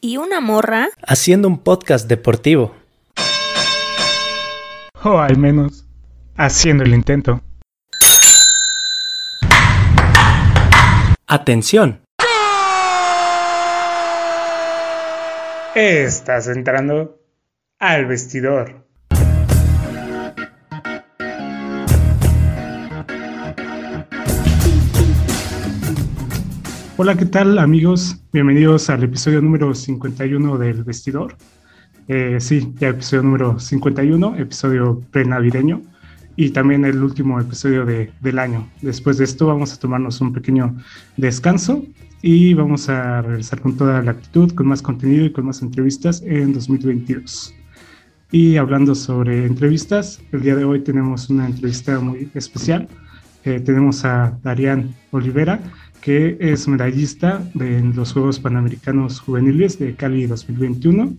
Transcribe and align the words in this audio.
¿Y 0.00 0.16
una 0.16 0.40
morra? 0.40 0.90
Haciendo 1.04 1.48
un 1.48 1.58
podcast 1.58 2.06
deportivo. 2.06 2.72
O 5.02 5.18
al 5.18 5.36
menos, 5.36 5.86
haciendo 6.36 6.84
el 6.84 6.94
intento. 6.94 7.40
Atención. 11.26 12.00
Estás 15.74 16.46
entrando 16.46 17.18
al 17.80 18.06
vestidor. 18.06 18.87
Hola, 27.00 27.16
¿qué 27.16 27.26
tal 27.26 27.60
amigos? 27.60 28.20
Bienvenidos 28.32 28.90
al 28.90 29.04
episodio 29.04 29.40
número 29.40 29.72
51 29.72 30.58
del 30.58 30.82
vestidor. 30.82 31.36
Eh, 32.08 32.38
sí, 32.40 32.74
ya 32.80 32.88
episodio 32.88 33.22
número 33.22 33.60
51, 33.60 34.34
episodio 34.36 35.00
prenavideño 35.12 35.80
y 36.34 36.50
también 36.50 36.84
el 36.84 37.00
último 37.00 37.38
episodio 37.38 37.86
de, 37.86 38.10
del 38.20 38.40
año. 38.40 38.68
Después 38.82 39.16
de 39.16 39.26
esto 39.26 39.46
vamos 39.46 39.72
a 39.72 39.78
tomarnos 39.78 40.20
un 40.20 40.32
pequeño 40.32 40.76
descanso 41.16 41.84
y 42.20 42.54
vamos 42.54 42.88
a 42.88 43.22
regresar 43.22 43.60
con 43.60 43.76
toda 43.76 44.02
la 44.02 44.10
actitud, 44.10 44.52
con 44.56 44.66
más 44.66 44.82
contenido 44.82 45.24
y 45.24 45.30
con 45.30 45.46
más 45.46 45.62
entrevistas 45.62 46.20
en 46.26 46.52
2022. 46.52 47.54
Y 48.32 48.56
hablando 48.56 48.96
sobre 48.96 49.46
entrevistas, 49.46 50.20
el 50.32 50.42
día 50.42 50.56
de 50.56 50.64
hoy 50.64 50.80
tenemos 50.80 51.30
una 51.30 51.46
entrevista 51.46 52.00
muy 52.00 52.28
especial. 52.34 52.88
Eh, 53.44 53.60
tenemos 53.60 54.04
a 54.04 54.36
Darian 54.42 54.92
Olivera, 55.12 55.60
que 56.00 56.36
es 56.40 56.68
medallista 56.68 57.42
de 57.54 57.80
los 57.94 58.12
Juegos 58.12 58.38
Panamericanos 58.40 59.20
Juveniles 59.20 59.78
de 59.78 59.94
Cali 59.94 60.26
2021. 60.26 61.14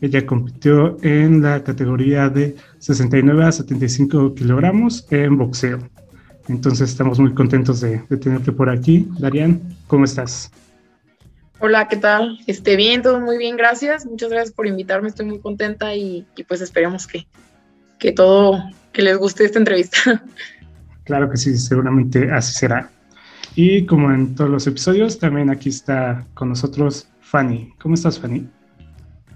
Ella 0.00 0.24
compitió 0.24 0.96
en 1.02 1.42
la 1.42 1.62
categoría 1.62 2.28
de 2.28 2.56
69 2.78 3.44
a 3.44 3.52
75 3.52 4.34
kilogramos 4.34 5.06
en 5.10 5.36
boxeo. 5.36 5.78
Entonces 6.48 6.90
estamos 6.90 7.18
muy 7.18 7.34
contentos 7.34 7.80
de, 7.80 7.98
tenerte 8.20 8.52
por 8.52 8.70
aquí. 8.70 9.08
Darian, 9.18 9.60
¿cómo 9.86 10.04
estás? 10.04 10.50
Hola, 11.58 11.88
¿qué 11.88 11.96
tal? 11.96 12.38
Esté 12.46 12.76
bien, 12.76 13.02
todo 13.02 13.20
muy 13.20 13.36
bien, 13.36 13.56
gracias. 13.56 14.06
Muchas 14.06 14.30
gracias 14.30 14.54
por 14.54 14.66
invitarme, 14.66 15.08
estoy 15.08 15.26
muy 15.26 15.38
contenta 15.40 15.94
y, 15.94 16.26
y 16.36 16.44
pues 16.44 16.62
esperemos 16.62 17.06
que, 17.06 17.26
que 17.98 18.12
todo, 18.12 18.62
que 18.92 19.02
les 19.02 19.18
guste 19.18 19.44
esta 19.44 19.58
entrevista. 19.58 20.24
Claro 21.04 21.28
que 21.28 21.38
sí, 21.38 21.58
seguramente 21.58 22.30
así 22.30 22.52
será. 22.52 22.88
Y 23.62 23.84
como 23.84 24.10
en 24.10 24.34
todos 24.34 24.48
los 24.48 24.66
episodios, 24.66 25.18
también 25.18 25.50
aquí 25.50 25.68
está 25.68 26.24
con 26.32 26.48
nosotros 26.48 27.10
Fanny. 27.20 27.74
¿Cómo 27.78 27.94
estás, 27.94 28.18
Fanny? 28.18 28.48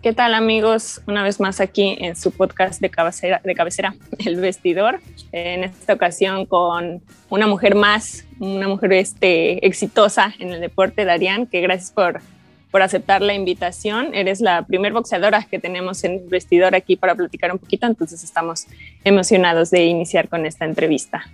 ¿Qué 0.01 0.15
tal 0.15 0.33
amigos? 0.33 1.03
Una 1.07 1.23
vez 1.23 1.41
más 1.41 1.61
aquí 1.61 1.99
en 2.01 2.17
su 2.17 2.31
podcast 2.31 2.81
de 2.81 2.89
cabecera, 2.89 3.43
de 3.45 3.55
cabecera, 3.55 3.95
El 4.25 4.41
Vestidor. 4.41 5.01
En 5.31 5.65
esta 5.65 5.93
ocasión 5.93 6.47
con 6.47 7.03
una 7.29 7.47
mujer 7.47 7.75
más, 7.75 8.25
una 8.41 8.67
mujer 8.67 8.95
este, 8.95 9.67
exitosa 9.67 10.33
en 10.39 10.55
el 10.55 10.61
deporte, 10.63 11.05
Darian, 11.05 11.47
que 11.47 11.61
gracias 11.61 11.91
por, 11.91 12.23
por 12.71 12.81
aceptar 12.81 13.21
la 13.21 13.35
invitación. 13.35 14.15
Eres 14.15 14.41
la 14.41 14.65
primer 14.65 14.95
boxeadora 14.95 15.43
que 15.43 15.59
tenemos 15.59 16.03
en 16.03 16.13
el 16.13 16.29
vestidor 16.31 16.75
aquí 16.75 16.97
para 16.97 17.15
platicar 17.15 17.53
un 17.53 17.59
poquito, 17.59 17.87
entonces 17.87 18.25
estamos 18.25 18.69
emocionados 19.05 19.71
de 19.71 19.85
iniciar 19.85 20.31
con 20.31 20.47
esta 20.47 20.65
entrevista. 20.65 21.25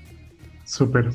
Súper, 0.65 1.11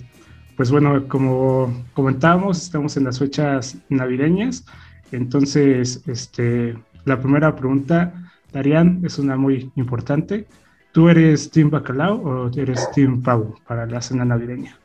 pues 0.56 0.72
bueno, 0.72 1.08
como 1.08 1.86
comentábamos, 1.94 2.62
estamos 2.62 2.96
en 2.98 3.06
las 3.06 3.20
fechas 3.20 3.78
navideñas. 3.90 4.66
Entonces, 5.12 6.02
este, 6.08 6.78
la 7.06 7.20
primera 7.20 7.56
pregunta, 7.56 8.14
Darian, 8.52 9.02
es 9.04 9.20
una 9.20 9.36
muy 9.36 9.72
importante. 9.76 10.48
¿Tú 10.92 11.10
eres 11.10 11.52
Team 11.52 11.70
Bacalao 11.70 12.16
o 12.16 12.52
eres 12.58 12.90
Team 12.92 13.22
Pavo 13.22 13.56
para 13.68 13.86
la 13.86 14.02
cena 14.02 14.24
navideña? 14.24 14.78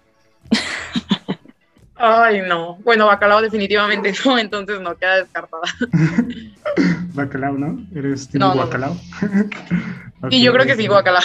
Ay, 2.02 2.40
no. 2.48 2.76
Bueno, 2.76 3.06
bacalao 3.06 3.42
definitivamente 3.42 4.12
no, 4.24 4.38
entonces 4.46 4.80
no, 4.80 4.96
queda 4.96 5.16
descartada. 5.16 5.62
bacalao, 7.14 7.52
¿no? 7.52 7.86
¿Eres 7.94 8.28
Team 8.28 8.40
no, 8.40 8.56
bacalao? 8.56 8.96
Y 10.30 10.42
yo 10.42 10.52
creo 10.52 10.66
que 10.66 10.76
sí, 10.76 10.88
bacalao. 10.88 11.22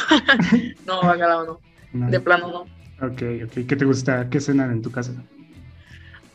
no, 0.86 1.02
bacalao 1.02 1.60
no. 1.94 2.10
De 2.10 2.20
plano 2.20 2.48
no. 2.50 2.66
Ok, 3.02 3.22
ok. 3.46 3.68
¿Qué 3.68 3.76
te 3.76 3.86
gusta? 3.86 4.30
¿Qué 4.30 4.40
cenan 4.40 4.72
en 4.72 4.82
tu 4.82 4.92
casa? 4.92 5.12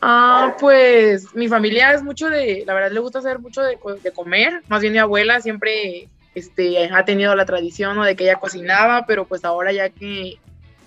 Ah, 0.01 0.55
pues 0.59 1.35
mi 1.35 1.47
familia 1.47 1.93
es 1.93 2.01
mucho 2.01 2.27
de, 2.27 2.63
la 2.65 2.73
verdad 2.73 2.91
le 2.91 2.99
gusta 2.99 3.19
hacer 3.19 3.37
mucho 3.37 3.61
de, 3.61 3.77
comer, 4.15 4.63
más 4.67 4.81
bien 4.81 4.93
mi 4.93 4.99
abuela 4.99 5.39
siempre 5.41 6.09
este, 6.33 6.89
ha 6.89 7.05
tenido 7.05 7.35
la 7.35 7.45
tradición 7.45 7.95
¿no? 7.95 8.03
de 8.03 8.15
que 8.15 8.23
ella 8.23 8.39
cocinaba, 8.39 9.05
pero 9.05 9.25
pues 9.25 9.45
ahora 9.45 9.71
ya 9.71 9.89
que, 9.89 10.39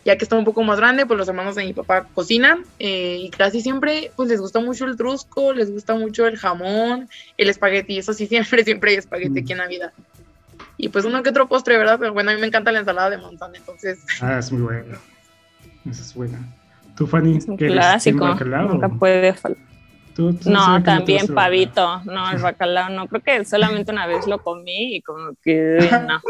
ya 0.05 0.19
que 0.19 0.25
está 0.25 0.37
un 0.37 0.45
poco 0.45 0.65
más 0.65 0.79
grande, 0.79 1.07
pues 1.07 1.17
los 1.17 1.29
hermanos 1.29 1.55
de 1.55 1.65
mi 1.65 1.73
papá 1.73 2.09
cocinan 2.13 2.65
eh, 2.81 3.19
y 3.21 3.31
casi 3.31 3.61
siempre 3.61 4.11
pues 4.17 4.29
les 4.29 4.41
gusta 4.41 4.59
mucho 4.59 4.85
el 4.85 4.97
trusco, 4.97 5.53
les 5.53 5.71
gusta 5.71 5.95
mucho 5.95 6.27
el 6.27 6.37
jamón, 6.37 7.09
el 7.37 7.49
espagueti, 7.49 7.99
eso 7.99 8.15
sí, 8.15 8.27
siempre, 8.29 8.65
siempre 8.65 8.91
hay 8.91 8.97
espagueti 8.97 9.41
aquí 9.41 9.53
en 9.53 9.59
Navidad. 9.59 9.93
Y 10.77 10.89
pues 10.89 11.05
uno 11.05 11.23
que 11.23 11.31
otro 11.31 11.47
postre, 11.47 11.79
¿verdad? 11.79 11.99
Pero 12.01 12.13
bueno, 12.13 12.33
a 12.33 12.35
mí 12.35 12.41
me 12.41 12.49
encanta 12.49 12.73
la 12.73 12.81
ensalada 12.81 13.11
de 13.11 13.19
manzana, 13.19 13.57
entonces... 13.57 14.01
Ah, 14.21 14.41
es 14.41 14.51
muy 14.51 14.63
bueno. 14.63 14.99
Esa 15.89 16.03
es 16.03 16.15
buena. 16.15 16.39
¿Tú, 16.97 17.07
Fanny? 17.07 17.37
Es 17.37 17.47
un 17.47 17.57
clásico. 17.57 18.27
Nunca 18.27 18.89
puede 18.89 19.35
faltar. 19.35 19.63
no, 20.47 20.83
también 20.83 21.27
pavito. 21.29 22.03
No, 22.05 22.31
el 22.31 22.39
bacalao 22.39 22.91
no. 22.91 23.09
Creo 23.09 23.23
que 23.23 23.45
solamente 23.45 23.93
una 23.93 24.07
vez 24.07 24.27
lo 24.27 24.39
comí 24.39 24.97
y 24.97 25.03
como 25.03 25.33
que 25.43 25.79
no. 26.07 26.21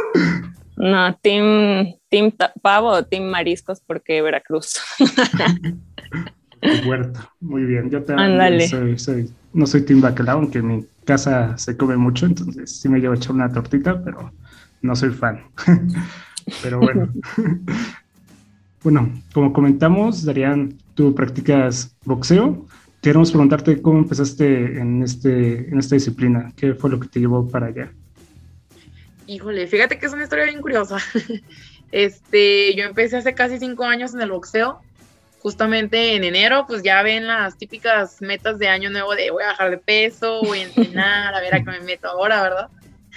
No, 0.76 1.16
team, 1.22 1.94
team 2.09 2.32
pavo 2.60 2.88
o 2.88 3.04
team 3.04 3.25
mariscos 3.25 3.81
porque 3.81 4.20
Veracruz. 4.22 4.81
Huerto, 6.87 7.20
muy 7.41 7.64
bien. 7.64 7.91
Yo 7.91 8.03
también 8.03 8.69
soy, 8.69 8.98
soy, 8.98 9.31
no 9.53 9.66
soy 9.66 9.84
team 9.84 10.00
bacalao, 10.00 10.38
aunque 10.38 10.59
en 10.59 10.66
mi 10.66 10.87
casa 11.04 11.56
se 11.59 11.76
come 11.76 11.97
mucho, 11.97 12.26
entonces 12.26 12.81
sí 12.81 12.88
me 12.88 12.98
llevo 12.98 13.12
a 13.12 13.16
echar 13.16 13.32
una 13.32 13.53
tortita, 13.53 14.03
pero 14.03 14.32
no 14.82 14.97
soy 14.97 15.10
fan. 15.10 15.43
pero 16.62 16.81
bueno, 16.81 17.12
bueno, 18.84 19.10
como 19.32 19.52
comentamos, 19.52 20.24
Darían, 20.24 20.78
tú 20.94 21.14
practicas 21.14 21.96
boxeo. 22.04 22.66
Queremos 23.00 23.30
preguntarte 23.30 23.80
cómo 23.80 23.98
empezaste 23.98 24.78
en, 24.78 25.02
este, 25.02 25.70
en 25.70 25.78
esta 25.78 25.94
disciplina. 25.94 26.52
¿Qué 26.54 26.74
fue 26.74 26.90
lo 26.90 27.00
que 27.00 27.08
te 27.08 27.18
llevó 27.18 27.48
para 27.48 27.66
allá? 27.66 27.90
Híjole, 29.26 29.66
fíjate 29.66 29.98
que 29.98 30.04
es 30.04 30.12
una 30.12 30.24
historia 30.24 30.44
bien 30.44 30.60
curiosa. 30.60 30.98
Este, 31.92 32.74
yo 32.74 32.86
empecé 32.86 33.18
hace 33.18 33.34
casi 33.34 33.60
cinco 33.60 33.84
años 33.84 34.14
en 34.14 34.20
el 34.20 34.32
boxeo. 34.32 34.80
Justamente 35.38 36.16
en 36.16 36.24
enero, 36.24 36.64
pues 36.66 36.82
ya 36.82 37.00
ven 37.04 37.28
las 37.28 37.56
típicas 37.56 38.20
metas 38.20 38.58
de 38.58 38.66
año 38.66 38.90
nuevo 38.90 39.14
de 39.14 39.30
voy 39.30 39.44
a 39.44 39.48
bajar 39.48 39.70
de 39.70 39.78
peso, 39.78 40.40
voy 40.42 40.58
a 40.58 40.62
entrenar, 40.64 41.32
a 41.32 41.40
ver 41.40 41.54
a 41.54 41.58
qué 41.62 41.70
me 41.70 41.80
meto 41.82 42.08
ahora, 42.08 42.42
¿verdad? 42.42 42.69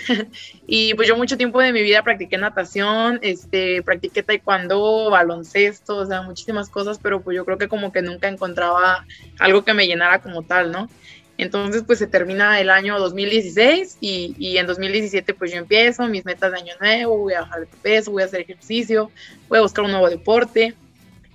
y 0.68 0.94
pues 0.94 1.08
yo 1.08 1.18
mucho 1.18 1.38
tiempo 1.38 1.60
de 1.62 1.74
mi 1.74 1.82
vida 1.82 2.04
practiqué 2.04 2.38
natación, 2.38 3.20
este, 3.22 3.82
practiqué 3.84 4.24
taekwondo, 4.24 5.10
baloncesto, 5.10 5.98
o 5.98 6.06
sea, 6.06 6.22
muchísimas 6.22 6.70
cosas, 6.70 7.00
pero 7.02 7.22
pues 7.22 7.36
yo 7.36 7.46
creo 7.46 7.58
que 7.58 7.68
como 7.68 7.92
que 7.92 8.02
nunca 8.02 8.28
encontraba 8.28 9.06
algo 9.40 9.64
que 9.64 9.74
me 9.74 9.88
llenara 9.88 10.20
como 10.20 10.44
tal, 10.44 10.72
¿no? 10.72 10.90
Entonces 11.38 11.84
pues 11.86 12.00
se 12.00 12.08
termina 12.08 12.60
el 12.60 12.70
año 12.70 12.98
2016 13.00 13.98
y, 14.02 14.36
y 14.40 14.58
en 14.58 14.66
2017 14.66 15.34
pues 15.36 15.52
yo 15.52 15.60
empiezo 15.60 16.08
mis 16.08 16.26
metas 16.26 16.52
de 16.52 16.58
año 16.58 16.74
nuevo, 16.80 17.18
voy 17.18 17.34
a 17.34 17.42
bajar 17.42 17.62
de 17.62 17.68
peso, 17.84 18.12
voy 18.12 18.24
a 18.24 18.26
hacer 18.26 18.42
ejercicio, 18.42 19.12
voy 19.48 19.60
a 19.60 19.62
buscar 19.62 19.86
un 19.86 19.92
nuevo 19.92 20.10
deporte. 20.10 20.76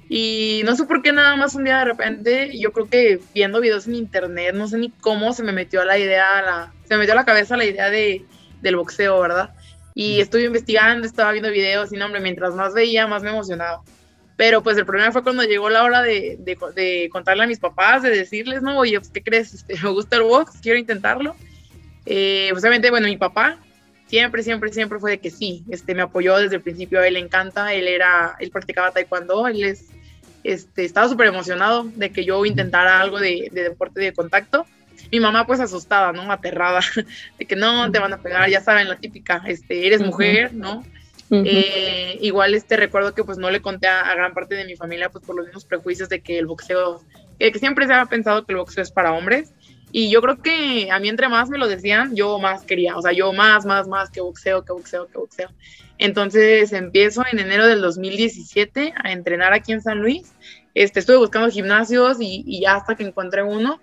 Y 0.09 0.61
no 0.67 0.77
sé 0.77 0.85
por 0.85 1.01
qué 1.01 1.13
nada 1.13 1.37
más 1.37 1.55
un 1.55 1.65
día 1.65 1.79
de 1.79 1.85
repente, 1.87 2.59
yo 2.59 2.73
creo 2.73 2.87
que 2.87 3.21
viendo 3.33 3.61
videos 3.61 3.87
en 3.87 3.95
internet, 3.95 4.55
no 4.55 4.69
sé 4.69 4.77
ni 4.77 4.91
cómo 4.91 5.33
se 5.33 5.43
me 5.43 5.53
metió 5.53 5.81
a 5.81 5.87
la 5.87 5.99
idea, 5.99 6.43
la, 6.43 6.73
se 6.85 6.95
me 6.95 6.99
metió 6.99 7.15
a 7.15 7.17
la 7.17 7.25
cabeza 7.25 7.57
la 7.57 7.65
idea 7.65 7.89
de, 7.89 8.23
del 8.63 8.77
boxeo, 8.77 9.21
¿verdad? 9.21 9.51
Y 9.95 10.21
estuve 10.21 10.45
investigando, 10.45 11.07
estaba 11.07 11.33
viendo 11.33 11.51
videos 11.51 11.93
y, 11.93 11.97
no, 11.97 12.07
hombre, 12.07 12.21
mientras 12.21 12.55
más 12.55 12.73
veía, 12.73 13.07
más 13.07 13.23
me 13.23 13.31
emocionaba. 13.31 13.83
Pero 14.37 14.63
pues 14.63 14.79
el 14.79 14.87
problema 14.87 15.13
fue 15.13 15.23
cuando 15.23 15.43
llegó 15.43 15.69
la 15.69 15.85
hora 15.85 16.03
de, 16.03 16.39
de, 16.41 17.09
contarle 17.13 17.45
a 17.45 17.47
mis 17.47 17.59
papás, 17.59 18.03
de 18.03 18.11
decirles, 18.11 18.63
no, 18.63 18.79
oye, 18.79 18.99
pues, 18.99 19.11
¿qué 19.11 19.23
crees? 19.23 19.53
Este, 19.53 19.79
me 19.83 19.91
gusta 19.91 20.17
el 20.17 20.23
box, 20.23 20.59
quiero 20.63 20.79
intentarlo. 20.79 21.37
Eh, 22.07 22.49
pues, 22.51 22.63
obviamente, 22.63 22.91
bueno, 22.91 23.07
mi 23.07 23.19
papá 23.19 23.59
siempre, 24.07 24.43
siempre, 24.43 24.73
siempre 24.73 24.99
fue 24.99 25.13
de 25.13 25.19
que 25.21 25.31
sí, 25.31 25.65
este, 25.71 25.95
me 25.95 26.03
apoyó 26.03 26.37
desde 26.37 26.57
el 26.57 26.63
principio, 26.63 27.01
a 27.01 27.07
él 27.07 27.15
le 27.15 27.21
encanta, 27.21 27.73
él 27.73 27.89
era, 27.89 28.37
él 28.41 28.51
practicaba 28.51 28.91
taekwondo, 28.91 29.47
él 29.47 29.65
es, 29.65 29.87
este, 30.45 30.85
estaba 30.85 31.09
súper 31.09 31.29
emocionado 31.29 31.85
de 31.85 32.11
que 32.11 32.25
yo 32.25 32.45
intentara 32.45 33.01
algo 33.01 33.19
de, 33.19 33.49
de 33.53 33.63
deporte 33.63 34.01
de 34.01 34.13
contacto. 34.13 34.67
Mi 35.13 35.21
mamá 35.21 35.47
pues 35.47 35.61
asustada, 35.61 36.13
¿no? 36.13 36.33
Aterrada, 36.33 36.81
de 37.39 37.47
que 37.47 37.55
no, 37.55 37.93
te 37.93 38.01
van 38.01 38.13
a 38.13 38.21
pegar, 38.21 38.49
ya 38.51 38.61
saben, 38.61 38.89
la 38.89 38.97
típica, 38.97 39.43
este, 39.47 39.87
eres 39.87 40.01
mujer, 40.01 40.53
¿no? 40.55 40.83
Eh, 41.31 42.19
igual 42.21 42.53
este 42.53 42.77
recuerdo 42.77 43.15
que 43.15 43.25
pues 43.25 43.39
no 43.39 43.51
le 43.51 43.63
conté 43.63 43.89
a, 43.89 44.15
gran 44.15 44.35
parte 44.35 44.55
de 44.55 44.67
mi 44.67 44.77
familia 44.77 45.09
pues 45.09 45.25
por 45.25 45.35
los 45.35 45.47
mismos 45.47 45.65
prejuicios 45.65 46.11
de 46.11 46.21
que 46.21 46.39
el 46.39 46.47
boxeo, 46.47 47.03
que 47.39 47.59
siempre 47.59 47.87
se 47.87 47.95
había 47.95 48.05
pensado 48.05 48.45
que 48.45 48.53
el 48.53 48.59
boxeo 48.59 48.83
es 48.83 48.91
para 48.91 49.13
hombres 49.13 49.55
y 49.93 50.11
yo 50.11 50.23
creo 50.23 50.43
que 50.43 50.91
a 50.91 50.99
mí 50.99 51.09
entre 51.09 51.29
más 51.29 51.51
me 51.51 51.59
lo 51.59 51.69
decían, 51.69 52.15
yo 52.15 52.39
más 52.39 52.65
quería, 52.65 52.97
o 52.97 53.03
sea, 53.03 53.13
yo 53.13 53.33
más, 53.33 53.67
más, 53.67 53.89
más 53.89 54.11
que 54.11 54.21
boxeo, 54.21 54.65
que 54.65 54.73
boxeo, 54.73 55.07
que 55.07 55.19
boxeo. 55.19 55.49
Entonces 55.99 56.73
empiezo 56.73 57.23
en 57.31 57.39
enero 57.39 57.67
del 57.67 57.83
2017 57.83 58.95
a 58.97 59.13
entrenar 59.13 59.53
aquí 59.53 59.73
en 59.73 59.83
San 59.83 60.01
Luis. 60.01 60.33
Este, 60.75 61.01
estuve 61.01 61.19
buscando 61.19 61.51
gimnasios 61.51 62.19
y, 62.21 62.43
y 62.47 62.63
ya 62.63 62.77
hasta 62.77 62.95
que 62.95 63.05
encontré 63.05 63.43
uno. 63.43 63.81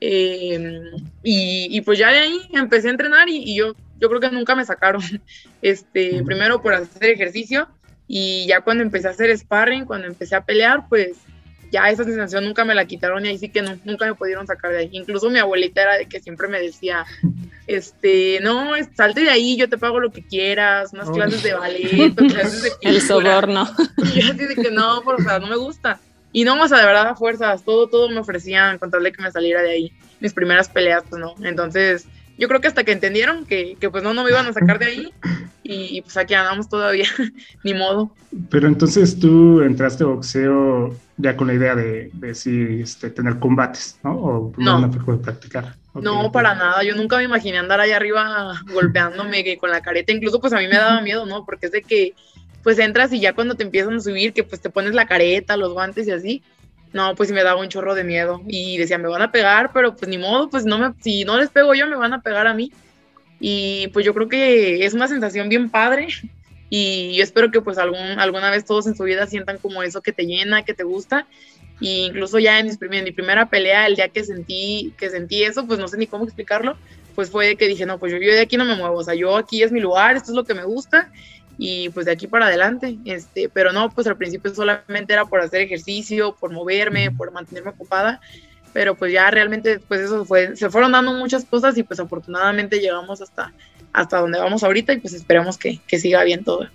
Eh, 0.00 0.80
y, 1.22 1.68
y, 1.70 1.80
pues 1.82 1.98
ya 1.98 2.10
de 2.10 2.18
ahí 2.18 2.40
empecé 2.52 2.88
a 2.88 2.92
entrenar 2.92 3.28
y, 3.28 3.36
y 3.36 3.54
yo 3.54 3.74
yo 4.00 4.08
creo 4.08 4.20
que 4.20 4.30
nunca 4.30 4.56
me 4.56 4.64
sacaron, 4.64 5.02
este, 5.62 6.22
primero 6.24 6.62
por 6.62 6.74
hacer 6.74 7.10
ejercicio 7.10 7.68
y 8.08 8.46
ya 8.48 8.62
cuando 8.62 8.82
empecé 8.82 9.08
a 9.08 9.12
hacer 9.12 9.36
sparring, 9.36 9.84
cuando 9.84 10.08
empecé 10.08 10.34
a 10.34 10.44
pelear, 10.44 10.88
pues 10.88 11.18
ya 11.70 11.88
esa 11.88 12.02
sensación 12.02 12.44
nunca 12.44 12.64
me 12.64 12.74
la 12.74 12.84
quitaron 12.84 13.24
y 13.24 13.28
ahí 13.28 13.38
sí 13.38 13.48
que 13.48 13.62
no, 13.62 13.78
nunca 13.84 14.04
me 14.06 14.16
pudieron 14.16 14.44
sacar 14.44 14.72
de 14.72 14.78
ahí. 14.78 14.88
Incluso 14.90 15.30
mi 15.30 15.38
abuelita 15.38 15.82
era 15.82 15.96
de 15.96 16.06
que 16.06 16.18
siempre 16.18 16.48
me 16.48 16.60
decía, 16.60 17.04
este, 17.68 18.40
no, 18.42 18.72
salte 18.96 19.20
de 19.20 19.30
ahí, 19.30 19.56
yo 19.56 19.68
te 19.68 19.78
pago 19.78 20.00
lo 20.00 20.10
que 20.10 20.26
quieras, 20.26 20.92
unas 20.92 21.08
clases 21.10 21.44
de 21.44 21.54
ballet, 21.54 22.14
clases 22.16 22.64
de 22.64 22.70
El 22.80 23.00
soborno. 23.00 23.68
Y 24.14 24.22
yo 24.22 24.32
así 24.32 24.46
de 24.46 24.56
que 24.56 24.72
no, 24.72 25.02
por, 25.02 25.20
o 25.20 25.22
sea, 25.22 25.38
no 25.38 25.46
me 25.46 25.56
gusta. 25.56 26.00
Y 26.32 26.44
no, 26.44 26.60
o 26.60 26.68
sea, 26.68 26.78
de 26.78 26.86
verdad 26.86 27.08
a 27.08 27.16
fuerzas, 27.16 27.64
todo, 27.64 27.88
todo 27.88 28.08
me 28.08 28.18
ofrecían 28.18 28.78
con 28.78 28.90
tal 28.90 29.02
de 29.02 29.12
que 29.12 29.22
me 29.22 29.32
saliera 29.32 29.62
de 29.62 29.70
ahí. 29.70 29.92
Mis 30.20 30.32
primeras 30.32 30.68
peleas, 30.68 31.02
pues 31.08 31.20
no. 31.20 31.34
Entonces, 31.42 32.06
yo 32.38 32.48
creo 32.48 32.60
que 32.60 32.68
hasta 32.68 32.84
que 32.84 32.92
entendieron 32.92 33.44
que, 33.44 33.76
que, 33.80 33.90
pues 33.90 34.02
no, 34.02 34.14
no 34.14 34.24
me 34.24 34.30
iban 34.30 34.46
a 34.46 34.52
sacar 34.52 34.78
de 34.78 34.86
ahí 34.86 35.12
y, 35.62 36.00
pues 36.02 36.16
aquí 36.16 36.34
andamos 36.34 36.68
todavía, 36.68 37.06
ni 37.64 37.74
modo. 37.74 38.14
Pero 38.48 38.66
entonces 38.66 39.18
tú 39.18 39.60
entraste 39.60 40.04
a 40.04 40.08
boxeo 40.08 40.96
ya 41.16 41.36
con 41.36 41.48
la 41.48 41.54
idea 41.54 41.74
de, 41.74 42.10
de 42.14 42.34
sí, 42.34 42.80
este, 42.80 43.10
tener 43.10 43.38
combates, 43.38 43.98
¿no? 44.02 44.12
O 44.12 44.52
no, 44.56 44.88
de 44.88 45.16
practicar. 45.18 45.76
Okay, 45.92 46.02
no, 46.02 46.32
para 46.32 46.54
nada, 46.54 46.82
yo 46.82 46.96
nunca 46.96 47.18
me 47.18 47.24
imaginé 47.24 47.58
andar 47.58 47.80
ahí 47.80 47.92
arriba 47.92 48.54
golpeándome 48.72 49.58
con 49.58 49.70
la 49.70 49.80
careta, 49.80 50.12
incluso 50.12 50.40
pues 50.40 50.52
a 50.52 50.58
mí 50.58 50.66
me 50.66 50.76
daba 50.76 51.00
miedo, 51.02 51.26
¿no? 51.26 51.44
Porque 51.44 51.66
es 51.66 51.72
de 51.72 51.82
que 51.82 52.14
pues 52.62 52.78
entras 52.78 53.12
y 53.12 53.20
ya 53.20 53.32
cuando 53.32 53.54
te 53.54 53.62
empiezan 53.62 53.94
a 53.94 54.00
subir, 54.00 54.32
que 54.32 54.44
pues 54.44 54.60
te 54.60 54.70
pones 54.70 54.94
la 54.94 55.06
careta, 55.06 55.56
los 55.56 55.72
guantes 55.72 56.06
y 56.06 56.10
así, 56.10 56.42
no, 56.92 57.14
pues 57.14 57.28
sí 57.28 57.34
me 57.34 57.44
daba 57.44 57.60
un 57.60 57.68
chorro 57.68 57.94
de 57.94 58.04
miedo 58.04 58.42
y 58.46 58.76
decía, 58.76 58.98
me 58.98 59.08
van 59.08 59.22
a 59.22 59.32
pegar, 59.32 59.70
pero 59.72 59.94
pues 59.94 60.08
ni 60.08 60.18
modo, 60.18 60.50
pues 60.50 60.64
no 60.64 60.78
me, 60.78 60.92
si 61.00 61.24
no 61.24 61.38
les 61.38 61.50
pego 61.50 61.74
yo, 61.74 61.86
me 61.86 61.96
van 61.96 62.12
a 62.12 62.20
pegar 62.20 62.46
a 62.46 62.54
mí. 62.54 62.72
Y 63.38 63.88
pues 63.88 64.04
yo 64.04 64.12
creo 64.12 64.28
que 64.28 64.84
es 64.84 64.92
una 64.92 65.08
sensación 65.08 65.48
bien 65.48 65.70
padre 65.70 66.08
y 66.68 67.14
yo 67.16 67.22
espero 67.22 67.50
que 67.50 67.62
pues 67.62 67.78
algún, 67.78 68.18
alguna 68.18 68.50
vez 68.50 68.64
todos 68.64 68.86
en 68.86 68.96
su 68.96 69.04
vida 69.04 69.26
sientan 69.26 69.58
como 69.58 69.82
eso 69.82 70.02
que 70.02 70.12
te 70.12 70.26
llena, 70.26 70.64
que 70.64 70.74
te 70.74 70.84
gusta. 70.84 71.26
Y 71.80 72.06
incluso 72.06 72.38
ya 72.38 72.58
en, 72.58 72.66
mi 72.66 73.12
primera 73.12 73.48
pelea, 73.48 73.86
el 73.86 73.96
día 73.96 74.08
que 74.08 74.24
sentí, 74.24 74.92
que 74.98 75.08
sentí 75.08 75.44
eso, 75.44 75.66
pues 75.66 75.78
no 75.78 75.88
sé 75.88 75.96
ni 75.96 76.06
cómo 76.06 76.24
explicarlo, 76.24 76.76
pues 77.14 77.30
fue 77.30 77.56
que 77.56 77.68
dije, 77.68 77.86
no, 77.86 77.98
pues 77.98 78.12
yo, 78.12 78.18
yo 78.18 78.32
de 78.32 78.40
aquí 78.40 78.58
no 78.58 78.66
me 78.66 78.76
muevo, 78.76 78.98
o 78.98 79.04
sea, 79.04 79.14
yo 79.14 79.36
aquí 79.36 79.62
es 79.62 79.72
mi 79.72 79.80
lugar, 79.80 80.16
esto 80.16 80.32
es 80.32 80.36
lo 80.36 80.44
que 80.44 80.52
me 80.52 80.64
gusta 80.64 81.10
y 81.62 81.90
pues 81.90 82.06
de 82.06 82.12
aquí 82.12 82.26
para 82.26 82.46
adelante, 82.46 82.96
este, 83.04 83.50
pero 83.50 83.70
no, 83.70 83.90
pues 83.90 84.06
al 84.06 84.16
principio 84.16 84.54
solamente 84.54 85.12
era 85.12 85.26
por 85.26 85.42
hacer 85.42 85.60
ejercicio, 85.60 86.34
por 86.34 86.50
moverme, 86.50 87.10
por 87.10 87.32
mantenerme 87.32 87.72
ocupada, 87.72 88.18
pero 88.72 88.94
pues 88.94 89.12
ya 89.12 89.30
realmente 89.30 89.78
pues 89.78 90.00
eso 90.00 90.24
fue, 90.24 90.56
se 90.56 90.70
fueron 90.70 90.92
dando 90.92 91.12
muchas 91.12 91.44
cosas 91.44 91.76
y 91.76 91.82
pues 91.82 92.00
afortunadamente 92.00 92.80
llegamos 92.80 93.20
hasta, 93.20 93.52
hasta 93.92 94.20
donde 94.20 94.38
vamos 94.38 94.64
ahorita 94.64 94.94
y 94.94 95.00
pues 95.00 95.12
esperemos 95.12 95.58
que, 95.58 95.78
que 95.86 95.98
siga 95.98 96.24
bien 96.24 96.44
todo. 96.44 96.66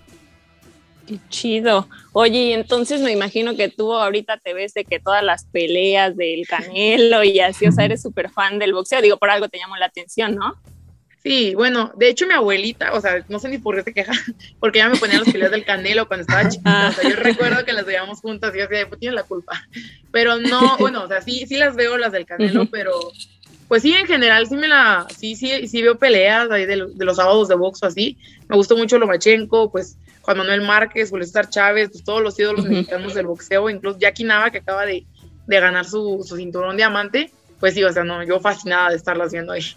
Qué 1.04 1.18
chido. 1.30 1.88
Oye, 2.12 2.38
y 2.38 2.52
entonces 2.52 3.00
me 3.00 3.10
imagino 3.10 3.56
que 3.56 3.68
tú 3.68 3.92
ahorita 3.92 4.38
te 4.38 4.54
ves 4.54 4.72
de 4.72 4.84
que 4.84 5.00
todas 5.00 5.24
las 5.24 5.46
peleas 5.46 6.16
del 6.16 6.46
Canelo 6.46 7.24
y 7.24 7.40
así, 7.40 7.66
o 7.66 7.72
sea, 7.72 7.86
eres 7.86 8.02
súper 8.02 8.30
fan 8.30 8.60
del 8.60 8.72
boxeo, 8.72 9.02
digo, 9.02 9.16
por 9.16 9.30
algo 9.30 9.48
te 9.48 9.58
llamó 9.58 9.76
la 9.78 9.86
atención, 9.86 10.36
¿no? 10.36 10.54
Sí, 11.26 11.56
bueno, 11.56 11.90
de 11.96 12.08
hecho 12.08 12.24
mi 12.24 12.34
abuelita, 12.34 12.92
o 12.92 13.00
sea, 13.00 13.24
no 13.28 13.40
sé 13.40 13.48
ni 13.48 13.58
por 13.58 13.74
qué 13.74 13.82
se 13.82 13.92
queja, 13.92 14.12
porque 14.60 14.78
ella 14.78 14.90
me 14.90 14.96
ponía 14.96 15.18
las 15.18 15.32
peleas 15.32 15.50
del 15.50 15.64
Canelo 15.64 16.06
cuando 16.06 16.20
estaba 16.20 16.48
chiquita, 16.48 16.90
o 16.90 16.92
sea, 16.92 17.10
yo 17.10 17.16
recuerdo 17.16 17.64
que 17.64 17.72
las 17.72 17.84
veíamos 17.84 18.20
juntas 18.20 18.54
y 18.54 18.58
yo 18.58 18.68
decía, 18.68 18.86
pues 18.88 19.00
tiene 19.00 19.16
la 19.16 19.24
culpa, 19.24 19.60
pero 20.12 20.38
no, 20.38 20.76
bueno, 20.78 21.02
o 21.02 21.08
sea, 21.08 21.20
sí, 21.22 21.44
sí 21.48 21.56
las 21.56 21.74
veo 21.74 21.98
las 21.98 22.12
del 22.12 22.26
Canelo, 22.26 22.66
pero 22.66 22.92
pues 23.66 23.82
sí, 23.82 23.92
en 23.92 24.06
general 24.06 24.46
sí 24.46 24.54
me 24.54 24.68
la, 24.68 25.08
sí, 25.18 25.34
sí, 25.34 25.66
sí 25.66 25.82
veo 25.82 25.98
peleas 25.98 26.48
ahí 26.52 26.64
de, 26.64 26.86
de 26.94 27.04
los 27.04 27.16
sábados 27.16 27.48
de 27.48 27.56
box 27.56 27.82
o 27.82 27.86
así, 27.86 28.16
me 28.46 28.54
gustó 28.54 28.76
mucho 28.76 28.96
Lomachenko, 28.96 29.72
pues 29.72 29.98
Juan 30.22 30.38
Manuel 30.38 30.60
Márquez, 30.60 31.10
Julio 31.10 31.26
Chávez, 31.50 31.88
pues 31.90 32.04
todos 32.04 32.22
los 32.22 32.38
ídolos 32.38 32.66
mexicanos 32.66 33.14
del 33.14 33.26
boxeo, 33.26 33.68
incluso 33.68 33.98
Jackie 33.98 34.22
Nava 34.22 34.52
que 34.52 34.58
acaba 34.58 34.86
de, 34.86 35.04
de 35.44 35.60
ganar 35.60 35.86
su, 35.86 36.24
su 36.24 36.36
cinturón 36.36 36.76
diamante, 36.76 37.32
pues 37.58 37.74
sí, 37.74 37.82
o 37.82 37.92
sea, 37.92 38.04
no, 38.04 38.22
yo 38.22 38.38
fascinada 38.38 38.90
de 38.90 38.96
estarlas 38.96 39.32
viendo 39.32 39.50
ahí. 39.50 39.74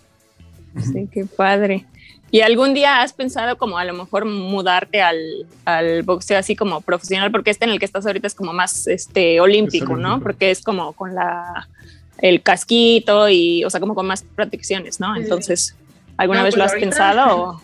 Sí, 0.78 1.08
qué 1.12 1.26
padre. 1.26 1.86
¿Y 2.32 2.42
algún 2.42 2.74
día 2.74 3.02
has 3.02 3.14
pensado 3.14 3.58
como 3.58 3.78
a 3.78 3.86
lo 3.86 3.94
mejor 3.94 4.26
mudarte 4.26 5.02
al, 5.02 5.48
al, 5.66 6.04
boxeo 6.04 6.38
así 6.38 6.56
como 6.56 6.82
profesional? 6.82 7.32
Porque 7.32 7.50
este 7.50 7.66
en 7.66 7.72
el 7.72 7.80
que 7.80 7.86
estás 7.86 8.06
ahorita 8.06 8.28
es 8.28 8.36
como 8.36 8.54
más 8.54 8.88
este 8.88 9.42
olímpico, 9.42 9.96
¿no? 9.96 10.22
Porque 10.22 10.52
es 10.52 10.62
como 10.62 10.94
con 10.94 11.16
la 11.16 11.68
el 12.22 12.42
casquito 12.42 13.30
y, 13.30 13.64
o 13.64 13.70
sea, 13.70 13.80
como 13.80 13.96
con 13.96 14.06
más 14.06 14.24
protecciones, 14.36 15.00
¿no? 15.00 15.16
Entonces, 15.16 15.76
¿alguna 16.18 16.40
no, 16.40 16.46
vez 16.46 16.54
pues 16.54 16.58
lo 16.58 16.64
has 16.66 16.72
ahorita... 16.72 16.90
pensado 16.90 17.42
o, 17.42 17.62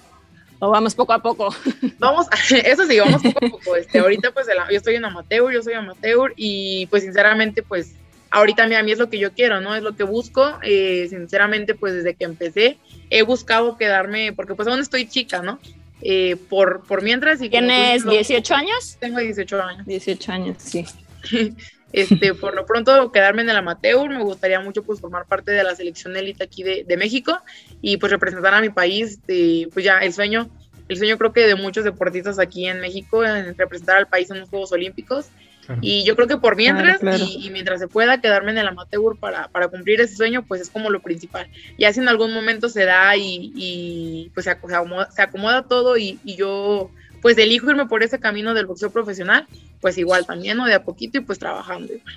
o, 0.67 0.69
vamos 0.71 0.95
poco 0.95 1.13
a 1.13 1.19
poco? 1.19 1.53
Vamos, 1.99 2.27
eso 2.51 2.85
sí, 2.87 2.99
vamos 2.99 3.21
poco 3.21 3.45
a 3.45 3.49
poco. 3.49 3.75
Este, 3.75 3.99
ahorita 3.99 4.31
pues 4.31 4.47
yo 4.47 4.77
estoy 4.77 4.95
en 4.95 5.05
amateur, 5.05 5.53
yo 5.53 5.61
soy 5.61 5.73
amateur 5.73 6.33
y 6.35 6.87
pues 6.87 7.03
sinceramente 7.03 7.61
pues 7.61 7.93
ahorita 8.35 8.63
a 8.63 8.83
mí 8.83 8.91
es 8.91 8.99
lo 8.99 9.09
que 9.09 9.17
yo 9.17 9.31
quiero, 9.31 9.61
¿no? 9.61 9.75
Es 9.75 9.81
lo 9.81 9.95
que 9.95 10.03
busco. 10.03 10.59
Eh, 10.61 11.07
sinceramente, 11.09 11.73
pues 11.73 11.93
desde 11.93 12.15
que 12.15 12.25
empecé, 12.25 12.77
he 13.09 13.23
buscado 13.23 13.77
quedarme, 13.77 14.33
porque 14.33 14.55
pues 14.55 14.67
aún 14.67 14.79
estoy 14.79 15.07
chica, 15.07 15.41
¿no? 15.41 15.57
Eh, 16.01 16.35
por, 16.49 16.83
por 16.85 17.01
mientras. 17.01 17.41
Y 17.41 17.49
¿Tienes 17.49 18.03
lo, 18.03 18.11
18 18.11 18.55
años? 18.55 18.97
Tengo 18.99 19.19
18 19.19 19.61
años. 19.61 19.85
18 19.85 20.31
años, 20.33 20.57
sí. 20.59 20.85
este, 21.93 22.33
por 22.33 22.53
lo 22.55 22.65
pronto 22.65 23.09
quedarme 23.11 23.41
en 23.43 23.49
el 23.49 23.55
amateur, 23.55 24.09
me 24.09 24.21
gustaría 24.21 24.59
mucho 24.59 24.83
pues 24.83 24.99
formar 24.99 25.25
parte 25.25 25.51
de 25.51 25.63
la 25.63 25.73
selección 25.73 26.15
élite 26.17 26.43
aquí 26.43 26.61
de, 26.61 26.83
de, 26.83 26.97
México 26.97 27.37
y 27.81 27.97
pues 27.97 28.11
representar 28.11 28.53
a 28.53 28.61
mi 28.61 28.69
país, 28.69 29.25
de, 29.25 29.69
pues 29.73 29.85
ya 29.85 29.99
el 29.99 30.13
sueño, 30.13 30.49
el 30.89 30.97
sueño 30.97 31.17
creo 31.17 31.31
que 31.31 31.47
de 31.47 31.55
muchos 31.55 31.85
deportistas 31.85 32.37
aquí 32.37 32.67
en 32.67 32.81
México, 32.81 33.23
en 33.23 33.57
representar 33.57 33.95
al 33.95 34.07
país 34.07 34.29
en 34.29 34.41
los 34.41 34.49
Juegos 34.49 34.73
Olímpicos 34.73 35.29
Claro. 35.65 35.81
Y 35.83 36.03
yo 36.03 36.15
creo 36.15 36.27
que 36.27 36.37
por 36.37 36.55
mientras, 36.55 36.99
claro, 36.99 37.17
claro. 37.17 37.31
Y, 37.37 37.47
y, 37.47 37.49
mientras 37.49 37.79
se 37.79 37.87
pueda 37.87 38.21
quedarme 38.21 38.51
en 38.51 38.59
el 38.59 38.67
amateur 38.67 39.17
para, 39.19 39.47
para, 39.47 39.67
cumplir 39.67 39.99
ese 39.99 40.15
sueño, 40.15 40.43
pues 40.47 40.61
es 40.61 40.69
como 40.69 40.89
lo 40.89 41.01
principal. 41.01 41.47
Ya 41.77 41.91
si 41.91 41.99
en 41.99 42.07
algún 42.07 42.33
momento 42.33 42.69
se 42.69 42.85
da 42.85 43.15
y, 43.15 43.51
y 43.55 44.31
pues 44.33 44.43
se 44.43 44.51
acomoda, 44.51 45.09
se 45.11 45.21
acomoda 45.21 45.63
todo 45.63 45.97
y, 45.97 46.19
y, 46.23 46.35
yo 46.35 46.91
pues 47.21 47.37
elijo 47.39 47.69
irme 47.71 47.87
por 47.87 48.03
ese 48.03 48.19
camino 48.19 48.53
del 48.53 48.67
boxeo 48.67 48.91
profesional, 48.91 49.47
pues 49.81 49.97
igual 49.97 50.27
también, 50.27 50.57
¿no? 50.57 50.65
De 50.65 50.75
a 50.75 50.83
poquito 50.83 51.17
y 51.17 51.21
pues 51.21 51.39
trabajando 51.39 51.91
igual. 51.93 52.15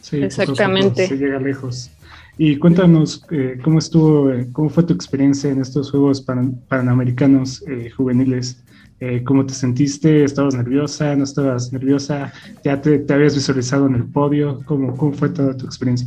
Sí, 0.00 0.22
exactamente. 0.22 1.08
Se 1.08 1.16
llega 1.16 1.38
lejos. 1.40 1.90
Y 2.38 2.56
cuéntanos 2.56 3.22
eh, 3.30 3.58
cómo 3.62 3.78
estuvo, 3.78 4.32
eh, 4.32 4.48
cómo 4.52 4.70
fue 4.70 4.82
tu 4.84 4.94
experiencia 4.94 5.50
en 5.50 5.60
estos 5.60 5.90
Juegos 5.90 6.22
pan, 6.22 6.58
Panamericanos 6.68 7.62
eh, 7.68 7.90
juveniles. 7.90 8.62
Eh, 9.00 9.24
¿Cómo 9.24 9.46
te 9.46 9.54
sentiste? 9.54 10.24
¿Estabas 10.24 10.54
nerviosa? 10.54 11.16
¿No 11.16 11.24
estabas 11.24 11.72
nerviosa? 11.72 12.34
¿Ya 12.62 12.82
te, 12.82 12.98
te 12.98 13.14
habías 13.14 13.34
visualizado 13.34 13.86
en 13.86 13.94
el 13.94 14.04
podio? 14.04 14.62
¿Cómo, 14.66 14.94
¿Cómo, 14.94 15.14
fue 15.14 15.30
toda 15.30 15.56
tu 15.56 15.64
experiencia? 15.64 16.06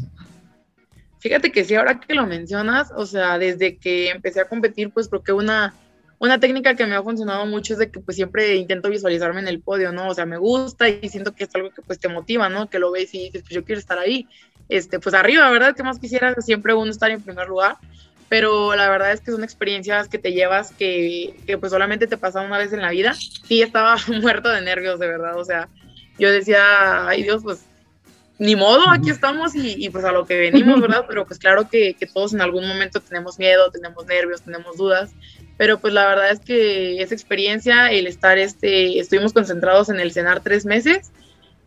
Fíjate 1.17 1.51
que 1.51 1.63
sí, 1.63 1.73
ahora 1.73 1.99
que 1.99 2.13
lo 2.13 2.27
mencionas, 2.27 2.91
o 2.95 3.07
sea, 3.07 3.39
desde 3.39 3.77
que 3.77 4.09
empecé 4.09 4.41
a 4.41 4.45
competir, 4.47 4.91
pues 4.91 5.07
creo 5.07 5.23
que 5.23 5.33
una, 5.33 5.73
una 6.19 6.39
técnica 6.39 6.75
que 6.75 6.85
me 6.85 6.95
ha 6.95 7.01
funcionado 7.01 7.47
mucho 7.47 7.73
es 7.73 7.79
de 7.79 7.89
que 7.89 7.99
pues 7.99 8.15
siempre 8.15 8.57
intento 8.57 8.89
visualizarme 8.89 9.39
en 9.39 9.47
el 9.47 9.61
podio, 9.61 9.91
¿no? 9.91 10.09
O 10.09 10.13
sea, 10.13 10.27
me 10.27 10.37
gusta 10.37 10.87
y 10.87 11.09
siento 11.09 11.33
que 11.33 11.45
es 11.45 11.55
algo 11.55 11.71
que 11.71 11.81
pues 11.81 11.97
te 11.99 12.09
motiva, 12.09 12.47
¿no? 12.47 12.69
Que 12.69 12.77
lo 12.77 12.91
ves 12.91 13.11
y 13.15 13.25
dices, 13.25 13.41
pues 13.41 13.55
yo 13.55 13.63
quiero 13.63 13.79
estar 13.79 13.97
ahí, 13.97 14.27
este, 14.69 14.99
pues 14.99 15.15
arriba, 15.15 15.49
¿verdad? 15.49 15.75
¿Qué 15.75 15.81
más 15.81 15.97
quisiera 15.97 16.35
siempre 16.41 16.75
uno 16.75 16.91
estar 16.91 17.09
en 17.09 17.23
primer 17.23 17.47
lugar? 17.47 17.77
Pero 18.33 18.75
la 18.75 18.89
verdad 18.89 19.11
es 19.11 19.21
que 19.21 19.29
son 19.29 19.43
experiencias 19.43 20.07
que 20.07 20.17
te 20.17 20.33
llevas 20.33 20.71
que, 20.71 21.35
que, 21.45 21.59
pues 21.59 21.71
solamente 21.71 22.07
te 22.07 22.17
pasa 22.17 22.41
una 22.41 22.57
vez 22.57 22.73
en 22.73 22.81
la 22.81 22.89
vida. 22.89 23.13
Sí, 23.13 23.61
estaba 23.61 23.95
muerto 24.23 24.49
de 24.49 24.61
nervios, 24.61 24.97
de 24.99 25.05
verdad, 25.05 25.37
o 25.37 25.45
sea, 25.45 25.69
yo 26.17 26.31
decía, 26.31 27.07
ay 27.07 27.21
Dios, 27.21 27.43
pues 27.43 27.59
ni 28.39 28.55
modo, 28.55 28.89
aquí 28.89 29.11
estamos 29.11 29.51
y, 29.53 29.87
pues 29.91 30.03
a 30.03 30.11
lo 30.11 30.25
que 30.25 30.35
venimos, 30.35 30.81
¿verdad? 30.81 31.05
Pero 31.07 31.27
pues 31.27 31.37
claro 31.37 31.69
que, 31.69 31.93
que, 31.93 32.07
todos 32.07 32.33
en 32.33 32.41
algún 32.41 32.67
momento 32.67 32.99
tenemos 33.01 33.37
miedo, 33.37 33.69
tenemos 33.69 34.07
nervios, 34.07 34.41
tenemos 34.41 34.77
dudas, 34.77 35.11
pero 35.55 35.77
pues 35.77 35.93
la 35.93 36.07
verdad 36.07 36.31
es 36.31 36.39
que 36.39 37.03
esa 37.03 37.13
experiencia, 37.13 37.91
el 37.91 38.07
estar, 38.07 38.39
este, 38.39 38.97
estuvimos 38.97 39.33
concentrados 39.33 39.89
en 39.89 39.99
el 39.99 40.11
cenar 40.11 40.41
tres 40.41 40.65
meses 40.65 41.11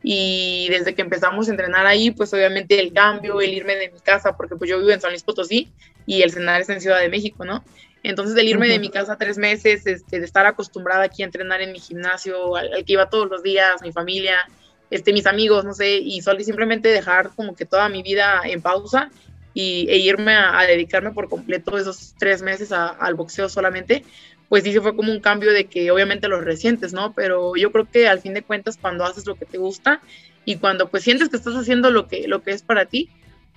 y 0.03 0.67
desde 0.71 0.97
que 0.97 1.03
empezamos 1.03 1.47
a 1.47 1.53
entrenar 1.53 1.87
ahí, 1.87 2.11
pues 2.11 2.35
obviamente 2.35 2.81
el 2.81 2.93
cambio, 2.93 3.41
el 3.41 3.55
irme 3.55 3.77
de 3.77 3.93
mi 3.93 4.01
casa, 4.01 4.37
porque 4.37 4.57
pues 4.57 4.69
yo 4.69 4.81
vivo 4.81 4.91
en 4.91 5.01
San 5.01 5.13
Luis 5.13 5.23
Potosí 5.23 5.73
y 6.07 6.23
el 6.23 6.31
cenar 6.31 6.61
está 6.61 6.73
en 6.73 6.81
Ciudad 6.81 7.01
de 7.01 7.09
México, 7.09 7.45
¿no? 7.45 7.65
Entonces, 8.03 8.37
el 8.37 8.49
irme 8.49 8.69
de 8.69 8.79
mi 8.79 8.89
casa 8.89 9.17
tres 9.17 9.37
meses, 9.37 9.85
este, 9.87 10.21
de 10.21 10.25
estar 10.25 10.47
acostumbrada 10.47 11.03
aquí 11.03 11.23
a 11.23 11.27
entrenar 11.27 11.61
en 11.61 11.73
mi 11.73 11.81
gimnasio, 11.81 12.55
al, 12.55 12.85
que 12.85 12.93
iba 12.93 13.11
todos 13.11 13.29
los 13.29 13.43
días, 13.43 13.83
mi 13.83 13.91
familia, 13.91 14.49
este, 14.91 15.13
mis 15.13 15.27
amigos, 15.27 15.65
no 15.65 15.75
sé, 15.75 15.97
y 15.97 16.23
solo 16.23 16.39
simplemente 16.41 16.89
dejar 16.89 17.31
como 17.35 17.57
que 17.57 17.67
toda 17.67 17.89
mi 17.89 18.03
vida 18.03 18.43
en 18.45 18.63
pausa 18.63 19.11
y, 19.55 19.89
e 19.91 19.97
irme 19.97 20.35
a, 20.35 20.63
dedicarme 20.63 21.11
por 21.11 21.29
completo 21.29 21.77
esos 21.77 22.15
tres 22.19 22.43
meses 22.43 22.71
al 22.71 23.15
boxeo 23.15 23.49
solamente, 23.49 24.05
pues 24.49 24.63
sí 24.63 24.79
fue 24.79 24.95
como 24.95 25.11
un 25.11 25.21
cambio 25.21 25.53
de 25.53 25.65
que 25.65 25.91
obviamente 25.91 26.29
lo 26.29 26.41
resientes, 26.41 26.93
¿no? 26.93 27.13
Pero 27.15 27.57
yo 27.57 27.73
creo 27.73 27.91
que 27.91 28.07
al 28.07 28.21
fin 28.21 28.35
de 28.35 28.43
cuentas 28.43 28.79
cuando 28.81 29.05
haces 29.05 29.27
lo 29.27 29.35
que 29.35 29.47
te 29.47 29.59
gusta 29.59 30.01
y 30.45 30.57
cuando 30.57 30.89
pues 30.89 31.03
sientes 31.03 31.29
que 31.29 31.37
estás 31.37 31.57
haciendo 31.57 31.91
lo 31.91 32.07
que, 32.07 32.29
lo 32.29 32.43
que 32.43 32.53
es 32.53 32.63
para 32.63 32.85
ti, 32.85 33.11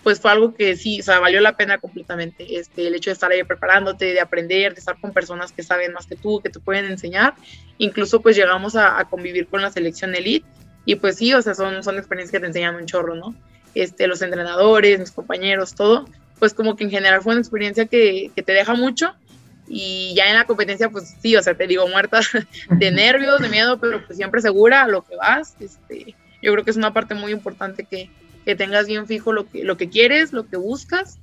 pues 0.03 0.19
fue 0.19 0.31
algo 0.31 0.53
que 0.53 0.75
sí, 0.75 1.01
o 1.01 1.03
sea, 1.03 1.19
valió 1.19 1.41
la 1.41 1.57
pena 1.57 1.77
completamente. 1.77 2.57
Este, 2.57 2.87
el 2.87 2.95
hecho 2.95 3.09
de 3.09 3.15
estar 3.15 3.31
ahí 3.31 3.43
preparándote, 3.43 4.13
de 4.13 4.21
aprender, 4.21 4.73
de 4.73 4.79
estar 4.79 4.99
con 4.99 5.11
personas 5.11 5.51
que 5.51 5.63
saben 5.63 5.93
más 5.93 6.07
que 6.07 6.15
tú, 6.15 6.39
que 6.41 6.49
te 6.49 6.59
pueden 6.59 6.85
enseñar. 6.85 7.33
Incluso 7.77 8.21
pues 8.21 8.35
llegamos 8.35 8.75
a, 8.75 9.03
convivir 9.09 9.47
con 9.47 9.61
la 9.61 9.71
selección 9.71 10.15
elite 10.15 10.45
y 10.85 10.95
pues 10.95 11.17
sí, 11.17 11.33
o 11.33 11.41
sea, 11.41 11.53
son, 11.53 11.83
son 11.83 11.97
experiencias 11.97 12.31
que 12.31 12.39
te 12.39 12.47
enseñan 12.47 12.75
un 12.75 12.85
chorro, 12.85 13.15
¿no? 13.15 13.35
Este, 13.75 14.07
los 14.07 14.21
entrenadores, 14.21 14.99
mis 14.99 15.11
compañeros, 15.11 15.75
todo, 15.75 16.07
pues 16.39 16.53
como 16.53 16.75
que 16.75 16.85
en 16.85 16.91
general 16.91 17.21
fue 17.21 17.33
una 17.33 17.41
experiencia 17.41 17.85
que, 17.85 18.31
que 18.35 18.41
te 18.41 18.53
deja 18.53 18.73
mucho 18.73 19.13
y 19.69 20.13
ya 20.15 20.27
en 20.29 20.35
la 20.35 20.45
competencia, 20.45 20.89
pues 20.89 21.15
sí, 21.21 21.35
o 21.35 21.43
sea, 21.43 21.53
te 21.53 21.67
digo, 21.67 21.87
muerta 21.87 22.21
de 22.71 22.91
nervios, 22.91 23.39
de 23.39 23.49
miedo, 23.49 23.79
pero 23.79 24.03
pues 24.05 24.17
siempre 24.17 24.41
segura 24.41 24.83
a 24.83 24.87
lo 24.87 25.03
que 25.03 25.15
vas. 25.15 25.55
Este, 25.59 26.15
yo 26.41 26.51
creo 26.51 26.63
que 26.63 26.71
es 26.71 26.77
una 26.77 26.91
parte 26.91 27.13
muy 27.13 27.31
importante 27.31 27.83
que, 27.83 28.09
que 28.45 28.55
tengas 28.55 28.87
bien 28.87 29.07
fijo 29.07 29.33
lo 29.33 29.49
que, 29.49 29.63
lo 29.63 29.77
que 29.77 29.89
quieres, 29.89 30.33
lo 30.33 30.47
que 30.47 30.57
buscas. 30.57 31.17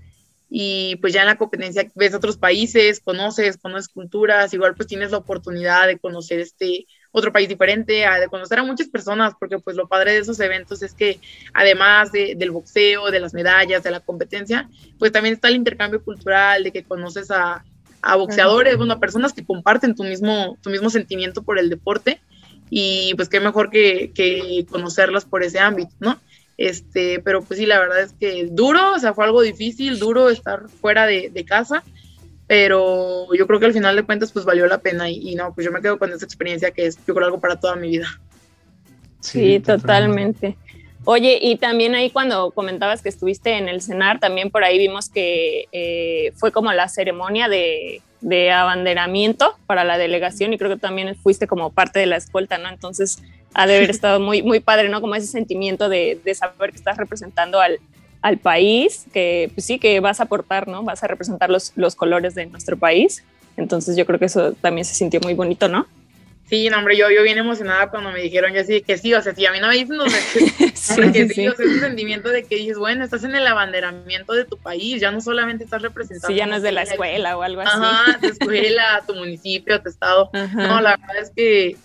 Y 0.48 0.96
pues 0.96 1.12
ya 1.12 1.22
en 1.22 1.26
la 1.26 1.38
competencia 1.38 1.90
ves 1.96 2.14
otros 2.14 2.36
países, 2.36 3.00
conoces, 3.00 3.56
conoces 3.56 3.88
culturas, 3.88 4.54
igual 4.54 4.76
pues 4.76 4.86
tienes 4.86 5.10
la 5.10 5.18
oportunidad 5.18 5.88
de 5.88 5.98
conocer 5.98 6.38
este 6.38 6.86
otro 7.10 7.32
país 7.32 7.48
diferente, 7.48 7.92
de 7.92 8.28
conocer 8.30 8.58
a 8.58 8.62
muchas 8.62 8.88
personas, 8.88 9.32
porque 9.40 9.58
pues 9.58 9.74
lo 9.74 9.88
padre 9.88 10.12
de 10.12 10.18
esos 10.18 10.38
eventos 10.38 10.82
es 10.82 10.92
que 10.92 11.18
además 11.52 12.12
del 12.12 12.50
boxeo, 12.50 13.10
de 13.10 13.20
las 13.20 13.34
medallas, 13.34 13.82
de 13.82 13.90
la 13.90 14.00
competencia, 14.00 14.68
pues 14.98 15.12
también 15.12 15.34
está 15.34 15.48
el 15.48 15.56
intercambio 15.56 16.04
cultural, 16.04 16.62
de 16.62 16.70
que 16.70 16.84
conoces 16.84 17.30
a, 17.30 17.64
a 18.02 18.16
boxeadores, 18.16 18.76
bueno, 18.76 18.92
a 18.92 19.00
personas 19.00 19.32
que 19.32 19.44
comparten 19.44 19.94
tu 19.94 20.04
mismo, 20.04 20.58
tu 20.62 20.70
mismo 20.70 20.90
sentimiento 20.90 21.42
por 21.42 21.58
el 21.58 21.70
deporte 21.70 22.20
y 22.70 23.14
pues 23.16 23.28
qué 23.28 23.40
mejor 23.40 23.70
que, 23.70 24.12
que 24.14 24.66
conocerlas 24.70 25.24
por 25.24 25.42
ese 25.42 25.58
ámbito, 25.58 25.94
¿no? 25.98 26.20
Este, 26.58 27.20
pero 27.20 27.42
pues 27.42 27.60
sí, 27.60 27.66
la 27.66 27.78
verdad 27.78 28.00
es 28.00 28.14
que 28.14 28.46
duro, 28.50 28.94
o 28.94 28.98
sea, 28.98 29.12
fue 29.12 29.24
algo 29.24 29.42
difícil, 29.42 29.98
duro 29.98 30.30
estar 30.30 30.68
fuera 30.68 31.06
de, 31.06 31.28
de 31.30 31.44
casa, 31.44 31.82
pero 32.46 33.32
yo 33.34 33.46
creo 33.46 33.58
que 33.58 33.66
al 33.66 33.72
final 33.72 33.96
de 33.96 34.04
cuentas 34.04 34.32
pues 34.32 34.44
valió 34.44 34.66
la 34.66 34.78
pena 34.78 35.10
y, 35.10 35.34
no, 35.34 35.52
pues 35.52 35.64
yo 35.64 35.72
me 35.72 35.80
quedo 35.80 35.98
con 35.98 36.12
esa 36.12 36.24
experiencia 36.24 36.70
que 36.70 36.86
es 36.86 36.98
yo 37.06 37.14
creo 37.14 37.26
algo 37.26 37.40
para 37.40 37.58
toda 37.58 37.76
mi 37.76 37.90
vida. 37.90 38.08
Sí, 39.20 39.58
totalmente. 39.60 40.56
Oye, 41.04 41.38
y 41.40 41.56
también 41.56 41.94
ahí 41.94 42.10
cuando 42.10 42.50
comentabas 42.50 43.02
que 43.02 43.08
estuviste 43.08 43.58
en 43.58 43.68
el 43.68 43.80
CENAR, 43.80 44.18
también 44.18 44.50
por 44.50 44.64
ahí 44.64 44.78
vimos 44.78 45.08
que 45.08 45.66
eh, 45.72 46.32
fue 46.36 46.52
como 46.52 46.72
la 46.72 46.88
ceremonia 46.88 47.48
de, 47.48 48.02
de, 48.20 48.50
abanderamiento 48.50 49.56
para 49.66 49.84
la 49.84 49.98
delegación 49.98 50.52
y 50.52 50.58
creo 50.58 50.70
que 50.70 50.80
también 50.80 51.14
fuiste 51.14 51.46
como 51.46 51.72
parte 51.72 52.00
de 52.00 52.06
la 52.06 52.16
escolta, 52.16 52.58
¿no? 52.58 52.68
Entonces 52.68 53.22
ha 53.56 53.66
de 53.66 53.76
haber 53.76 53.90
estado 53.90 54.20
muy, 54.20 54.42
muy 54.42 54.60
padre, 54.60 54.88
¿no? 54.88 55.00
Como 55.00 55.14
ese 55.14 55.26
sentimiento 55.26 55.88
de, 55.88 56.20
de 56.24 56.34
saber 56.34 56.70
que 56.70 56.76
estás 56.76 56.96
representando 56.96 57.60
al, 57.60 57.80
al 58.22 58.38
país, 58.38 59.06
que 59.12 59.50
pues 59.54 59.66
sí, 59.66 59.78
que 59.78 59.98
vas 60.00 60.20
a 60.20 60.24
aportar, 60.24 60.68
¿no? 60.68 60.82
Vas 60.82 61.02
a 61.02 61.06
representar 61.06 61.50
los, 61.50 61.72
los 61.74 61.96
colores 61.96 62.34
de 62.34 62.46
nuestro 62.46 62.76
país. 62.76 63.24
Entonces 63.56 63.96
yo 63.96 64.04
creo 64.04 64.18
que 64.18 64.26
eso 64.26 64.52
también 64.52 64.84
se 64.84 64.94
sintió 64.94 65.20
muy 65.20 65.34
bonito, 65.34 65.68
¿no? 65.68 65.86
Sí, 66.48 66.68
no, 66.70 66.78
hombre, 66.78 66.96
yo, 66.96 67.10
yo 67.10 67.24
bien 67.24 67.38
emocionada 67.38 67.90
cuando 67.90 68.12
me 68.12 68.20
dijeron, 68.20 68.52
yo 68.52 68.60
así 68.60 68.80
que 68.80 68.98
sí, 68.98 69.12
o 69.14 69.20
sea, 69.20 69.34
si 69.34 69.44
a 69.46 69.50
mí 69.50 69.58
no 69.58 69.66
me 69.66 69.74
dicen, 69.74 69.96
no 69.96 70.08
sé, 70.08 70.20
sí, 70.74 71.12
que 71.12 71.28
sí, 71.28 71.48
o 71.48 71.56
sea, 71.56 71.66
ese 71.66 71.80
sentimiento 71.80 72.28
de 72.28 72.44
que 72.44 72.54
dices, 72.54 72.78
bueno, 72.78 73.04
estás 73.04 73.24
en 73.24 73.34
el 73.34 73.44
abanderamiento 73.48 74.32
de 74.32 74.44
tu 74.44 74.56
país, 74.56 75.00
ya 75.00 75.10
no 75.10 75.20
solamente 75.20 75.64
estás 75.64 75.82
representando. 75.82 76.28
Sí, 76.28 76.34
ya 76.34 76.46
no 76.46 76.54
es 76.54 76.62
de 76.62 76.70
la 76.70 76.82
escuela 76.82 77.36
o 77.36 77.42
algo 77.42 77.62
así. 77.62 77.70
Ajá, 77.74 78.18
tu 78.20 78.28
escuela, 78.28 79.02
tu 79.08 79.14
municipio, 79.14 79.82
tu 79.82 79.88
estado. 79.88 80.30
No, 80.32 80.80
la 80.80 80.96
verdad 80.96 81.22
es 81.22 81.30
que, 81.34 81.76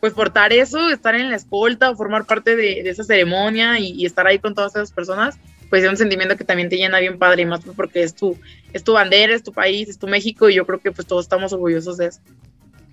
pues, 0.00 0.12
portar 0.12 0.52
eso, 0.52 0.90
estar 0.90 1.14
en 1.14 1.30
la 1.30 1.36
escolta 1.36 1.90
o 1.90 1.96
formar 1.96 2.24
parte 2.24 2.56
de, 2.56 2.80
esa 2.88 3.04
ceremonia 3.04 3.78
y, 3.78 4.04
estar 4.06 4.26
ahí 4.26 4.38
con 4.38 4.54
todas 4.54 4.74
esas 4.74 4.92
personas, 4.92 5.36
pues 5.70 5.84
es 5.84 5.90
un 5.90 5.96
sentimiento 5.96 6.36
que 6.36 6.44
también 6.44 6.68
te 6.68 6.76
llena 6.76 6.98
bien 6.98 7.18
padre 7.18 7.42
y 7.42 7.46
más 7.46 7.60
porque 7.76 8.02
es 8.02 8.14
tu, 8.14 8.36
es 8.72 8.84
tu 8.84 8.92
bandera, 8.92 9.34
es 9.34 9.42
tu 9.42 9.52
país, 9.52 9.88
es 9.88 9.98
tu 9.98 10.06
México 10.06 10.48
y 10.48 10.54
yo 10.54 10.66
creo 10.66 10.78
que 10.80 10.92
pues 10.92 11.06
todos 11.06 11.24
estamos 11.24 11.52
orgullosos 11.52 11.98
de 11.98 12.06
eso. 12.06 12.20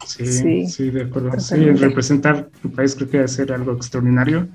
Sí, 0.05 0.67
sí, 0.67 0.89
de 0.89 1.03
acuerdo. 1.03 1.39
Sí, 1.39 1.55
representar 1.55 2.49
tu 2.61 2.71
país 2.71 2.95
creo 2.95 3.09
que 3.09 3.17
debe 3.17 3.29
ser 3.29 3.53
algo 3.53 3.73
extraordinario. 3.73 4.47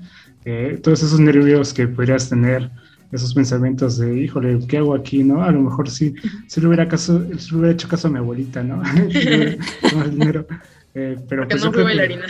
Eh, 0.45 0.79
todos 0.81 1.03
esos 1.03 1.19
nervios 1.19 1.73
que 1.73 1.87
podrías 1.87 2.29
tener, 2.29 2.69
esos 3.11 3.33
pensamientos 3.33 3.97
de, 3.97 4.21
híjole, 4.21 4.59
¿qué 4.67 4.77
hago 4.77 4.95
aquí? 4.95 5.23
¿no? 5.23 5.43
A 5.43 5.51
lo 5.51 5.61
mejor 5.61 5.89
sí, 5.89 6.13
si 6.47 6.61
le 6.61 6.67
hubiera, 6.67 6.87
caso, 6.87 7.25
si 7.37 7.51
le 7.51 7.57
hubiera 7.57 7.73
hecho 7.73 7.87
caso 7.87 8.07
a 8.07 8.11
mi 8.11 8.17
abuelita, 8.17 8.63
¿no? 8.63 8.81
dinero. 10.11 10.47
Eh, 10.93 11.17
pero 11.29 11.47
pues 11.47 11.63
no 11.63 11.71
fui 11.71 11.83
bailarina. 11.83 12.25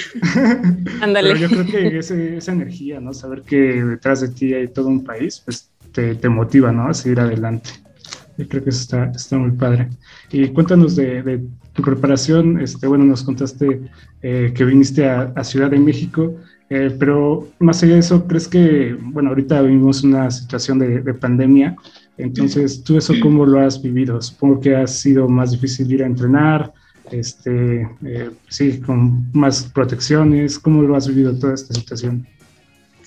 Ándale. 1.01 1.39
yo 1.39 1.49
creo 1.49 1.65
que 1.65 1.97
esa 1.97 2.51
energía, 2.51 2.99
¿no? 2.99 3.13
Saber 3.13 3.41
que 3.41 3.83
detrás 3.83 4.21
de 4.21 4.29
ti 4.29 4.53
hay 4.53 4.67
todo 4.67 4.87
un 4.87 5.03
país, 5.03 5.41
pues 5.43 5.69
te, 5.91 6.15
te 6.15 6.29
motiva, 6.29 6.71
¿no? 6.71 6.87
A 6.87 6.93
seguir 6.93 7.19
adelante. 7.19 7.71
Yo 8.37 8.47
creo 8.47 8.63
que 8.63 8.69
eso 8.69 8.81
está, 8.81 9.11
está 9.15 9.37
muy 9.37 9.51
padre. 9.51 9.89
Y 10.31 10.47
cuéntanos 10.49 10.95
de, 10.95 11.23
de 11.23 11.41
tu 11.73 11.81
preparación, 11.81 12.59
este, 12.59 12.87
bueno, 12.87 13.05
nos 13.05 13.23
contaste 13.23 13.81
eh, 14.21 14.51
que 14.53 14.65
viniste 14.65 15.07
a, 15.07 15.43
Ciudad 15.43 15.71
de 15.71 15.79
México, 15.79 16.35
eh, 16.69 16.95
pero 16.97 17.47
más 17.59 17.81
allá 17.83 17.93
de 17.93 17.99
eso, 17.99 18.27
¿crees 18.27 18.47
que, 18.47 18.95
bueno, 18.99 19.29
ahorita 19.29 19.61
vivimos 19.61 20.03
una 20.03 20.29
situación 20.31 20.79
de, 20.79 21.13
pandemia, 21.13 21.75
entonces, 22.17 22.83
¿tú 22.83 22.97
eso 22.97 23.13
cómo 23.21 23.45
lo 23.45 23.59
has 23.59 23.81
vivido? 23.81 24.21
Supongo 24.21 24.59
que 24.59 24.75
ha 24.75 24.85
sido 24.85 25.27
más 25.27 25.51
difícil 25.51 25.91
ir 25.91 26.03
a 26.03 26.05
entrenar, 26.05 26.71
este, 27.11 27.87
eh, 28.05 28.31
sí, 28.49 28.79
con 28.81 29.31
más 29.33 29.63
protecciones, 29.63 30.59
¿cómo 30.59 30.81
lo 30.81 30.95
has 30.95 31.07
vivido 31.07 31.37
toda 31.37 31.53
esta 31.53 31.73
situación? 31.73 32.27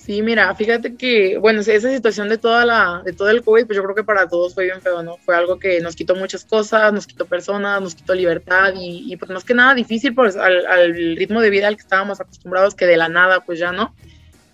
Sí, 0.05 0.21
mira, 0.21 0.55
fíjate 0.55 0.97
que, 0.97 1.39
bueno, 1.39 1.61
esa 1.61 1.91
situación 1.91 2.29
de 2.29 2.37
toda 2.37 2.67
la, 2.67 3.01
de 3.07 3.15
todo 3.15 3.31
el 3.31 3.43
COVID, 3.43 3.65
pues 3.65 3.75
yo 3.75 3.83
creo 3.83 3.95
que 3.95 4.05
para 4.05 4.29
todos 4.29 4.53
fue 4.53 4.65
bien 4.65 4.83
feo, 4.83 5.03
¿no? 5.03 5.17
Fue 5.17 5.35
algo 5.35 5.59
que 5.59 5.81
nos 5.81 5.97
quitó 5.97 6.15
muchas 6.15 6.45
cosas, 6.45 6.93
nos 6.93 7.07
quitó 7.07 7.25
personas, 7.25 7.81
nos 7.81 7.95
quitó 7.95 8.15
libertad 8.15 8.75
y, 8.77 9.17
pues 9.17 9.31
más 9.31 9.45
que 9.45 9.55
nada 9.55 9.75
difícil 9.75 10.15
pues 10.15 10.37
al, 10.37 10.95
ritmo 11.17 11.41
de 11.41 11.49
vida 11.49 11.69
al 11.69 11.77
que 11.77 11.83
estábamos 11.83 12.21
acostumbrados, 12.21 12.75
que 12.75 12.85
de 12.85 12.99
la 12.99 13.09
nada, 13.09 13.41
pues 13.47 13.59
ya 13.59 13.73
no. 13.73 13.95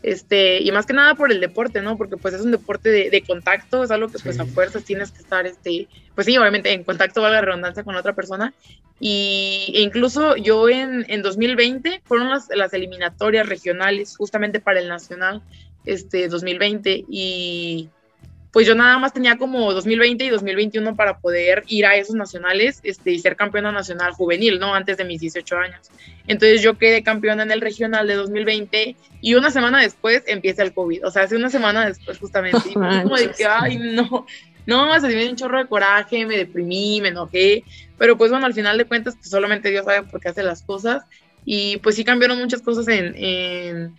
Este, 0.02 0.62
y 0.62 0.73
más 0.73 0.87
que 0.87 0.95
nada 0.95 1.14
por 1.14 1.30
el 1.30 1.40
deporte, 1.40 1.83
¿no? 1.83 1.99
Porque 1.99 2.16
pues 2.16 2.33
es 2.33 2.40
un 2.40 2.50
deporte 2.50 2.88
de, 2.88 3.11
de 3.11 3.23
contacto, 3.23 3.85
es 3.85 3.90
algo 3.90 4.09
que 4.09 4.19
pues 4.19 4.40
a 4.40 4.47
fuerzas 4.47 4.85
tienes 4.85 5.11
que 5.11 5.19
estar, 5.19 5.47
este, 5.47 5.88
pues 6.14 6.26
sí, 6.26 6.37
obviamente 6.38 6.73
en 6.73 6.85
contacto, 6.85 7.21
valga 7.21 7.40
la 7.40 7.47
redundancia, 7.47 7.85
con 7.85 7.97
otra 7.97 8.14
persona. 8.14 8.54
Y 8.99 9.73
e 9.75 9.80
incluso 9.80 10.37
yo 10.37 10.69
en, 10.69 11.04
en 11.09 11.23
2020 11.23 12.02
fueron 12.04 12.30
las, 12.30 12.49
las, 12.54 12.73
eliminatorias 12.75 13.49
regionales 13.49 14.16
justamente 14.16 14.61
para 14.61 14.80
el 14.80 14.88
Nacional 14.88 15.42
este, 15.87 16.28
2020 16.28 17.07
y 17.09 17.88
pues 18.52 18.66
yo 18.66 18.75
nada 18.75 18.99
más 18.99 19.12
tenía 19.12 19.38
como 19.38 19.73
2020 19.73 20.25
y 20.25 20.28
2021 20.28 20.97
para 20.97 21.19
poder 21.19 21.62
ir 21.69 21.87
a 21.87 21.97
esos 21.97 22.16
nacionales 22.16 22.80
este, 22.83 23.12
y 23.12 23.19
ser 23.21 23.37
campeona 23.37 23.71
nacional 23.71 24.12
juvenil, 24.12 24.59
¿no? 24.59 24.75
Antes 24.75 24.97
de 24.97 25.04
mis 25.04 25.21
18 25.21 25.57
años. 25.57 25.88
Entonces 26.26 26.61
yo 26.61 26.76
quedé 26.76 27.02
campeona 27.02 27.45
en 27.45 27.52
el 27.52 27.61
regional 27.61 28.07
de 28.07 28.14
2020 28.14 28.97
y 29.21 29.35
una 29.35 29.50
semana 29.50 29.80
después 29.80 30.25
empieza 30.26 30.62
el 30.62 30.75
COVID, 30.75 31.07
o 31.07 31.11
sea, 31.11 31.23
hace 31.23 31.37
una 31.37 31.50
semana 31.50 31.87
después 31.87 32.19
justamente. 32.19 32.71
Y 32.71 32.75
como 32.75 33.16
de 33.16 33.30
que, 33.30 33.45
ay, 33.47 33.78
no, 33.78 34.26
no, 34.66 35.00
se 35.00 35.07
me 35.07 35.14
dio 35.14 35.30
un 35.30 35.37
chorro 35.37 35.59
de 35.59 35.66
coraje, 35.66 36.26
me 36.26 36.37
deprimí, 36.37 37.00
me 37.00 37.09
enojé, 37.09 37.64
pero 37.99 38.16
pues 38.16 38.30
bueno, 38.30 38.47
al 38.47 38.54
final 38.54 38.78
de 38.78 38.85
cuentas, 38.85 39.14
pues 39.16 39.30
solamente 39.30 39.71
Dios 39.71 39.85
sabe 39.85 40.02
por 40.02 40.21
qué 40.21 40.28
hace 40.28 40.42
las 40.42 40.62
cosas 40.62 41.04
y 41.45 41.78
pues 41.78 41.97
sí 41.97 42.04
cambiron 42.04 42.38
muchas 42.38 42.62
cosas 42.62 42.88
en, 42.88 43.14
en, 43.16 43.95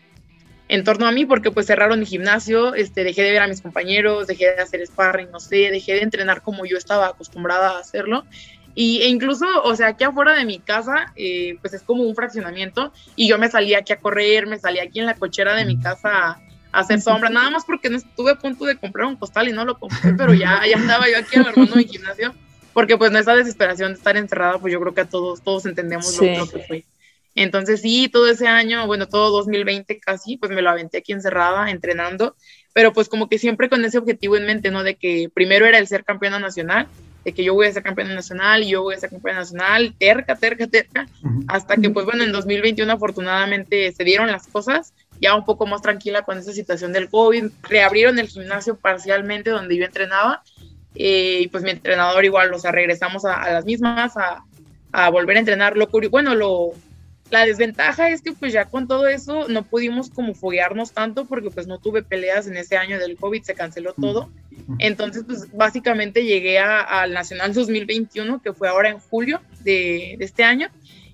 en 0.72 0.86
torno 0.86 1.06
a 1.06 1.12
mí 1.12 1.25
porque 1.25 1.51
pues 1.51 1.66
cerraron 1.68 2.00
mi 2.00 2.06
gimnasio, 2.06 2.74
este, 2.75 3.04
dejé 3.04 3.24
de 3.24 3.32
ver 3.32 3.42
a 3.42 3.48
mis 3.48 3.60
compañeros, 3.60 4.25
dejé 4.28 4.56
de 4.56 4.62
hacer 4.62 4.88
sparring, 4.88 5.30
no 5.30 5.42
sé, 5.42 5.70
dejé 5.70 5.96
de 5.96 6.04
entrenar 6.04 6.42
como 6.42 6.66
yo 6.66 6.78
estaba 6.78 7.08
acostumbrada 7.08 7.72
a 7.72 7.80
hacerlo. 7.80 8.24
Y, 8.74 9.01
e 9.01 9.10
incluso, 9.10 9.46
o 9.66 9.75
sea, 9.75 9.88
aquí 9.88 10.06
afuera 10.06 10.34
de 10.34 10.46
mi 10.46 10.60
casa, 10.60 11.12
eh, 11.18 11.58
pues 11.60 11.74
es 11.74 11.82
como 11.84 12.04
un 12.04 12.16
fraccionamiento 12.16 12.94
y 13.18 13.28
yo 13.28 13.38
me 13.38 13.50
salía 13.50 13.80
aquí 13.80 13.92
a 13.92 14.00
correr, 14.00 14.48
me 14.48 14.60
salía 14.60 14.84
aquí 14.84 15.01
en 15.01 15.08
la 15.08 15.16
cochera 15.16 15.56
de 15.56 15.66
mi 15.66 15.78
casa 15.78 16.40
hacer 16.72 17.01
sombra, 17.01 17.30
nada 17.30 17.50
más 17.50 17.66
porque 17.66 17.90
no 17.90 17.98
estuve 17.98 18.32
a 18.32 18.36
punto 18.36 18.63
de 18.63 18.78
comprar 18.78 19.08
un 19.08 19.18
costal 19.18 19.50
y 19.50 19.51
no 19.51 19.66
lo 19.66 19.78
compré, 19.78 20.13
pero 20.13 20.34
ya, 20.34 20.62
ya 20.66 20.78
estaba 20.78 21.10
yo 21.10 21.18
aquí 21.18 21.38
agarrando 21.38 21.75
mi 21.75 21.84
gimnasio, 21.84 22.34
porque 22.72 22.98
pues 22.98 23.12
no 23.12 23.20
esa 23.20 23.36
desesperación 23.36 23.92
de 23.92 23.98
estar 23.98 24.16
encerrada, 24.16 24.58
pues 24.58 24.72
yo 24.72 24.80
creo 24.80 24.94
que 24.94 25.01
a 25.01 25.10
todos, 25.10 25.42
todos 25.42 25.66
entendemos 25.66 26.18
lo, 26.18 26.48
que 26.48 26.60
fue. 26.66 26.86
Entonces 27.35 27.81
sí, 27.81 28.09
todo 28.09 28.29
ese 28.29 28.47
año, 28.47 28.85
bueno, 28.88 29.07
todo 29.07 29.31
2020 29.31 30.00
casi, 30.00 30.38
pues 30.38 30.51
me 30.51 30.61
lo 30.61 30.69
aventé 30.69 30.97
aquí 31.00 31.13
encerrada, 31.13 31.71
entrenando, 31.71 32.35
pero 32.73 32.93
pues 32.93 33.07
como 33.09 33.29
que 33.29 33.38
siempre 33.38 33.69
con 33.69 33.83
ese 33.85 33.97
objetivo 33.97 34.38
en 34.38 34.45
mente, 34.45 34.71
¿no? 34.71 34.83
De 34.83 34.95
que 34.95 35.29
primero 35.33 35.65
era 35.65 35.77
el 35.77 35.88
ser 35.88 36.03
campeona 36.03 36.39
nacional, 36.39 36.88
de 37.23 37.33
que 37.33 37.43
yo 37.43 37.53
voy 37.53 37.67
a 37.67 37.71
ser 37.71 37.83
campeona 37.83 38.13
nacional 38.13 38.63
y 38.63 38.69
yo 38.69 38.81
voy 38.81 38.95
a 38.95 39.00
ser 39.00 39.11
campeona 39.11 39.39
nacional, 39.39 39.93
terca, 39.97 40.35
terca, 40.35 40.67
terca, 40.67 41.07
hasta 41.47 41.77
que 41.77 41.89
pues 41.89 42.05
bueno, 42.05 42.23
en 42.23 42.31
2021 42.31 42.91
afortunadamente 42.91 43.91
se 43.91 44.03
dieron 44.03 44.31
las 44.31 44.47
cosas, 44.47 44.93
ya 45.21 45.35
un 45.35 45.45
poco 45.45 45.65
más 45.67 45.81
tranquila 45.81 46.23
con 46.23 46.38
esa 46.38 46.51
situación 46.51 46.91
del 46.91 47.09
COVID, 47.09 47.45
reabrieron 47.63 48.19
el 48.19 48.27
gimnasio 48.27 48.75
parcialmente 48.75 49.51
donde 49.51 49.77
yo 49.77 49.85
entrenaba 49.85 50.41
eh, 50.95 51.41
y 51.43 51.47
pues 51.47 51.63
mi 51.63 51.69
entrenador 51.69 52.25
igual, 52.25 52.53
o 52.53 52.59
sea, 52.59 52.71
regresamos 52.71 53.23
a, 53.25 53.51
las 53.51 53.65
mismas, 53.65 54.17
a, 54.17 54.43
a, 54.91 55.09
volver 55.09 55.38
a 55.38 55.39
entrenar. 55.39 55.77
Lo 55.77 55.88
bueno, 56.09 56.35
lo, 56.35 56.73
la 57.31 57.45
desventaja 57.45 58.09
es 58.09 58.21
que 58.21 58.33
pues 58.33 58.51
ya 58.51 58.65
con 58.65 58.89
todo 58.89 59.07
eso 59.07 59.47
no 59.47 59.63
pudimos 59.63 60.09
como 60.09 60.35
foguearnos 60.35 60.91
tanto 60.91 61.23
porque 61.25 61.50
pues 61.50 61.65
no 61.65 61.79
tuve 61.79 62.03
peleas 62.03 62.45
en 62.45 62.57
ese 62.57 62.75
año 62.75 63.00
del 63.00 63.15
COVID, 63.15 63.41
se 63.41 63.55
canceló 63.55 63.93
todo. 63.93 64.29
Entonces 64.79 65.23
pues 65.25 65.50
básicamente 65.53 66.25
llegué 66.25 66.59
al 66.59 67.13
Nacional 67.13 67.53
2021 67.53 68.41
que 68.41 68.51
fue 68.51 68.67
ahora 68.67 68.89
en 68.89 69.00
julio 69.00 69.39
de, 69.63 70.15
de, 70.19 70.25
este 70.25 70.43
año. 70.43 70.67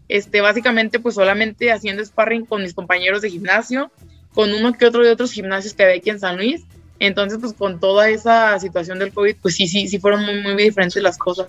Este, 0.10 0.42
básicamente 0.42 1.00
pues 1.00 1.14
solamente 1.14 1.72
haciendo 1.72 2.04
sparring 2.04 2.48
con 2.48 2.64
mis 2.64 2.74
compañeros 2.74 3.22
de 3.22 3.30
gimnasio, 3.30 3.92
con 4.34 4.52
uno 4.52 4.74
que 4.74 4.88
otro 4.88 5.04
de 5.04 5.12
otros 5.12 5.32
gimnasios 5.32 5.76
que 5.76 5.84
había 5.84 5.98
aquí 5.98 6.10
en 6.10 6.20
San 6.20 6.38
Luis. 6.38 6.64
Entonces 6.98 7.38
pues 7.40 7.54
con 7.54 7.80
toda 7.80 8.10
esa 8.10 8.60
situación 8.60 8.98
del 8.98 9.14
COVID 9.14 9.36
pues 9.40 9.56
sí, 9.56 9.68
sí, 9.68 9.88
sí 9.88 10.00
fueron 10.00 10.26
muy, 10.26 10.42
muy 10.42 10.64
diferentes 10.64 11.04
las 11.04 11.20
cosas. 11.20 11.48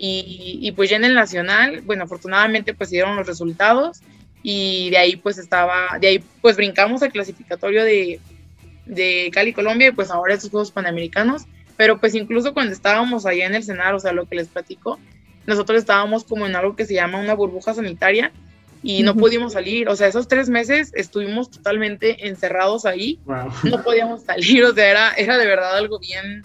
Y, 0.00 0.72
pues 0.76 0.90
ya 0.90 0.96
en 0.96 1.04
el 1.04 1.14
nacional, 1.14 1.80
bueno, 1.80 2.04
afortunadamente 2.04 2.72
pues 2.72 2.90
dieron 2.90 3.16
los 3.16 3.26
resultados 3.26 4.00
y 4.44 4.90
de 4.90 4.98
ahí 4.98 5.16
pues 5.16 5.38
estaba, 5.38 5.98
de 6.00 6.06
ahí 6.06 6.24
pues 6.40 6.56
brincamos 6.56 7.02
al 7.02 7.10
clasificatorio 7.10 7.82
de, 7.82 8.20
de 8.86 9.30
Cali, 9.32 9.52
Colombia 9.52 9.88
y 9.88 9.92
pues 9.92 10.10
ahora 10.10 10.34
estos 10.34 10.50
Juegos 10.50 10.70
Panamericanos, 10.70 11.46
pero 11.76 11.98
pues 11.98 12.14
incluso 12.14 12.54
cuando 12.54 12.72
estábamos 12.72 13.26
allá 13.26 13.46
en 13.46 13.56
el 13.56 13.64
cenar, 13.64 13.94
o 13.94 14.00
sea, 14.00 14.12
lo 14.12 14.26
que 14.26 14.36
les 14.36 14.46
platico, 14.46 15.00
nosotros 15.46 15.78
estábamos 15.78 16.24
como 16.24 16.46
en 16.46 16.54
algo 16.54 16.76
que 16.76 16.86
se 16.86 16.94
llama 16.94 17.18
una 17.18 17.34
burbuja 17.34 17.74
sanitaria 17.74 18.32
y 18.82 19.02
no 19.02 19.16
pudimos 19.16 19.54
salir, 19.54 19.88
o 19.88 19.96
sea, 19.96 20.06
esos 20.06 20.28
tres 20.28 20.48
meses 20.48 20.92
estuvimos 20.94 21.50
totalmente 21.50 22.28
encerrados 22.28 22.86
ahí, 22.86 23.18
no 23.64 23.82
podíamos 23.82 24.22
salir, 24.22 24.64
o 24.64 24.72
sea, 24.72 24.88
era, 24.88 25.12
era 25.14 25.36
de 25.36 25.46
verdad 25.46 25.76
algo 25.76 25.98
bien, 25.98 26.44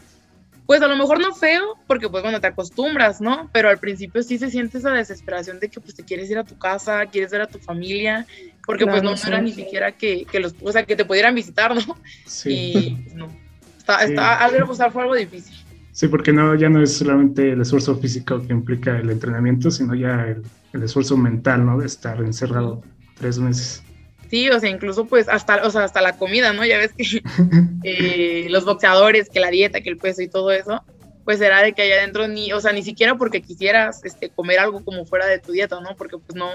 pues 0.74 0.82
a 0.82 0.88
lo 0.88 0.98
mejor 0.98 1.20
no 1.20 1.36
feo, 1.36 1.78
porque 1.86 2.10
pues 2.10 2.24
bueno, 2.24 2.42
te 2.42 2.48
acostumbras, 2.48 3.22
¿no? 3.22 3.48
Pero 3.54 3.70
al 3.70 3.78
principio 3.78 4.24
sí 4.24 4.40
se 4.40 4.50
siente 4.50 4.80
esa 4.80 4.90
desesperación 4.90 5.60
de 5.60 5.70
que 5.70 5.80
pues 5.80 5.94
te 5.94 6.04
quieres 6.04 6.32
ir 6.32 6.40
a 6.40 6.44
tu 6.44 6.58
casa, 6.58 7.06
quieres 7.06 7.30
ver 7.30 7.42
a 7.42 7.46
tu 7.46 7.60
familia, 7.60 8.26
porque 8.66 8.88
pues 8.88 9.04
no, 9.04 9.14
era 9.14 9.40
ni 9.40 9.52
siquiera 9.52 9.92
que, 9.92 10.26
que, 10.26 10.40
los, 10.40 10.56
o 10.64 10.72
sea, 10.72 10.84
que 10.84 10.96
te 10.96 11.06
pudieran 11.06 11.36
visitar, 11.36 11.76
¿no? 11.76 11.96
Sí. 12.26 12.74
Y 12.76 12.90
pues, 13.04 13.14
no, 13.14 13.32
está, 13.78 14.04
está, 14.04 14.44
algo 14.44 14.66
pues, 14.66 14.80
fue 14.92 15.04
algo 15.04 15.14
difícil. 15.14 15.56
Sí, 15.92 16.08
porque 16.08 16.34
no, 16.34 16.56
ya 16.56 16.70
no 16.70 16.82
es 16.82 16.98
solamente 16.98 17.52
el 17.52 17.62
esfuerzo 17.62 17.96
físico 17.98 18.42
que 18.42 18.52
implica 18.52 18.98
el 18.98 19.12
entrenamiento, 19.12 19.70
sino 19.70 19.94
ya 19.94 20.26
el, 20.26 20.42
el 20.74 20.82
esfuerzo 20.82 21.16
mental, 21.18 21.68
¿no? 21.68 21.78
De 21.78 21.86
estar 21.86 22.20
encerrado 22.20 22.82
tres 23.14 23.38
meses. 23.38 23.84
Sí, 24.34 24.50
o 24.50 24.60
sea, 24.60 24.68
incluso 24.68 25.06
pues 25.06 25.30
hasta, 25.30 25.64
o 25.64 25.70
sea, 25.70 25.84
hasta 25.84 26.02
la 26.02 26.18
comida, 26.18 26.54
¿no? 26.54 26.66
Ya 26.66 26.80
ves 26.80 26.92
que 26.94 27.04
eh, 27.84 28.48
los 28.50 28.66
boxeadores, 28.66 29.30
que 29.30 29.40
la 29.40 29.52
dieta, 29.52 29.82
que 29.82 29.92
el 29.92 30.00
peso 30.00 30.24
y 30.24 30.28
todo 30.28 30.50
eso, 30.50 30.84
pues 31.24 31.40
era 31.40 31.62
de 31.62 31.74
que 31.74 31.84
allá 31.84 31.98
adentro 31.98 32.28
ni, 32.28 32.52
o 32.52 32.60
sea, 32.60 32.74
ni 32.74 32.82
siquiera 32.82 33.16
porque 33.16 33.44
quisieras 33.44 34.04
este, 34.04 34.32
comer 34.32 34.58
algo 34.58 34.84
como 34.84 35.06
fuera 35.06 35.28
de 35.28 35.38
tu 35.38 35.52
dieta, 35.52 35.80
¿no? 35.82 35.96
Porque 35.96 36.18
pues 36.18 36.36
no, 36.36 36.50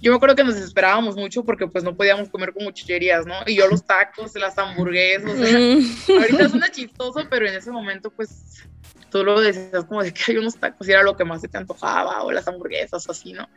yo 0.00 0.12
me 0.12 0.18
acuerdo 0.18 0.36
que 0.36 0.44
nos 0.44 0.54
desesperábamos 0.54 1.16
mucho 1.16 1.44
porque 1.44 1.66
pues 1.66 1.82
no 1.82 1.96
podíamos 1.96 2.28
comer 2.28 2.52
como 2.52 2.70
chucherías, 2.70 3.26
¿no? 3.26 3.34
Y 3.44 3.56
yo 3.56 3.66
los 3.66 3.84
tacos, 3.84 4.32
las 4.36 4.56
hamburguesas, 4.56 5.32
o 5.32 5.44
sea, 5.44 6.16
ahorita 6.20 6.48
suena 6.48 6.70
chistoso, 6.70 7.26
pero 7.28 7.48
en 7.48 7.54
ese 7.54 7.72
momento 7.72 8.12
pues 8.12 8.68
tú 9.14 9.22
lo 9.22 9.40
decías 9.40 9.84
como 9.84 10.02
de 10.02 10.12
que 10.12 10.32
hay 10.32 10.38
unos 10.38 10.56
tacos 10.56 10.88
y 10.88 10.90
era 10.90 11.04
lo 11.04 11.16
que 11.16 11.24
más 11.24 11.40
se 11.40 11.46
te 11.46 11.56
antojaba, 11.56 12.24
o 12.24 12.32
las 12.32 12.48
hamburguesas, 12.48 13.06
o 13.06 13.12
así, 13.12 13.32
¿no? 13.32 13.48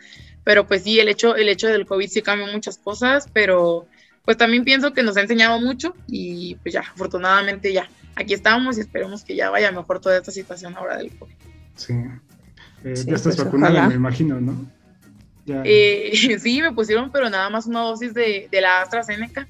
Pero 0.44 0.68
pues 0.68 0.84
sí, 0.84 1.00
el 1.00 1.10
hecho, 1.10 1.36
el 1.36 1.50
hecho 1.50 1.68
del 1.68 1.88
COVID 1.88 2.08
sí 2.08 2.22
cambió 2.22 2.46
muchas 2.46 2.78
cosas, 2.78 3.28
pero 3.34 3.88
pues 4.24 4.38
también 4.38 4.64
pienso 4.64 4.94
que 4.94 5.02
nos 5.02 5.18
ha 5.18 5.22
enseñado 5.22 5.60
mucho 5.60 5.96
y 6.06 6.54
pues 6.62 6.76
ya, 6.76 6.82
afortunadamente 6.82 7.74
ya, 7.74 7.90
aquí 8.14 8.36
estamos 8.36 8.78
y 8.78 8.82
esperemos 8.82 9.24
que 9.24 9.36
ya 9.36 9.50
vaya 9.50 9.72
mejor 9.72 10.00
toda 10.00 10.18
esta 10.18 10.32
situación 10.32 10.76
ahora 10.78 10.98
del 10.98 11.10
COVID. 11.18 11.34
Sí. 11.76 11.94
Eh, 12.84 12.94
ya 12.94 13.16
estás 13.16 13.36
pues, 13.36 13.44
vacunada, 13.44 13.88
me 13.88 13.96
imagino, 13.96 14.40
¿no? 14.40 14.64
Eh, 15.48 16.12
sí, 16.40 16.62
me 16.62 16.72
pusieron, 16.72 17.12
pero 17.12 17.32
nada 17.32 17.50
más 17.50 17.66
una 17.66 17.80
dosis 17.80 18.14
de, 18.14 18.48
de 18.52 18.62
la 18.62 18.84
AstraZeneca, 18.84 19.48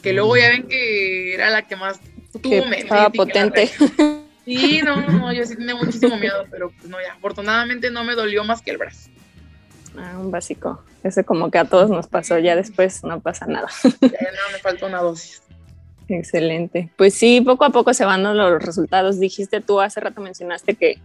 que 0.00 0.14
luego 0.14 0.38
ya 0.38 0.48
ven 0.48 0.66
que 0.68 1.34
era 1.34 1.50
la 1.50 1.68
que 1.68 1.76
más 1.76 2.00
tuvo 2.40 2.64
Estaba 2.72 3.10
potente. 3.10 3.70
Sí, 4.44 4.80
no, 4.82 4.96
no, 4.96 5.32
yo 5.32 5.44
sí 5.44 5.56
tenía 5.56 5.74
muchísimo 5.74 6.16
miedo, 6.16 6.46
pero 6.50 6.70
pues 6.70 6.88
no, 6.88 7.00
ya, 7.00 7.12
afortunadamente 7.14 7.90
no 7.90 8.04
me 8.04 8.14
dolió 8.14 8.44
más 8.44 8.62
que 8.62 8.70
el 8.70 8.78
brazo. 8.78 9.10
Ah, 9.96 10.18
un 10.18 10.30
básico. 10.30 10.82
Ese 11.02 11.24
como 11.24 11.50
que 11.50 11.58
a 11.58 11.64
todos 11.64 11.90
nos 11.90 12.06
pasó, 12.06 12.38
ya 12.38 12.56
después 12.56 13.02
no 13.04 13.20
pasa 13.20 13.46
nada. 13.46 13.68
Ya 13.82 14.08
no, 14.08 14.52
me 14.52 14.58
faltó 14.58 14.86
una 14.86 15.00
dosis. 15.00 15.42
Excelente. 16.08 16.90
Pues 16.96 17.14
sí, 17.14 17.40
poco 17.40 17.64
a 17.64 17.70
poco 17.70 17.94
se 17.94 18.04
van 18.04 18.22
dando 18.22 18.50
los 18.50 18.62
resultados. 18.62 19.20
Dijiste 19.20 19.60
tú, 19.60 19.80
hace 19.80 20.00
rato 20.00 20.20
mencionaste 20.20 20.74
que, 20.74 20.98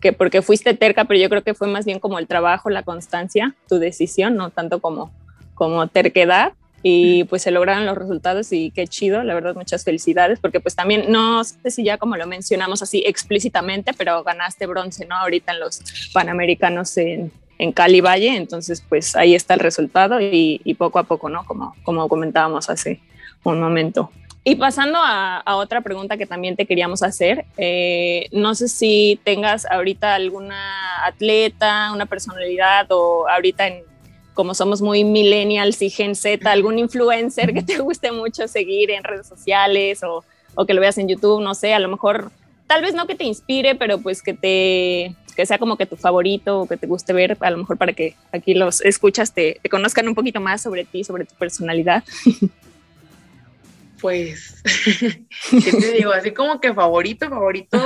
que 0.00 0.12
porque 0.12 0.42
fuiste 0.42 0.74
terca, 0.74 1.04
pero 1.04 1.20
yo 1.20 1.28
creo 1.28 1.42
que 1.42 1.54
fue 1.54 1.68
más 1.68 1.84
bien 1.84 2.00
como 2.00 2.18
el 2.18 2.26
trabajo, 2.26 2.68
la 2.70 2.82
constancia, 2.82 3.54
tu 3.68 3.78
decisión, 3.78 4.36
no 4.36 4.50
tanto 4.50 4.80
como, 4.80 5.12
como 5.54 5.86
terquedad 5.86 6.54
y 6.82 7.24
pues 7.24 7.42
se 7.42 7.50
lograron 7.50 7.86
los 7.86 7.96
resultados 7.96 8.52
y 8.52 8.70
qué 8.70 8.86
chido, 8.86 9.22
la 9.24 9.34
verdad 9.34 9.54
muchas 9.54 9.84
felicidades 9.84 10.38
porque 10.38 10.60
pues 10.60 10.76
también 10.76 11.10
no 11.10 11.42
sé 11.44 11.70
si 11.70 11.84
ya 11.84 11.98
como 11.98 12.16
lo 12.16 12.26
mencionamos 12.26 12.82
así 12.82 13.02
explícitamente, 13.06 13.92
pero 13.94 14.22
ganaste 14.22 14.66
bronce, 14.66 15.06
¿no? 15.06 15.16
Ahorita 15.16 15.52
en 15.52 15.60
los 15.60 15.82
Panamericanos 16.12 16.96
en, 16.98 17.32
en 17.58 17.72
Cali 17.72 18.00
Valle, 18.00 18.36
entonces 18.36 18.82
pues 18.88 19.16
ahí 19.16 19.34
está 19.34 19.54
el 19.54 19.60
resultado 19.60 20.20
y, 20.20 20.74
poco 20.78 20.98
a 20.98 21.04
poco, 21.04 21.28
¿no? 21.28 21.44
Como, 21.44 21.74
como 21.82 22.08
comentábamos 22.08 22.70
hace 22.70 23.00
un 23.42 23.60
momento. 23.60 24.10
Y 24.44 24.54
pasando 24.54 24.98
a, 25.02 25.42
otra 25.56 25.80
pregunta 25.82 26.16
que 26.16 26.24
también 26.24 26.56
te 26.56 26.64
queríamos 26.64 27.02
hacer, 27.02 27.44
eh, 27.58 28.28
no 28.32 28.54
sé 28.54 28.68
si 28.68 29.20
tengas 29.24 29.66
ahorita 29.66 30.14
alguna 30.14 31.04
atleta, 31.04 31.92
una 31.92 32.06
personalidad 32.06 32.86
o 32.90 33.28
ahorita 33.28 33.66
en 33.66 33.87
como 34.38 34.54
somos 34.54 34.80
muy 34.80 35.02
millennials 35.02 35.82
y 35.82 35.90
Gen 35.90 36.14
Z, 36.14 36.48
algún 36.48 36.78
influencer 36.78 37.52
que 37.52 37.60
te 37.60 37.78
guste 37.78 38.12
mucho 38.12 38.46
seguir 38.46 38.92
en 38.92 39.02
redes 39.02 39.26
sociales 39.26 40.04
o, 40.04 40.24
o, 40.54 40.64
que 40.64 40.74
lo 40.74 40.80
veas 40.80 40.96
en 40.96 41.08
YouTube, 41.08 41.42
no 41.42 41.56
sé, 41.56 41.74
a 41.74 41.80
lo 41.80 41.88
mejor, 41.88 42.30
tal 42.68 42.80
vez 42.80 42.94
no 42.94 43.08
que 43.08 43.16
te 43.16 43.24
inspire, 43.24 43.74
pero 43.74 43.98
pues 43.98 44.22
que 44.22 44.34
te 44.34 45.16
que 45.34 45.44
sea 45.44 45.58
como 45.58 45.76
que 45.76 45.86
tu 45.86 45.96
favorito 45.96 46.60
o 46.60 46.68
que 46.68 46.76
te 46.76 46.86
guste 46.86 47.12
ver, 47.12 47.36
a 47.40 47.50
lo 47.50 47.56
mejor 47.56 47.78
para 47.78 47.94
que 47.94 48.14
aquí 48.30 48.54
los 48.54 48.80
escuchas 48.80 49.34
te, 49.34 49.58
te 49.60 49.68
conozcan 49.68 50.06
un 50.06 50.14
poquito 50.14 50.40
más 50.40 50.62
sobre 50.62 50.84
ti, 50.84 51.02
sobre 51.02 51.24
tu 51.24 51.34
personalidad. 51.34 52.04
Pues, 54.00 54.62
¿qué 55.50 55.72
te 55.72 55.92
digo? 55.94 56.12
Así 56.12 56.30
como 56.30 56.60
que 56.60 56.72
favorito, 56.72 57.28
favorito, 57.28 57.76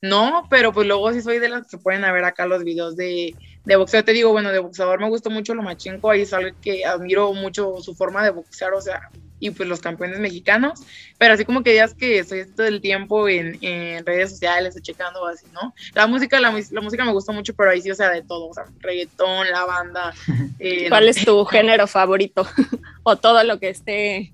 no, 0.00 0.46
pero 0.50 0.72
pues 0.72 0.86
luego 0.86 1.12
sí 1.12 1.22
soy 1.22 1.38
de 1.38 1.48
las 1.48 1.68
que 1.68 1.78
pueden 1.78 2.02
ver 2.02 2.24
acá 2.24 2.46
los 2.46 2.64
videos 2.64 2.96
de 2.96 3.34
de 3.68 3.76
boxeo 3.76 4.02
te 4.02 4.14
digo, 4.14 4.32
bueno, 4.32 4.50
de 4.50 4.60
boxeador 4.60 4.98
me 4.98 5.10
gusta 5.10 5.28
mucho 5.28 5.54
Lomachenko, 5.54 6.10
ahí 6.10 6.22
es 6.22 6.32
algo 6.32 6.56
que 6.62 6.86
admiro 6.86 7.34
mucho 7.34 7.76
su 7.82 7.94
forma 7.94 8.24
de 8.24 8.30
boxear, 8.30 8.72
o 8.72 8.80
sea, 8.80 9.10
y 9.40 9.50
pues 9.50 9.68
los 9.68 9.80
campeones 9.80 10.18
mexicanos, 10.20 10.80
pero 11.18 11.34
así 11.34 11.44
como 11.44 11.62
que 11.62 11.72
digas 11.72 11.92
que 11.92 12.20
estoy 12.20 12.46
todo 12.46 12.66
el 12.66 12.80
tiempo 12.80 13.28
en, 13.28 13.58
redes 14.06 14.30
sociales, 14.30 14.74
checando 14.80 15.26
así, 15.26 15.44
¿no? 15.52 15.74
La 15.94 16.06
música, 16.06 16.40
la, 16.40 16.50
música 16.50 17.04
me 17.04 17.12
gusta 17.12 17.30
mucho, 17.32 17.54
pero 17.54 17.70
ahí 17.70 17.82
sí, 17.82 17.90
o 17.90 17.94
sea, 17.94 18.08
de 18.08 18.22
todo, 18.22 18.48
o 18.48 18.54
sea, 18.54 18.64
reggaetón, 18.80 19.50
la 19.50 19.64
banda. 19.66 20.14
Eh, 20.60 20.88
¿Cuál 20.88 21.08
es 21.08 21.24
tu 21.24 21.44
género 21.44 21.86
favorito? 21.86 22.44
o 23.04 23.16
todo 23.16 23.44
lo 23.44 23.60
que 23.60 23.68
esté 23.68 24.32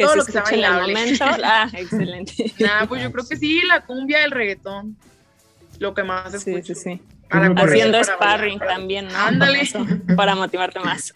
que 0.00 0.06
todo 0.06 0.22
se 0.22 0.32
lo 0.32 0.44
que 0.44 0.54
en 0.54 0.64
el 0.64 0.72
momento. 0.72 1.24
Ah, 1.44 1.68
excelente. 1.72 2.52
Nada, 2.58 2.86
pues 2.86 3.02
yo 3.02 3.12
creo 3.12 3.26
que 3.26 3.36
sí, 3.36 3.60
la 3.62 3.82
cumbia, 3.82 4.24
el 4.24 4.30
reggaetón, 4.30 4.96
lo 5.78 5.94
que 5.94 6.02
más 6.04 6.32
escucho. 6.32 6.74
Sí, 6.74 6.74
sí, 6.74 6.96
sí. 6.96 7.02
Haciendo 7.30 8.02
sparring 8.02 8.58
también, 8.58 9.08
¿no? 9.08 9.16
Ándale. 9.16 9.68
Para 10.16 10.34
motivarte 10.34 10.80
más. 10.80 11.12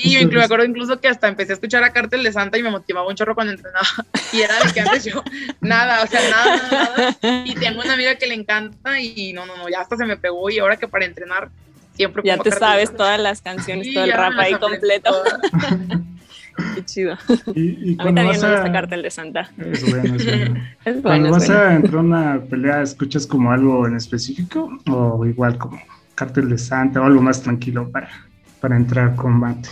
Y 0.00 0.20
yo 0.20 0.28
me 0.28 0.44
acuerdo 0.44 0.64
incluso 0.64 1.00
que 1.00 1.08
hasta 1.08 1.26
empecé 1.26 1.52
a 1.52 1.54
escuchar 1.54 1.82
a 1.82 1.92
Cártel 1.92 2.22
de 2.22 2.32
Santa 2.32 2.56
y 2.56 2.62
me 2.62 2.70
motivaba 2.70 3.08
un 3.08 3.16
chorro 3.16 3.34
cuando 3.34 3.52
entrenaba. 3.52 3.86
Y 4.32 4.42
era 4.42 4.54
de 4.62 4.72
que 4.72 4.80
antes 4.80 5.04
yo, 5.04 5.24
nada, 5.60 6.02
o 6.02 6.06
sea, 6.06 6.20
nada, 6.30 7.16
nada, 7.22 7.46
Y 7.46 7.54
tengo 7.54 7.80
una 7.80 7.94
amiga 7.94 8.14
que 8.16 8.26
le 8.26 8.34
encanta 8.34 9.00
y 9.00 9.32
no, 9.32 9.46
no, 9.46 9.56
no, 9.56 9.68
ya 9.70 9.80
hasta 9.80 9.96
se 9.96 10.04
me 10.04 10.18
pegó 10.18 10.50
y 10.50 10.58
ahora 10.58 10.76
que 10.76 10.86
para 10.86 11.06
entrenar 11.06 11.48
siempre 11.94 12.22
Ya 12.24 12.36
te 12.36 12.52
sabes 12.52 12.94
todas 12.94 13.18
las 13.18 13.40
canciones, 13.40 13.92
todo 13.92 14.04
el 14.04 14.12
rap 14.12 14.38
ahí 14.38 14.54
completo. 14.54 15.10
Qué 16.74 16.84
chido. 16.84 17.16
Y, 17.54 17.92
y 17.92 17.96
A 17.98 18.04
mí 18.04 18.14
también 18.14 18.14
me 18.14 18.24
vas 18.26 18.36
gusta 18.40 18.64
a... 18.64 18.72
Cartel 18.72 19.02
de 19.02 19.10
Santa. 19.10 19.50
Es 19.58 19.90
bueno, 19.90 20.16
es 20.16 20.24
bueno. 20.24 20.60
Es 20.84 20.96
Cuando 21.02 21.28
es 21.28 21.32
vas 21.32 21.46
bueno. 21.46 21.62
a 21.62 21.74
entrar 21.74 21.94
a 21.96 22.00
una 22.00 22.40
pelea, 22.48 22.82
¿escuchas 22.82 23.26
como 23.26 23.52
algo 23.52 23.86
en 23.86 23.96
específico? 23.96 24.70
O 24.90 25.24
igual 25.26 25.58
como 25.58 25.80
Cartel 26.14 26.48
de 26.48 26.58
Santa 26.58 27.00
o 27.00 27.04
algo 27.04 27.22
más 27.22 27.42
tranquilo 27.42 27.90
para, 27.90 28.08
para 28.60 28.76
entrar 28.76 29.10
a 29.10 29.16
combate. 29.16 29.68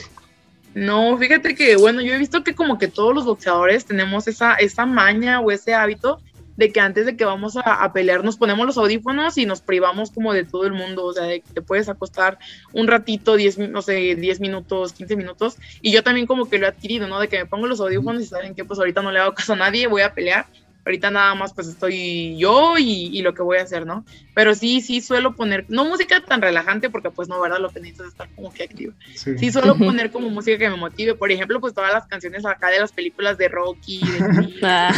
No, 0.75 1.17
fíjate 1.17 1.55
que, 1.55 1.77
bueno, 1.77 2.03
yo 2.03 2.13
he 2.13 2.19
visto 2.19 2.45
que 2.45 2.55
como 2.55 2.79
que 2.79 2.89
todos 2.89 3.15
los 3.15 3.25
boxeadores 3.25 3.87
tenemos 3.87 4.29
esa, 4.29 4.55
esa 4.55 4.85
maña 4.85 5.41
o 5.41 5.51
ese 5.51 5.75
hábito 5.75 6.21
de 6.57 6.73
que 6.73 6.81
antes 6.81 7.07
de 7.07 7.17
que 7.17 7.25
vamos 7.25 7.57
a, 7.57 7.93
pelear 7.93 8.25
nos 8.25 8.37
ponemos 8.37 8.67
los 8.67 8.79
audífonos 8.79 9.37
y 9.39 9.47
nos 9.47 9.63
privamos 9.63 10.11
como 10.11 10.33
de 10.33 10.45
todo 10.45 10.67
el 10.67 10.73
mundo, 10.73 11.05
o 11.05 11.13
sea, 11.13 11.25
de 11.25 11.43
que 11.43 11.53
te 11.53 11.63
puedes 11.63 11.89
acostar 11.89 12.39
un 12.73 12.87
ratito, 12.87 13.37
10, 13.37 13.59
mi- 13.59 13.69
no 13.69 13.83
sé, 13.83 14.17
10 14.17 14.41
minutos, 14.41 14.93
15 14.93 15.17
minutos, 15.17 15.57
y 15.81 15.93
yo 15.93 16.03
también 16.03 16.27
como 16.27 16.49
que 16.49 16.59
lo 16.59 16.67
he 16.67 16.69
adquirido, 16.71 17.07
¿no? 17.09 17.21
De 17.21 17.29
que 17.29 17.39
me 17.39 17.47
pongo 17.47 17.67
los 17.67 17.81
audífonos 17.81 18.23
y 18.23 18.27
saben 18.27 18.55
que 18.55 18.65
pues 18.65 18.79
ahorita 18.79 19.03
no 19.03 19.13
le 19.13 19.21
hago 19.21 19.35
caso 19.35 19.53
a 19.53 19.57
nadie, 19.57 19.87
voy 19.87 20.03
a 20.03 20.15
pelear, 20.15 20.47
ahorita 20.87 21.11
nada 21.11 21.35
más 21.35 21.53
pues 21.53 21.67
estoy 21.67 22.39
yo 22.39 22.79
y, 22.79 23.11
y 23.13 23.21
lo 23.23 23.35
que 23.35 23.43
voy 23.43 23.59
a 23.59 23.63
hacer, 23.63 23.85
¿no? 23.85 24.05
Pero 24.35 24.55
sí, 24.55 24.81
sí 24.81 25.01
suelo 25.01 25.35
poner, 25.35 25.67
no 25.69 25.85
música 25.85 26.25
tan 26.25 26.41
relajante 26.41 26.89
porque 26.91 27.11
pues 27.11 27.29
no, 27.29 27.41
¿verdad? 27.41 27.59
Lo 27.59 27.71
que 27.71 27.81
necesitas 27.81 28.07
es 28.07 28.13
estar 28.13 28.29
como 28.37 28.53
que 28.53 28.63
activo. 28.63 28.93
Sí. 29.15 29.37
Sí, 29.37 29.51
suelo 29.51 29.77
poner 29.77 30.13
como 30.13 30.31
música 30.31 30.57
que 30.57 30.71
me 30.71 30.77
motive. 30.77 31.15
Por 31.15 31.33
ejemplo, 31.33 31.61
pues 31.61 31.75
todas 31.75 31.93
las 31.93 32.07
canciones 32.07 32.47
acá 32.47 32.71
de 32.71 32.79
las 32.79 32.93
películas 32.93 33.37
de 33.37 33.49
Rocky, 33.49 33.99
de 33.99 34.55
Ah, 34.63 34.95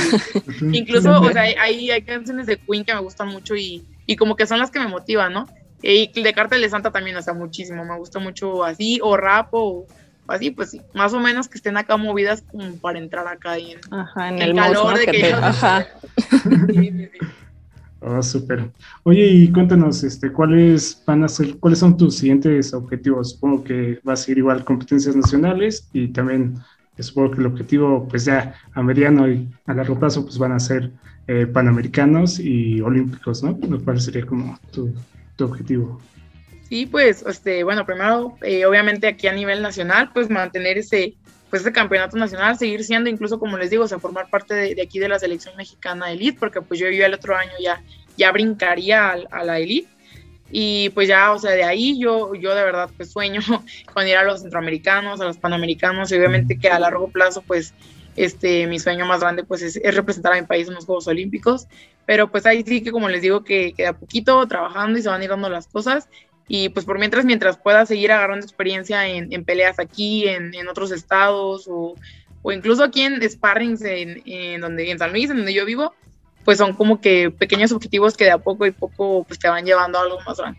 incluso, 0.72 1.20
o 1.20 1.32
sea, 1.32 1.42
hay, 1.42 1.54
hay 1.54 1.90
hay 1.90 2.02
canciones 2.02 2.46
de 2.46 2.58
Queen 2.58 2.84
que 2.84 2.94
me 2.94 3.00
gustan 3.00 3.28
mucho 3.28 3.56
y, 3.56 3.84
y 4.06 4.16
como 4.16 4.36
que 4.36 4.46
son 4.46 4.58
las 4.58 4.70
que 4.70 4.78
me 4.78 4.88
motivan, 4.88 5.32
¿no? 5.32 5.46
Y 5.80 6.20
de 6.20 6.32
Cartel 6.34 6.60
de 6.60 6.68
Santa 6.68 6.90
también, 6.90 7.16
o 7.16 7.22
sea, 7.22 7.34
muchísimo. 7.34 7.84
Me 7.84 7.96
gusta 7.96 8.18
mucho 8.18 8.64
así, 8.64 8.98
o 9.02 9.16
rap, 9.16 9.48
o 9.52 9.86
así, 10.28 10.50
pues 10.50 10.70
sí, 10.70 10.86
más 10.94 11.12
o 11.14 11.20
menos 11.20 11.48
que 11.48 11.58
estén 11.58 11.76
acá 11.76 11.96
movidas 11.96 12.42
como 12.46 12.78
para 12.80 12.98
entrar 12.98 13.26
acá 13.28 13.58
y 13.58 13.72
en, 13.72 13.80
ajá, 13.90 14.28
en 14.28 14.36
en 14.38 14.42
el 14.42 14.54
calor 14.54 14.98
de 14.98 15.04
Que 15.06 15.12
que 15.12 15.20
te- 15.20 15.32
ajá. 15.34 15.86
Sí, 16.72 16.92
sí, 16.92 17.08
sí. 17.12 17.28
Oh, 18.00 18.22
súper. 18.22 18.72
Oye, 19.04 19.26
y 19.26 19.52
cuéntanos, 19.52 20.04
este, 20.04 20.32
¿cuáles 20.32 21.02
van 21.04 21.24
a 21.24 21.28
ser, 21.28 21.58
cuáles 21.58 21.80
son 21.80 21.96
tus 21.96 22.16
siguientes 22.16 22.72
objetivos? 22.72 23.32
Supongo 23.32 23.64
que 23.64 23.98
vas 24.04 24.26
a 24.28 24.30
ir 24.30 24.38
igual 24.38 24.64
competencias 24.64 25.16
nacionales 25.16 25.88
y 25.92 26.12
también 26.12 26.54
eh, 26.96 27.02
supongo 27.02 27.32
que 27.32 27.40
el 27.40 27.46
objetivo, 27.46 28.06
pues 28.08 28.24
ya 28.24 28.54
a 28.72 28.82
mediano 28.84 29.28
y 29.28 29.52
a 29.66 29.74
largo 29.74 29.98
plazo, 29.98 30.22
pues 30.24 30.38
van 30.38 30.52
a 30.52 30.60
ser 30.60 30.92
eh, 31.26 31.46
panamericanos 31.48 32.38
y 32.38 32.80
olímpicos, 32.80 33.42
¿no? 33.42 33.58
Lo 33.68 33.82
cual 33.84 34.00
sería 34.00 34.24
como 34.26 34.56
tu, 34.70 34.94
tu 35.34 35.44
objetivo. 35.44 36.08
Sí, 36.68 36.84
pues, 36.86 37.22
este, 37.26 37.64
bueno, 37.64 37.86
primero, 37.86 38.36
eh, 38.42 38.66
obviamente 38.66 39.06
aquí 39.06 39.26
a 39.26 39.32
nivel 39.32 39.62
nacional, 39.62 40.10
pues 40.12 40.28
mantener 40.28 40.76
ese, 40.76 41.16
pues 41.48 41.62
ese 41.62 41.72
campeonato 41.72 42.16
nacional, 42.18 42.58
seguir 42.58 42.84
siendo 42.84 43.08
incluso, 43.08 43.38
como 43.38 43.56
les 43.56 43.70
digo, 43.70 43.84
o 43.84 43.88
sea, 43.88 43.98
formar 43.98 44.28
parte 44.28 44.52
de, 44.54 44.74
de 44.74 44.82
aquí 44.82 44.98
de 44.98 45.08
la 45.08 45.18
selección 45.18 45.56
mexicana 45.56 46.12
elite, 46.12 46.38
porque 46.38 46.60
pues 46.60 46.78
yo, 46.78 46.90
yo 46.90 47.06
el 47.06 47.14
otro 47.14 47.34
año 47.36 47.52
ya, 47.58 47.82
ya 48.18 48.32
brincaría 48.32 49.10
al- 49.10 49.28
a, 49.30 49.44
la 49.44 49.58
elite. 49.58 49.88
Y 50.50 50.90
pues 50.90 51.08
ya, 51.08 51.32
o 51.32 51.38
sea, 51.38 51.52
de 51.52 51.64
ahí 51.64 51.98
yo, 52.00 52.34
yo 52.34 52.54
de 52.54 52.64
verdad 52.64 52.90
pues 52.96 53.12
sueño 53.12 53.40
con 53.94 54.06
ir 54.06 54.16
a 54.16 54.24
los 54.24 54.40
centroamericanos, 54.42 55.20
a 55.20 55.24
los 55.24 55.38
panamericanos, 55.38 56.10
y 56.12 56.16
obviamente 56.16 56.58
que 56.58 56.68
a 56.68 56.78
largo 56.78 57.10
plazo, 57.10 57.42
pues, 57.46 57.74
este, 58.16 58.66
mi 58.66 58.78
sueño 58.80 59.06
más 59.06 59.20
grande 59.20 59.44
pues 59.44 59.62
es, 59.62 59.76
es 59.76 59.94
representar 59.94 60.32
a 60.32 60.40
mi 60.40 60.46
país 60.46 60.66
en 60.68 60.74
los 60.74 60.84
Juegos 60.86 61.06
Olímpicos. 61.06 61.66
Pero 62.04 62.30
pues 62.30 62.46
ahí 62.46 62.64
sí 62.66 62.82
que 62.82 62.90
como 62.90 63.08
les 63.08 63.22
digo 63.22 63.44
que, 63.44 63.74
que 63.76 63.82
de 63.84 63.88
a 63.88 63.92
poquito 63.98 64.46
trabajando 64.48 64.98
y 64.98 65.02
se 65.02 65.08
van 65.08 65.20
a 65.20 65.24
ir 65.24 65.30
dando 65.30 65.48
las 65.50 65.68
cosas. 65.68 66.08
Y 66.48 66.70
pues 66.70 66.86
por 66.86 66.98
mientras, 66.98 67.24
mientras 67.24 67.58
pueda 67.58 67.84
seguir 67.86 68.10
agarrando 68.10 68.44
experiencia 68.44 69.06
en, 69.06 69.32
en 69.32 69.44
peleas 69.44 69.78
aquí, 69.78 70.26
en, 70.26 70.54
en 70.54 70.68
otros 70.68 70.90
estados 70.90 71.66
o, 71.68 71.94
o 72.42 72.52
incluso 72.52 72.82
aquí 72.82 73.02
en 73.02 73.28
sparrings 73.28 73.82
en, 73.82 74.22
en, 74.24 74.60
donde, 74.60 74.90
en 74.90 74.98
San 74.98 75.12
Luis, 75.12 75.30
en 75.30 75.36
donde 75.36 75.52
yo 75.52 75.66
vivo, 75.66 75.94
pues 76.44 76.58
son 76.58 76.72
como 76.72 77.00
que 77.00 77.30
pequeños 77.30 77.72
objetivos 77.72 78.16
que 78.16 78.24
de 78.24 78.30
a 78.30 78.38
poco 78.38 78.64
y 78.64 78.70
poco 78.70 79.24
pues 79.24 79.38
te 79.38 79.48
van 79.48 79.64
llevando 79.64 79.98
a 79.98 80.02
algo 80.02 80.18
más 80.26 80.38
grande. 80.38 80.58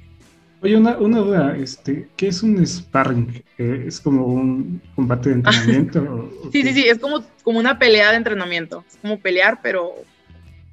Oye, 0.61 0.75
una, 0.75 0.97
una 0.97 1.19
duda, 1.19 1.55
este, 1.57 2.09
¿qué 2.17 2.27
es 2.27 2.43
un 2.43 2.65
sparring? 2.67 3.43
¿Es 3.57 4.01
como 4.01 4.25
un 4.25 4.81
combate 4.93 5.29
de 5.29 5.35
entrenamiento? 5.35 6.31
Sí, 6.51 6.63
sí, 6.63 6.73
sí, 6.73 6.87
es 6.87 6.99
como, 6.99 7.23
como 7.43 7.59
una 7.59 7.79
pelea 7.79 8.11
de 8.11 8.17
entrenamiento, 8.17 8.83
es 8.87 8.97
como 8.97 9.19
pelear, 9.19 9.61
pero 9.63 9.93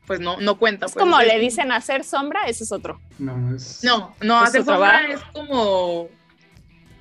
pues 0.06 0.20
no, 0.20 0.38
no 0.40 0.58
cuenta. 0.58 0.86
Es 0.86 0.92
pues, 0.92 1.02
como 1.04 1.20
le 1.20 1.38
dicen 1.38 1.72
hacer 1.72 2.04
sombra, 2.04 2.40
ese 2.46 2.64
es 2.64 2.72
otro. 2.72 3.00
No, 3.18 3.54
es... 3.54 3.80
No, 3.82 4.14
no, 4.22 4.42
¿Es 4.42 4.48
hacer 4.50 4.64
sombra 4.64 4.78
va? 4.78 5.00
es 5.08 5.20
como 5.32 6.08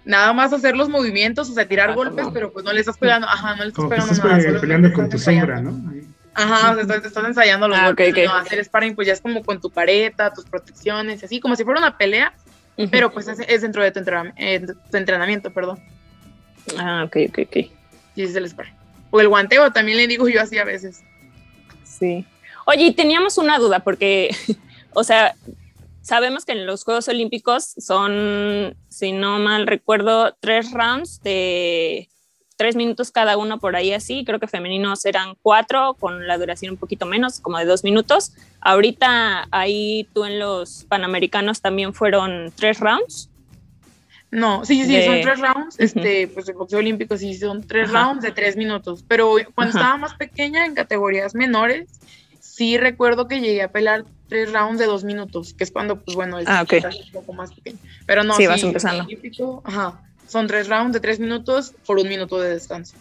nada 0.04 0.34
más 0.34 0.54
hacer 0.54 0.76
los 0.76 0.90
movimientos, 0.90 1.50
o 1.50 1.54
sea, 1.54 1.68
tirar 1.68 1.92
Ah, 1.92 1.96
golpes, 1.96 2.24
como- 2.24 2.34
pero 2.34 2.52
pues 2.54 2.64
no 2.66 2.74
le 2.74 2.80
estás 2.80 2.98
pegando, 2.98 3.28
ajá, 3.28 3.56
no 3.56 3.64
le 3.64 3.70
estás 3.70 3.76
Como 3.76 3.90
pegando 3.90 4.12
estás 4.14 4.26
nada. 4.30 4.54
pe- 4.54 4.60
peleando 4.60 4.94
con 4.94 5.10
tu 5.10 5.18
ensayando. 5.18 5.56
sombra, 5.56 5.72
¿no? 5.72 5.92
Ahí. 5.92 6.08
Ajá, 6.38 6.72
o 6.72 6.74
sea, 6.74 6.82
estás, 6.84 7.06
estás 7.06 7.26
ensayando 7.26 7.68
los 7.68 7.78
Ah, 7.78 7.86
golpes, 7.88 8.12
ok, 8.12 8.18
ok. 8.20 8.26
no, 8.26 8.34
hacer 8.36 8.64
sparring 8.66 8.94
pues 8.96 9.08
ya 9.08 9.14
es 9.14 9.22
como 9.22 9.44
con 9.44 9.62
tu 9.62 9.70
careta, 9.70 10.34
tus 10.34 10.46
protecciones, 10.46 11.24
así 11.24 11.40
como 11.40 11.56
si 11.56 11.64
fuera 11.64 11.80
una 11.80 11.98
pelea, 11.98 12.34
Ujú. 12.78 12.90
pero 12.92 13.12
pues 13.12 13.28
es, 13.30 13.40
es 13.48 13.62
dentro 13.62 13.82
de 13.84 13.92
tu, 13.92 14.00
entrenam- 14.02 14.34
eh, 14.36 14.66
tu 14.92 14.98
entrenamiento, 14.98 15.52
perdón, 15.54 15.80
Ah, 16.78 17.04
ok, 17.06 17.18
ok, 17.30 17.40
ok. 17.48 17.56
y 18.16 18.22
ese 18.22 18.32
es 18.32 18.36
el 18.36 18.50
sparring. 18.50 18.74
O 19.12 19.22
el 19.22 19.28
guanteo 19.30 19.72
también 19.72 19.98
le 19.98 20.08
digo 20.08 20.28
yo 20.28 20.42
así 20.42 20.58
a 20.58 20.66
veces. 20.66 21.04
Sí. 21.84 22.26
Oye, 22.66 22.86
y 22.88 22.92
teníamos 22.94 23.38
una 23.38 23.60
duda 23.60 23.80
porque, 23.80 24.30
o 24.94 25.04
sea, 25.04 25.36
sabemos 26.02 26.46
que 26.46 26.54
en 26.54 26.66
los 26.66 26.84
Juegos 26.84 27.08
Olímpicos 27.08 27.74
son, 27.78 28.76
si 28.90 29.12
no 29.12 29.40
mal 29.40 29.68
recuerdo, 29.68 30.36
tres 30.40 30.72
rounds 30.72 31.22
de 31.24 32.10
tres 32.58 32.76
minutos 32.78 33.12
cada 33.12 33.36
uno 33.38 33.60
por 33.60 33.76
ahí 33.76 33.92
así. 33.92 34.24
Creo 34.26 34.40
que 34.40 34.48
femeninos 34.48 35.06
eran 35.06 35.36
cuatro, 35.42 35.96
con 36.00 36.26
la 36.26 36.38
duración 36.38 36.72
un 36.74 36.78
poquito 36.78 37.06
menos, 37.06 37.40
como 37.42 37.58
de 37.58 37.66
dos 37.66 37.84
minutos. 37.84 38.34
Ahorita 38.62 39.48
ahí 39.52 40.08
tú 40.14 40.24
en 40.24 40.40
los 40.40 40.86
Panamericanos 40.86 41.62
también 41.62 41.94
fueron 41.94 42.54
tres 42.56 42.80
rounds. 42.80 43.30
No, 44.32 44.66
sí, 44.66 44.84
sí, 44.86 44.94
De- 44.94 45.06
son 45.06 45.22
tres 45.22 45.40
rounds, 45.40 45.76
este, 45.80 46.28
pues 46.30 46.48
el 46.50 46.56
boxeo 46.56 46.80
olímpico 46.80 47.16
sí 47.18 47.36
son 47.38 47.66
tres 47.66 47.90
Ajá. 47.90 48.06
rounds 48.06 48.24
de 48.24 48.32
tres 48.32 48.58
minutos, 48.58 49.04
pero 49.08 49.36
cuando 49.54 49.70
Ajá. 49.70 49.80
estaba 49.80 49.98
más 49.98 50.14
pequeña, 50.16 50.66
en 50.66 50.76
categorías 50.76 51.36
menores, 51.36 51.88
sí 52.56 52.78
recuerdo 52.78 53.28
que 53.28 53.42
llegué 53.42 53.62
a 53.64 53.72
pelear 53.72 54.06
tres 54.30 54.52
rounds 54.54 54.80
de 54.80 54.86
dos 54.86 55.04
minutos, 55.04 55.54
que 55.54 55.64
es 55.66 55.72
cuando, 55.72 56.00
pues 56.00 56.16
bueno, 56.16 56.40
es 56.40 56.48
Ah, 56.48 56.62
ok. 56.64 56.74
estás 56.74 56.96
un 56.96 57.12
poco 57.12 57.34
más 57.34 57.54
pequeño. 57.54 57.78
Pero 58.06 58.24
no, 58.24 58.36
Sí, 58.38 58.48
vas 58.48 58.64
empezando. 58.64 59.02
el 59.02 59.08
olímpico, 59.08 59.62
ajá, 59.66 60.02
son 60.28 60.48
tres 60.48 60.68
rounds 60.70 60.94
de 60.94 61.00
tres 61.02 61.20
minutos 61.20 61.74
por 61.86 62.00
un 62.00 62.08
minuto 62.08 62.40
de 62.40 62.50
descanso. 62.52 62.96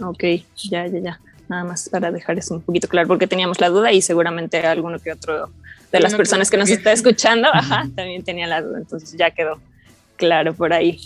Ok, 0.00 0.24
ya, 0.70 0.86
ya, 0.86 0.98
ya. 0.98 1.20
Nada 1.48 1.64
más 1.64 1.88
para 1.88 2.10
dejar 2.10 2.36
eso 2.38 2.54
un 2.54 2.60
poquito 2.62 2.88
claro, 2.88 3.08
porque 3.08 3.26
teníamos 3.26 3.60
la 3.60 3.68
duda 3.68 3.92
y 3.92 4.02
seguramente 4.02 4.58
alguno 4.66 4.98
que 4.98 5.12
otro 5.12 5.50
de 5.92 6.00
las 6.00 6.12
que 6.12 6.18
personas 6.18 6.50
que 6.50 6.56
nos 6.58 6.68
está 6.68 6.92
escuchando, 6.92 7.48
ajá, 7.52 7.88
también 7.96 8.22
tenía 8.22 8.46
la 8.46 8.60
duda, 8.60 8.78
entonces 8.78 9.14
ya 9.16 9.30
quedó 9.30 9.58
claro 10.16 10.52
por 10.52 10.72
ahí. 10.72 11.00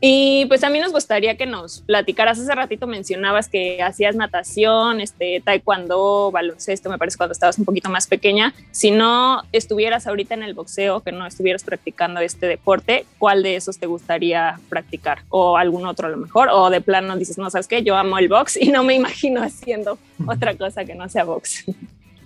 Y 0.00 0.46
pues 0.46 0.64
a 0.64 0.70
mí 0.70 0.80
nos 0.80 0.92
gustaría 0.92 1.36
que 1.36 1.44
nos 1.44 1.82
platicaras, 1.82 2.38
hace 2.38 2.54
ratito 2.54 2.86
mencionabas 2.86 3.48
que 3.48 3.82
hacías 3.82 4.16
natación, 4.16 5.00
este, 5.00 5.42
taekwondo, 5.44 6.30
baloncesto, 6.30 6.88
me 6.88 6.96
parece 6.96 7.18
cuando 7.18 7.32
estabas 7.32 7.58
un 7.58 7.66
poquito 7.66 7.90
más 7.90 8.06
pequeña. 8.06 8.54
Si 8.70 8.90
no 8.90 9.42
estuvieras 9.52 10.06
ahorita 10.06 10.34
en 10.34 10.42
el 10.42 10.54
boxeo, 10.54 11.00
que 11.00 11.12
no 11.12 11.26
estuvieras 11.26 11.64
practicando 11.64 12.20
este 12.20 12.46
deporte, 12.46 13.04
¿cuál 13.18 13.42
de 13.42 13.56
esos 13.56 13.78
te 13.78 13.86
gustaría 13.86 14.58
practicar? 14.70 15.20
O 15.28 15.58
algún 15.58 15.86
otro 15.86 16.06
a 16.06 16.10
lo 16.10 16.16
mejor, 16.16 16.48
o 16.50 16.70
de 16.70 16.80
plano 16.80 17.16
dices, 17.18 17.36
no, 17.36 17.50
sabes 17.50 17.68
qué, 17.68 17.82
yo 17.82 17.96
amo 17.96 18.18
el 18.18 18.28
box 18.28 18.56
y 18.56 18.70
no 18.70 18.82
me 18.82 18.94
imagino 18.94 19.42
haciendo 19.42 19.98
otra 20.26 20.56
cosa 20.56 20.84
que 20.86 20.94
no 20.94 21.08
sea 21.10 21.24
box. 21.24 21.66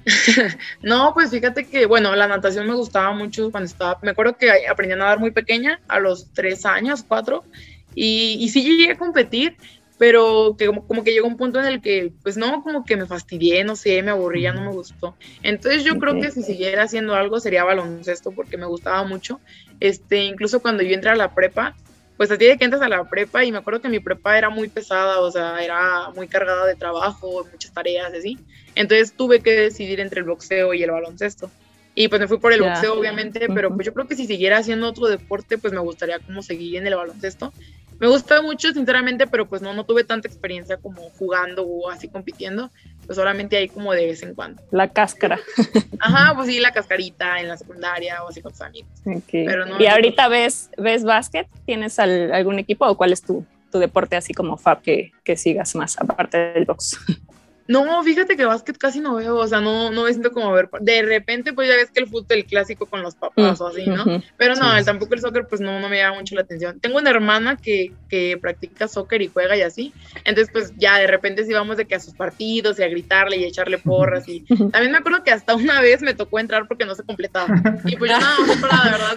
No, 0.83 1.12
pues 1.14 1.31
fíjate 1.31 1.69
que, 1.69 1.87
bueno, 1.87 2.14
la 2.14 2.29
natación 2.29 2.67
me 2.67 2.75
gustaba 2.75 3.12
mucho 3.14 3.51
cuando 3.51 3.67
estaba, 3.67 3.99
me 4.03 4.11
acuerdo 4.11 4.37
que 4.37 4.51
aprendí 4.69 4.93
a 4.95 4.97
nadar 4.97 5.19
muy 5.19 5.31
pequeña, 5.33 5.83
a 5.88 5.99
los 6.01 6.31
tres 6.33 6.64
años, 6.67 7.05
cuatro, 7.07 7.49
y, 7.95 8.37
y 8.40 8.49
sí 8.51 8.62
llegué 8.62 8.93
a 8.93 8.99
competir, 8.99 9.57
pero 9.97 10.57
que 10.59 10.67
como, 10.67 10.87
como 10.87 11.05
que 11.05 11.12
llegó 11.12 11.27
un 11.29 11.37
punto 11.37 11.59
en 11.61 11.67
el 11.67 11.81
que, 11.81 12.14
pues 12.23 12.37
no, 12.37 12.62
como 12.62 12.85
que 12.85 12.97
me 12.97 13.07
fastidié, 13.07 13.64
no 13.64 13.77
sé, 13.77 14.03
me 14.03 14.11
aburría, 14.11 14.53
no 14.53 14.61
me 14.62 14.73
gustó. 14.73 15.17
Entonces 15.43 15.85
yo 15.85 15.99
creo 15.99 16.19
Ok. 16.19 16.19
que 16.19 16.31
si 16.33 16.43
siguiera 16.43 16.83
haciendo 16.85 17.14
algo 17.14 17.40
sería 17.40 17.64
baloncesto, 17.64 18.35
porque 18.35 18.59
me 18.59 18.67
gustaba 18.67 19.05
mucho. 19.05 19.40
Este, 19.81 20.25
incluso 20.25 20.61
cuando 20.61 20.83
yo 20.83 20.95
entré 20.95 21.11
a 21.11 21.17
la 21.17 21.33
prepa, 21.33 21.79
pues 22.16 22.31
a 22.31 22.38
ti 22.38 22.46
de 22.46 22.57
que 22.59 22.64
entras 22.64 22.83
a 22.83 22.88
la 22.88 23.09
prepa 23.09 23.44
y 23.44 23.53
me 23.53 23.59
acuerdo 23.59 23.81
que 23.81 23.88
mi 23.88 24.00
prepa 24.00 24.38
era 24.38 24.50
muy 24.50 24.68
pesada, 24.70 25.20
o 25.20 25.31
sea, 25.31 25.62
era 25.62 26.11
muy 26.12 26.29
cargada 26.29 26.66
de 26.66 26.77
trabajo, 26.77 27.46
muchas 27.50 27.72
tareas 27.72 28.12
y 28.14 28.16
así. 28.18 28.40
Entonces 28.74 29.14
tuve 29.16 29.40
que 29.42 29.53
decidir 29.53 30.00
entre 30.00 30.20
el 30.20 30.27
boxeo 30.27 30.74
y 30.74 30.83
el 30.83 30.90
baloncesto. 30.90 31.53
Y 31.94 32.09
pues 32.09 32.20
me 32.20 32.29
fui 32.29 32.38
por 32.38 32.53
el 32.53 32.61
Ya. 32.62 32.68
boxeo, 32.70 32.98
obviamente, 32.98 33.48
pero 33.48 33.68
Ujú. 33.68 33.77
pues 33.77 33.87
yo 33.87 33.94
creo 33.94 34.07
que 34.09 34.16
si 34.16 34.27
siguiera 34.27 34.59
haciendo 34.59 34.88
otro 34.88 35.07
deporte, 35.07 35.59
pues 35.59 35.72
me 35.72 35.81
gustaría 35.81 36.18
como 36.20 36.42
seguir 36.42 36.77
en 36.77 36.87
el 36.87 36.96
baloncesto. 36.96 37.55
Me 38.00 38.09
gusta 38.09 38.42
mucho, 38.42 38.72
sinceramente, 38.72 39.29
pero 39.29 39.48
pues 39.48 39.62
no, 39.62 39.72
no 39.72 39.87
tuve 39.87 40.03
tanta 40.05 40.27
experiencia 40.27 40.77
como 40.79 41.11
jugando 41.11 41.64
o 41.64 41.88
así 41.90 42.09
compitiendo, 42.09 42.72
pues 43.07 43.17
solamente 43.17 43.57
ahí 43.57 43.69
como 43.69 43.93
de 43.93 44.07
vez 44.07 44.23
en 44.23 44.35
cuando. 44.35 44.62
La 44.71 44.88
cáscara. 44.88 45.38
Ajá, 46.01 46.35
pues 46.35 46.49
sí, 46.49 46.61
la 46.61 46.73
cascarita 46.73 47.40
en 47.40 47.49
la 47.49 47.57
secundaria 47.57 48.23
o 48.25 48.29
así 48.29 48.40
con 48.43 48.53
tus 48.53 48.61
amigos. 48.62 48.90
Pero 49.31 49.67
no- 49.67 49.81
¿Y 49.81 49.87
ahorita 49.87 50.29
ves, 50.29 50.71
ves 50.77 51.05
básquet? 51.05 51.47
¿Tienes 51.67 51.99
al- 51.99 52.33
algún 52.33 52.59
equipo 52.59 52.87
o 52.87 52.97
cuál 52.97 53.12
es 53.12 53.23
tu, 53.23 53.45
tu 53.71 53.79
deporte 53.79 54.17
así 54.17 54.33
como 54.35 54.57
Fab 54.57 54.83
que, 54.83 55.12
que 55.25 55.37
sigas 55.37 55.75
más 55.75 55.99
aparte 56.01 56.38
del 56.38 56.64
box? 56.64 56.99
No, 57.66 58.03
fíjate 58.03 58.37
que 58.37 58.44
básquet 58.44 58.77
casi 58.77 59.00
no 59.00 59.14
veo, 59.14 59.37
o 59.37 59.46
sea, 59.46 59.61
no, 59.61 59.90
no 59.90 60.05
me 60.05 60.11
siento 60.11 60.33
como 60.33 60.53
ver. 60.53 60.68
De 60.81 61.03
repente, 61.03 61.53
pues 61.53 61.68
ya 61.68 61.77
ves 61.77 61.90
que 61.90 62.00
el 62.00 62.09
fútbol, 62.09 62.27
el 62.31 62.44
clásico 62.44 62.87
con 62.87 63.03
los 63.03 63.14
papás 63.14 63.61
o 63.61 63.68
así, 63.68 63.87
¿no? 63.87 64.05
Pero 64.37 64.55
no, 64.55 64.85
tampoco 64.85 65.14
el 65.14 65.20
soccer, 65.20 65.46
pues 65.48 65.61
no, 65.61 65.81
no 65.81 65.88
me 65.88 65.96
llama 65.96 66.18
mucho 66.18 66.35
la 66.35 66.42
atención. 66.42 66.79
Tengo 66.81 66.98
una 66.98 67.11
hermana 67.11 67.57
que, 67.57 67.92
que 68.09 68.37
practica 68.40 68.87
soccer 68.88 69.22
y 69.22 69.29
juega 69.29 69.57
y 69.57 69.62
así, 69.62 69.92
entonces, 70.24 70.50
pues 70.53 70.72
ya 70.77 70.98
de 70.98 71.07
repente 71.07 71.44
sí 71.44 71.53
vamos 71.53 71.77
de 71.77 71.87
que 71.87 71.94
a 71.94 72.00
sus 72.00 72.14
partidos 72.14 72.79
y 72.79 72.83
a 72.83 72.88
gritarle 72.88 73.37
y 73.37 73.44
a 73.44 73.48
echarle 73.48 73.79
porras. 73.79 74.29
Y 74.29 74.40
también 74.40 74.92
me 74.92 74.98
acuerdo 74.98 75.22
que 75.24 75.31
hasta 75.31 75.55
una 75.55 75.81
vez 75.81 76.03
me 76.03 76.14
tocó 76.14 76.38
entrar 76.38 76.68
porque 76.68 76.85
no 76.85 76.94
se 76.94 77.03
completaba. 77.03 77.55
Y 77.85 77.96
pues 77.96 78.11
yo, 78.11 78.18
no, 78.18 78.46
no, 78.46 78.61
para, 78.61 78.85
de 78.85 78.90
verdad, 78.90 79.16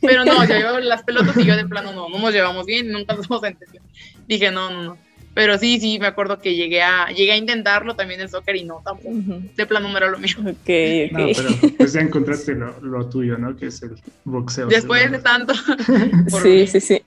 pero 0.00 0.24
no, 0.24 0.44
yo, 0.44 0.58
yo, 0.58 0.80
las 0.80 1.02
pelotas 1.02 1.36
y 1.36 1.44
yo 1.44 1.56
de 1.56 1.66
plano 1.66 1.92
no, 1.92 2.08
no 2.08 2.18
nos 2.18 2.32
llevamos 2.32 2.66
bien, 2.66 2.90
nunca 2.90 3.14
nos 3.14 3.26
hemos 3.26 3.44
entendido. 3.44 3.84
Dije, 4.26 4.50
no, 4.50 4.70
no, 4.70 4.82
no. 4.82 5.07
Pero 5.38 5.56
sí, 5.56 5.78
sí, 5.78 6.00
me 6.00 6.08
acuerdo 6.08 6.40
que 6.40 6.56
llegué 6.56 6.82
a, 6.82 7.10
llegué 7.10 7.30
a 7.30 7.36
intentarlo 7.36 7.94
también 7.94 8.20
el 8.20 8.28
soccer 8.28 8.56
y 8.56 8.64
no, 8.64 8.82
tampoco. 8.84 9.40
De 9.56 9.66
plano 9.66 9.88
no 9.88 9.96
era 9.96 10.10
lo 10.10 10.18
mío. 10.18 10.34
Ok, 10.40 10.48
ok. 10.48 11.12
No, 11.12 11.26
pero 11.36 11.74
pues 11.76 11.92
ya 11.92 12.00
encontraste 12.00 12.56
lo, 12.56 12.80
lo, 12.80 13.08
tuyo, 13.08 13.38
¿no? 13.38 13.56
Que 13.56 13.66
es 13.66 13.80
el 13.84 13.92
boxeo. 14.24 14.66
Después 14.66 15.08
de 15.12 15.20
tanto. 15.20 15.54
sí, 16.42 16.66
sí, 16.66 16.80
sí. 16.80 17.02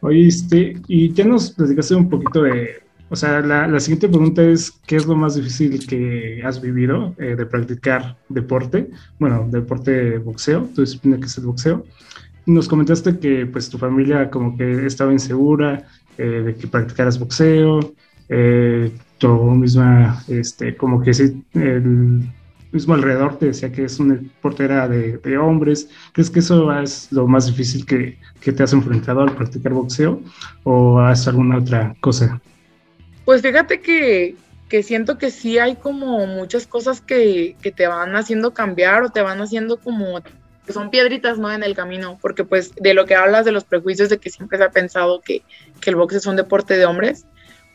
Oíste, 0.00 0.76
y 0.88 1.12
ya 1.12 1.24
nos 1.24 1.52
platicaste 1.52 1.94
un 1.94 2.10
poquito 2.10 2.42
de, 2.42 2.82
o 3.10 3.14
sea, 3.14 3.42
la, 3.42 3.68
la, 3.68 3.78
siguiente 3.78 4.08
pregunta 4.08 4.42
es, 4.42 4.72
¿qué 4.84 4.96
es 4.96 5.06
lo 5.06 5.14
más 5.14 5.36
difícil 5.36 5.86
que 5.86 6.42
has 6.44 6.60
vivido 6.60 7.14
eh, 7.18 7.36
de 7.36 7.46
practicar 7.46 8.16
deporte? 8.28 8.90
Bueno, 9.20 9.46
deporte 9.48 10.18
boxeo, 10.18 10.68
tu 10.74 10.80
disciplina 10.80 11.16
que 11.20 11.26
es 11.26 11.38
el 11.38 11.46
boxeo. 11.46 11.86
Nos 12.44 12.66
comentaste 12.66 13.20
que 13.20 13.46
pues 13.46 13.70
tu 13.70 13.78
familia 13.78 14.30
como 14.30 14.56
que 14.56 14.84
estaba 14.84 15.12
insegura, 15.12 15.86
eh, 16.18 16.42
de 16.46 16.54
que 16.56 16.66
practicaras 16.66 17.18
boxeo, 17.18 17.94
eh, 18.28 18.92
tú 19.18 19.28
misma, 19.28 20.22
este, 20.28 20.76
como 20.76 21.00
que 21.00 21.12
el 21.54 22.28
mismo 22.72 22.94
alrededor 22.94 23.38
te 23.38 23.46
decía 23.46 23.72
que 23.72 23.84
es 23.84 23.98
una 23.98 24.20
portera 24.42 24.88
de, 24.88 25.18
de, 25.18 25.38
hombres. 25.38 25.88
¿Crees 26.12 26.30
que 26.30 26.40
eso 26.40 26.72
es 26.80 27.10
lo 27.12 27.26
más 27.26 27.46
difícil 27.46 27.86
que, 27.86 28.18
que, 28.40 28.52
te 28.52 28.62
has 28.62 28.72
enfrentado 28.72 29.20
al 29.20 29.34
practicar 29.34 29.72
boxeo 29.72 30.20
o 30.64 31.00
has 31.00 31.26
alguna 31.26 31.58
otra 31.58 31.94
cosa? 32.00 32.40
Pues 33.24 33.42
fíjate 33.42 33.80
que, 33.80 34.36
que 34.68 34.82
siento 34.82 35.18
que 35.18 35.30
sí 35.30 35.58
hay 35.58 35.76
como 35.76 36.26
muchas 36.26 36.66
cosas 36.66 37.00
que, 37.00 37.56
que 37.62 37.72
te 37.72 37.86
van 37.86 38.16
haciendo 38.16 38.52
cambiar 38.52 39.02
o 39.02 39.10
te 39.10 39.22
van 39.22 39.40
haciendo 39.40 39.78
como 39.78 40.20
son 40.72 40.90
piedritas, 40.90 41.38
¿no? 41.38 41.52
En 41.52 41.62
el 41.62 41.74
camino, 41.74 42.18
porque 42.20 42.44
pues 42.44 42.74
de 42.74 42.94
lo 42.94 43.06
que 43.06 43.14
hablas 43.14 43.44
de 43.44 43.52
los 43.52 43.64
prejuicios 43.64 44.08
de 44.08 44.18
que 44.18 44.30
siempre 44.30 44.58
se 44.58 44.64
ha 44.64 44.70
pensado 44.70 45.20
que, 45.20 45.42
que 45.80 45.90
el 45.90 45.96
box 45.96 46.16
es 46.16 46.26
un 46.26 46.36
deporte 46.36 46.76
de 46.76 46.86
hombres, 46.86 47.26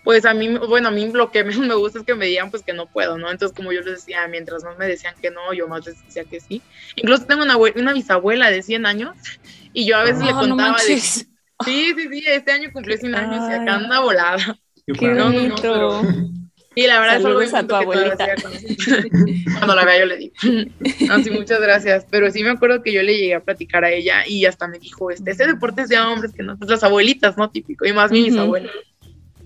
pues 0.04 0.26
a 0.26 0.34
mí, 0.34 0.58
bueno, 0.58 0.90
a 0.90 0.92
mí 0.92 1.12
lo 1.12 1.32
que 1.32 1.44
menos 1.44 1.66
me 1.66 1.76
gusta 1.76 2.00
es 2.00 2.06
que 2.06 2.16
me 2.16 2.26
digan 2.26 2.52
pues 2.52 2.64
que 2.64 2.74
no 2.74 2.88
puedo, 2.88 3.18
¿no? 3.18 3.32
Entonces 3.32 3.56
como 3.56 3.72
yo 3.72 3.82
les 3.82 4.06
decía, 4.06 4.28
mientras 4.28 4.64
más 4.64 4.78
me 4.78 4.88
decían 4.88 5.16
que 5.22 5.32
no, 5.32 5.54
yo 5.54 5.68
más 5.68 5.86
les 5.86 6.04
decía 6.06 6.26
que 6.26 6.40
sí. 6.40 6.62
Incluso 6.96 7.26
tengo 7.26 7.44
una, 7.44 7.58
una 7.58 7.94
bisabuela 7.94 8.50
de 8.50 8.62
100 8.62 8.86
años 8.86 9.16
y 9.72 9.86
yo 9.86 9.98
a 9.98 10.04
veces 10.04 10.24
le 10.24 10.32
ah, 10.32 10.40
contaba 10.40 10.78
de... 10.88 11.00
Sí, 11.00 11.94
sí, 11.96 12.10
sí, 12.12 12.24
este 12.28 12.52
año 12.52 12.70
cumplió 12.74 12.98
100 12.98 13.16
años 13.16 13.50
y 13.50 13.54
acá 13.54 13.76
anda 13.76 14.00
volada. 14.02 14.58
Qué 14.86 15.14
bonito. 15.14 16.02
Y 16.76 16.88
la 16.88 17.00
verdad 17.00 17.22
Saludos 17.22 17.44
es 17.44 17.54
algo 17.54 17.76
a 17.76 17.80
tu 17.80 17.92
abuelita. 17.92 18.28
Cuando 19.58 19.76
la 19.76 19.86
vea 19.86 20.00
yo 20.00 20.06
le 20.06 20.18
digo. 20.18 20.34
No, 21.08 21.24
sí, 21.24 21.30
muchas 21.30 21.62
gracias. 21.62 22.06
Pero 22.10 22.32
sí 22.32 22.44
me 22.44 22.50
acuerdo 22.50 22.82
que 22.82 22.92
yo 22.92 23.04
le 23.04 23.18
llegué 23.18 23.36
a 23.36 23.44
platicar 23.44 23.84
a 23.84 23.92
ella 23.92 24.28
y 24.28 24.46
hasta 24.46 24.68
me 24.68 24.80
dijo, 24.80 25.12
este, 25.12 25.32
ese 25.32 25.46
deporte 25.46 25.84
es 25.84 25.90
de 25.90 26.00
hombres, 26.00 26.34
que 26.34 26.44
no, 26.44 26.58
pues 26.58 26.70
las 26.70 26.84
abuelitas, 26.84 27.38
¿no? 27.38 27.50
Típico, 27.50 27.86
y 27.86 27.94
más 27.94 28.12
mis 28.12 28.36
abuelas. 28.36 28.72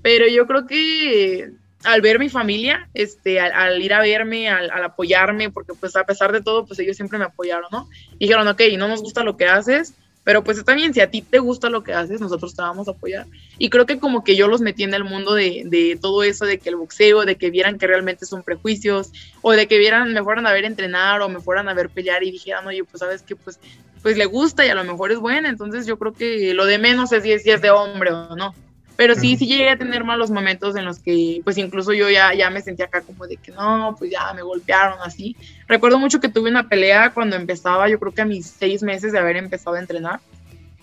Pero 0.02 0.28
yo 0.28 0.48
creo 0.48 0.66
que 0.66 1.52
al 1.84 2.02
ver 2.02 2.20
mi 2.20 2.30
familia, 2.30 2.90
este, 2.94 3.40
al, 3.40 3.82
ir 3.82 3.94
a 3.94 4.02
verme, 4.02 4.50
al, 4.50 4.70
al, 4.72 4.84
apoyarme, 4.84 5.50
porque 5.50 5.74
pues 5.80 5.96
a 5.96 6.06
pesar 6.06 6.32
de 6.32 6.42
todo, 6.42 6.66
pues 6.66 6.80
ellos 6.80 6.96
siempre 6.96 7.20
me 7.20 7.26
apoyaron, 7.26 7.68
¿no? 7.72 7.90
Y 8.20 8.26
dijeron, 8.26 8.48
ok, 8.48 8.62
no 8.78 8.88
nos 8.88 9.02
gusta 9.02 9.24
lo 9.24 9.38
que 9.38 9.46
haces, 9.48 9.94
pero 10.28 10.44
pues 10.44 10.58
está 10.58 10.76
bien, 10.76 10.94
si 10.94 11.00
a 11.00 11.10
ti 11.10 11.22
te 11.22 11.40
gusta 11.40 11.70
lo 11.70 11.84
que 11.84 11.94
haces, 11.94 12.20
nosotros 12.20 12.54
te 12.54 12.62
vamos 12.62 12.90
a 12.90 12.92
apoyar. 12.92 13.28
Y 13.60 13.70
creo 13.70 13.86
que 13.86 13.98
como 13.98 14.26
que 14.26 14.36
yo 14.36 14.50
los 14.50 14.60
metí 14.60 14.84
en 14.84 14.94
el 14.94 15.06
mundo 15.06 15.34
de, 15.34 15.64
de 15.68 15.98
todo 16.02 16.22
eso, 16.22 16.44
de 16.44 16.58
que 16.58 16.68
el 16.68 16.76
boxeo, 16.76 17.24
de 17.24 17.38
que 17.38 17.50
vieran 17.50 17.78
que 17.78 17.88
realmente 17.88 18.26
son 18.26 18.44
prejuicios, 18.44 19.14
o 19.42 19.54
de 19.54 19.70
que 19.70 19.78
vieran, 19.78 20.12
me 20.12 20.22
fueran 20.22 20.46
a 20.46 20.52
ver 20.52 20.66
entrenar 20.66 21.22
o 21.22 21.30
me 21.30 21.40
fueran 21.40 21.70
a 21.70 21.74
ver 21.74 21.88
pelear 21.88 22.24
y 22.26 22.32
dijeran, 22.32 22.68
oye, 22.68 22.84
pues 22.84 23.00
sabes 23.00 23.22
que 23.22 23.38
pues, 23.38 23.58
pues 24.02 24.18
le 24.18 24.26
gusta 24.26 24.66
y 24.66 24.70
a 24.70 24.76
lo 24.76 24.84
mejor 24.84 25.14
es 25.14 25.20
buena, 25.20 25.48
entonces 25.48 25.86
yo 25.86 25.98
creo 25.98 26.14
que 26.14 26.54
lo 26.54 26.66
de 26.66 26.78
menos 26.78 27.14
es 27.14 27.24
si 27.24 27.32
es, 27.32 27.44
si 27.44 27.52
es 27.52 27.62
de 27.62 27.70
hombre 27.70 28.12
o 28.12 28.36
no. 28.36 28.54
Pero 28.98 29.14
sí, 29.14 29.38
sí 29.38 29.46
llegué 29.46 29.70
a 29.70 29.78
tener 29.78 30.04
malos 30.04 30.32
momentos 30.32 30.76
en 30.76 30.84
los 30.84 30.98
que, 30.98 31.42
pues 31.44 31.58
incluso 31.60 31.94
yo 31.94 32.10
ya, 32.10 32.34
ya 32.34 32.50
me 32.50 32.62
sentía 32.62 32.86
acá 32.86 33.02
como 33.02 33.28
de 33.28 33.38
que 33.38 33.52
no, 33.52 33.96
pues 33.98 34.10
ya 34.10 34.34
me 34.34 34.42
golpearon 34.42 34.98
así. 35.04 35.38
Recuerdo 35.68 36.00
mucho 36.00 36.20
que 36.20 36.30
tuve 36.30 36.50
una 36.50 36.68
pelea 36.68 37.12
cuando 37.12 37.36
empezaba, 37.36 37.88
yo 37.90 38.00
creo 38.00 38.12
que 38.12 38.22
a 38.22 38.26
mis 38.26 38.48
seis 38.48 38.82
meses 38.82 39.12
de 39.12 39.20
haber 39.20 39.38
empezado 39.38 39.76
a 39.76 39.80
entrenar, 39.80 40.20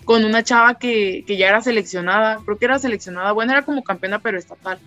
con 0.04 0.24
una 0.24 0.44
chava 0.44 0.78
que, 0.78 1.24
que 1.26 1.36
ya 1.36 1.48
era 1.48 1.60
seleccionada, 1.60 2.38
creo 2.44 2.56
que 2.56 2.66
era 2.66 2.78
seleccionada, 2.78 3.32
bueno, 3.32 3.50
era 3.50 3.62
como 3.62 3.82
campeona, 3.82 4.20
pero 4.20 4.38
estatal. 4.38 4.78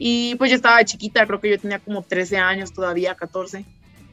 Y 0.00 0.34
pues 0.34 0.50
yo 0.50 0.56
estaba 0.56 0.84
chiquita, 0.84 1.26
creo 1.26 1.40
que 1.40 1.50
yo 1.50 1.58
tenía 1.60 1.78
como 1.78 2.02
13 2.02 2.38
años 2.38 2.72
todavía, 2.72 3.14
14. 3.14 3.64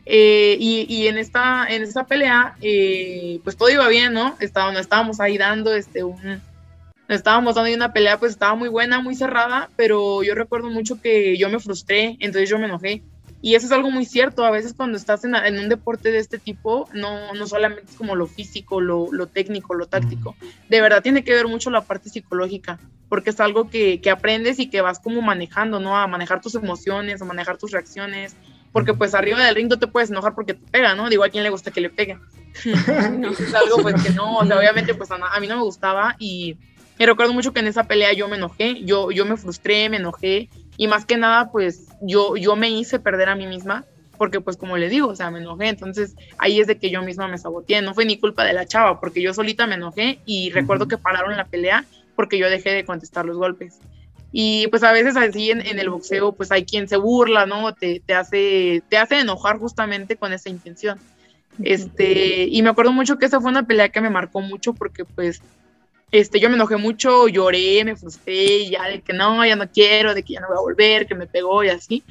Eh, 0.06 0.56
y, 0.60 0.86
y, 0.88 1.08
en, 1.08 1.18
esta, 1.18 1.66
en 1.68 1.82
esta 1.82 2.06
pelea, 2.06 2.56
eh, 2.62 3.40
pues 3.44 3.58
todo 3.58 3.70
iba 3.70 3.88
bien, 3.88 4.14
¿no? 4.14 4.36
Estábamos, 4.40 4.82
estábamos 4.82 5.20
ahí 5.20 5.36
dando 5.38 5.74
este, 5.74 6.04
un, 6.04 6.42
estábamos 7.10 7.56
dando 7.56 7.74
una 7.74 7.94
pelea, 7.94 8.20
pues 8.20 8.32
estaba 8.32 8.56
muy 8.56 8.70
buena, 8.70 9.02
muy 9.02 9.16
cerrada, 9.16 9.70
pero 9.76 10.24
yo 10.24 10.36
recuerdo 10.36 10.70
mucho 10.70 11.00
que 11.02 11.38
yo 11.38 11.50
me 11.50 11.60
frustré, 11.60 12.18
entonces 12.20 12.50
yo 12.50 12.58
me 12.58 12.66
enojé. 12.66 13.04
Y 13.42 13.54
eso 13.54 13.68
es 13.68 13.72
algo 13.72 13.92
muy 13.92 14.06
cierto, 14.06 14.44
a 14.44 14.50
veces 14.50 14.74
cuando 14.74 14.98
estás 14.98 15.24
en, 15.24 15.36
en 15.36 15.60
un 15.60 15.70
deporte 15.70 16.10
de 16.10 16.18
este 16.18 16.40
tipo, 16.40 16.90
no, 16.94 17.34
no 17.36 17.46
solamente 17.46 17.92
es 17.92 17.96
como 17.96 18.16
lo 18.16 18.26
físico, 18.26 18.82
lo, 18.82 19.12
lo, 19.12 19.28
técnico, 19.28 19.76
lo 19.76 19.86
táctico, 19.86 20.36
de 20.68 20.82
verdad 20.82 21.04
tiene 21.04 21.24
que 21.24 21.34
ver 21.34 21.48
mucho 21.48 21.70
la 21.70 21.82
parte 21.82 22.10
psicológica, 22.10 22.80
porque 23.08 23.30
es 23.30 23.40
algo 23.40 23.70
que, 23.70 24.02
que 24.02 24.10
aprendes 24.10 24.58
y 24.58 24.70
que 24.70 24.82
vas 24.82 25.00
como 25.00 25.22
manejando, 25.22 25.80
¿no? 25.80 25.96
A 25.96 26.08
manejar 26.08 26.42
tus 26.42 26.56
emociones, 26.56 27.22
a 27.22 27.26
manejar 27.26 27.58
tus 27.58 27.70
reacciones, 27.70 28.36
porque 28.72 28.96
pues 28.96 29.14
arriba 29.14 29.46
del 29.46 29.54
ring 29.54 29.70
no 29.70 29.78
te 29.78 29.88
puedes 29.88 30.10
enojar 30.10 30.34
porque 30.34 30.56
te 30.56 30.66
pega, 30.72 30.96
¿no? 30.96 31.08
Digo, 31.08 31.24
a 31.24 31.30
quién 31.30 31.44
le 31.44 31.52
gusta 31.52 31.70
que 31.70 31.82
le 31.82 31.92
peguen. 31.92 32.22
es 32.66 33.54
algo 33.54 33.78
pues 33.84 34.02
que 34.02 34.10
no, 34.10 34.38
o 34.38 34.46
sea, 34.46 34.58
obviamente 34.58 34.96
pues 34.96 35.12
a, 35.12 35.16
a 35.16 35.40
mí 35.40 35.48
no 35.48 35.58
me 35.58 35.64
gustaba 35.64 36.16
y 36.18 36.58
y 36.98 37.06
recuerdo 37.06 37.34
mucho 37.34 37.54
que 37.54 37.60
en 37.60 37.68
esa 37.68 37.86
pelea 37.86 38.14
yo 38.14 38.28
me 38.28 38.38
enojé, 38.38 38.84
yo, 38.84 39.12
yo 39.12 39.26
me 39.26 39.38
frustré, 39.38 39.90
me 39.90 39.98
enojé 39.98 40.50
y 40.78 40.88
más 40.88 41.06
que 41.06 41.18
nada 41.18 41.52
pues 41.52 41.88
yo, 42.02 42.38
yo 42.38 42.56
me 42.56 42.70
hice 42.70 43.00
perder 43.00 43.30
a 43.30 43.36
mí 43.36 43.48
misma 43.48 43.86
porque 44.18 44.40
pues 44.40 44.56
como 44.56 44.78
le 44.78 44.88
digo, 44.88 45.10
o 45.10 45.16
sea, 45.16 45.30
me 45.30 45.40
enojé, 45.40 45.68
entonces 45.68 46.16
ahí 46.38 46.60
es 46.60 46.68
de 46.68 46.78
que 46.78 46.90
yo 46.90 47.02
misma 47.02 47.28
me 47.28 47.38
saboteé, 47.38 47.82
no 47.82 47.94
fue 47.94 48.06
ni 48.06 48.18
culpa 48.18 48.46
de 48.46 48.54
la 48.54 48.66
chava 48.66 49.00
porque 49.00 49.22
yo 49.22 49.34
solita 49.34 49.68
me 49.68 49.76
enojé 49.76 50.20
y 50.26 50.52
recuerdo 50.52 50.88
que 50.88 50.98
pararon 50.98 51.36
la 51.36 51.46
pelea 51.46 51.86
porque 52.16 52.38
yo 52.38 52.50
dejé 52.50 52.72
de 52.72 52.86
contestar 52.86 53.26
los 53.26 53.38
golpes. 53.38 53.80
Y 54.32 54.68
pues 54.68 54.84
a 54.84 54.92
veces 54.92 55.16
así 55.16 55.52
en, 55.52 55.66
en 55.66 55.80
el 55.80 55.90
boxeo 55.90 56.34
pues 56.34 56.52
hay 56.52 56.66
quien 56.66 56.88
se 56.88 56.98
burla, 56.98 57.46
¿no? 57.46 57.74
Te, 57.74 58.02
te, 58.06 58.14
hace, 58.14 58.84
te 58.90 58.98
hace 58.98 59.20
enojar 59.20 59.60
justamente 59.60 60.18
con 60.18 60.34
esa 60.34 60.50
intención. 60.50 61.00
Este, 61.64 62.48
y 62.50 62.62
me 62.62 62.70
acuerdo 62.70 62.92
mucho 62.92 63.18
que 63.18 63.26
esa 63.26 63.40
fue 63.40 63.50
una 63.50 63.66
pelea 63.66 63.90
que 63.90 64.02
me 64.02 64.10
marcó 64.10 64.42
mucho 64.42 64.74
porque 64.74 65.06
pues 65.06 65.42
este, 66.12 66.40
yo 66.40 66.50
me 66.50 66.56
enojé 66.56 66.78
mucho, 66.78 67.28
lloré, 67.28 67.84
me 67.84 67.96
frustré, 67.96 68.70
ya 68.70 68.88
de 68.88 69.02
que 69.02 69.14
no, 69.14 69.46
ya 69.46 69.56
no 69.56 69.70
quiero, 69.70 70.14
de 70.14 70.24
que 70.24 70.34
ya 70.34 70.40
no 70.42 70.48
voy 70.48 70.58
a 70.58 70.62
volver, 70.62 71.08
que 71.08 71.16
me 71.16 71.28
pegó 71.28 71.64
y 71.64 71.70
así. 71.70 72.04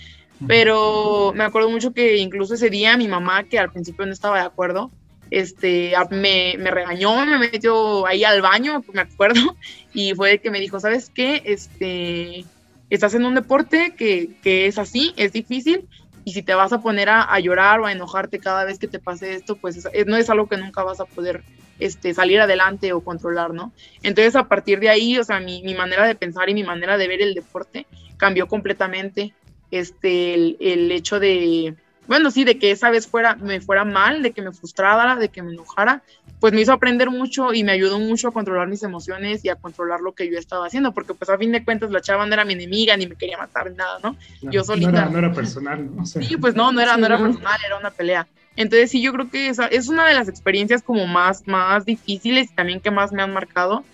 Pero 0.46 1.32
me 1.34 1.44
acuerdo 1.44 1.70
mucho 1.70 1.92
que 1.92 2.16
incluso 2.16 2.54
ese 2.54 2.70
día 2.70 2.96
mi 2.96 3.08
mamá, 3.08 3.44
que 3.44 3.58
al 3.58 3.70
principio 3.70 4.04
no 4.04 4.12
estaba 4.12 4.40
de 4.40 4.46
acuerdo, 4.46 4.90
este, 5.30 5.92
me, 6.10 6.54
me 6.58 6.70
regañó, 6.70 7.24
me 7.24 7.38
metió 7.38 8.06
ahí 8.06 8.24
al 8.24 8.42
baño, 8.42 8.84
me 8.92 9.00
acuerdo, 9.00 9.56
y 9.94 10.14
fue 10.14 10.30
de 10.30 10.38
que 10.40 10.50
me 10.50 10.60
dijo, 10.60 10.80
¿sabes 10.80 11.10
qué? 11.14 11.42
Este, 11.44 12.44
estás 12.90 13.14
en 13.14 13.24
un 13.24 13.34
deporte 13.34 13.94
que, 13.96 14.30
que 14.42 14.66
es 14.66 14.78
así, 14.78 15.14
es 15.16 15.32
difícil, 15.32 15.88
y 16.24 16.32
si 16.32 16.42
te 16.42 16.54
vas 16.54 16.72
a 16.72 16.80
poner 16.80 17.08
a, 17.08 17.22
a, 17.22 17.38
llorar 17.40 17.80
o 17.80 17.86
a 17.86 17.92
enojarte 17.92 18.38
cada 18.38 18.64
vez 18.64 18.78
que 18.78 18.88
te 18.88 18.98
pase 18.98 19.34
esto, 19.34 19.56
pues 19.56 19.76
es, 19.76 20.06
no 20.06 20.16
es 20.16 20.30
algo 20.30 20.48
que 20.48 20.56
nunca 20.56 20.82
vas 20.82 21.00
a 21.00 21.04
poder 21.04 21.42
este, 21.78 22.14
salir 22.14 22.40
adelante 22.40 22.92
o 22.92 23.00
controlar, 23.00 23.52
¿no? 23.52 23.72
Entonces 24.02 24.36
a 24.36 24.48
partir 24.48 24.80
de 24.80 24.88
ahí, 24.88 25.18
o 25.18 25.24
sea, 25.24 25.40
mi, 25.40 25.62
mi, 25.62 25.74
manera 25.74 26.06
de 26.06 26.14
pensar 26.14 26.48
y 26.48 26.54
mi 26.54 26.64
manera 26.64 26.96
de 26.96 27.08
ver 27.08 27.22
el 27.22 27.34
deporte 27.34 27.86
cambió 28.16 28.46
completamente. 28.46 29.32
Este, 29.70 30.34
el, 30.34 30.56
el, 30.60 30.92
hecho 30.92 31.18
de, 31.18 31.74
bueno, 32.06 32.30
sí, 32.30 32.44
de 32.44 32.58
que 32.58 32.70
esa 32.70 32.90
vez 32.90 33.06
fuera, 33.06 33.34
me 33.34 33.60
fuera 33.60 33.84
mal, 33.84 34.22
de 34.22 34.30
que 34.32 34.42
me 34.42 34.52
frustrara, 34.52 35.16
de 35.16 35.30
que 35.30 35.42
me 35.42 35.52
enojara, 35.52 36.02
pues 36.38 36.52
me 36.52 36.60
hizo 36.60 36.72
aprender 36.72 37.10
mucho 37.10 37.52
y 37.52 37.64
me 37.64 37.72
ayudó 37.72 37.98
mucho 37.98 38.28
a 38.28 38.32
controlar 38.32 38.68
mis 38.68 38.82
emociones 38.82 39.44
y 39.44 39.48
a 39.48 39.56
controlar 39.56 40.00
lo 40.00 40.12
que 40.12 40.30
yo 40.30 40.38
estaba 40.38 40.66
haciendo, 40.66 40.92
porque 40.92 41.14
pues 41.14 41.28
a 41.30 41.38
fin 41.38 41.50
de 41.50 41.64
cuentas 41.64 41.90
la 41.90 42.00
chava 42.00 42.24
no 42.26 42.34
era 42.34 42.44
mi 42.44 42.52
enemiga 42.52 42.96
ni 42.96 43.06
me 43.06 43.16
quería 43.16 43.38
matar 43.38 43.70
ni 43.70 43.76
nada, 43.76 43.98
¿no? 44.02 44.16
yo 44.42 44.62
solita. 44.62 44.92
No 44.92 44.98
era, 44.98 45.08
no 45.08 45.18
era 45.18 45.32
personal, 45.32 45.96
¿no? 45.96 46.06
sí, 46.06 46.36
pues 46.36 46.54
no, 46.54 46.70
no 46.70 46.80
era, 46.80 46.96
no 46.96 47.06
era 47.06 47.18
personal, 47.18 47.58
era 47.66 47.78
una 47.78 47.90
pelea 47.90 48.28
Entonces 48.56 48.90
sí, 48.90 49.02
yo 49.02 49.12
creo 49.12 49.30
que 49.30 49.48
esa 49.48 49.66
es 49.66 49.88
una 49.88 50.06
de 50.06 50.14
las 50.14 50.28
experiencias 50.28 50.82
como 50.82 51.06
más, 51.06 51.46
más 51.46 51.84
difíciles 51.84 52.50
y 52.50 52.54
también 52.54 52.80
que 52.80 52.90
más 52.90 53.12
me 53.12 53.22
han 53.22 53.32
marcado. 53.32 53.84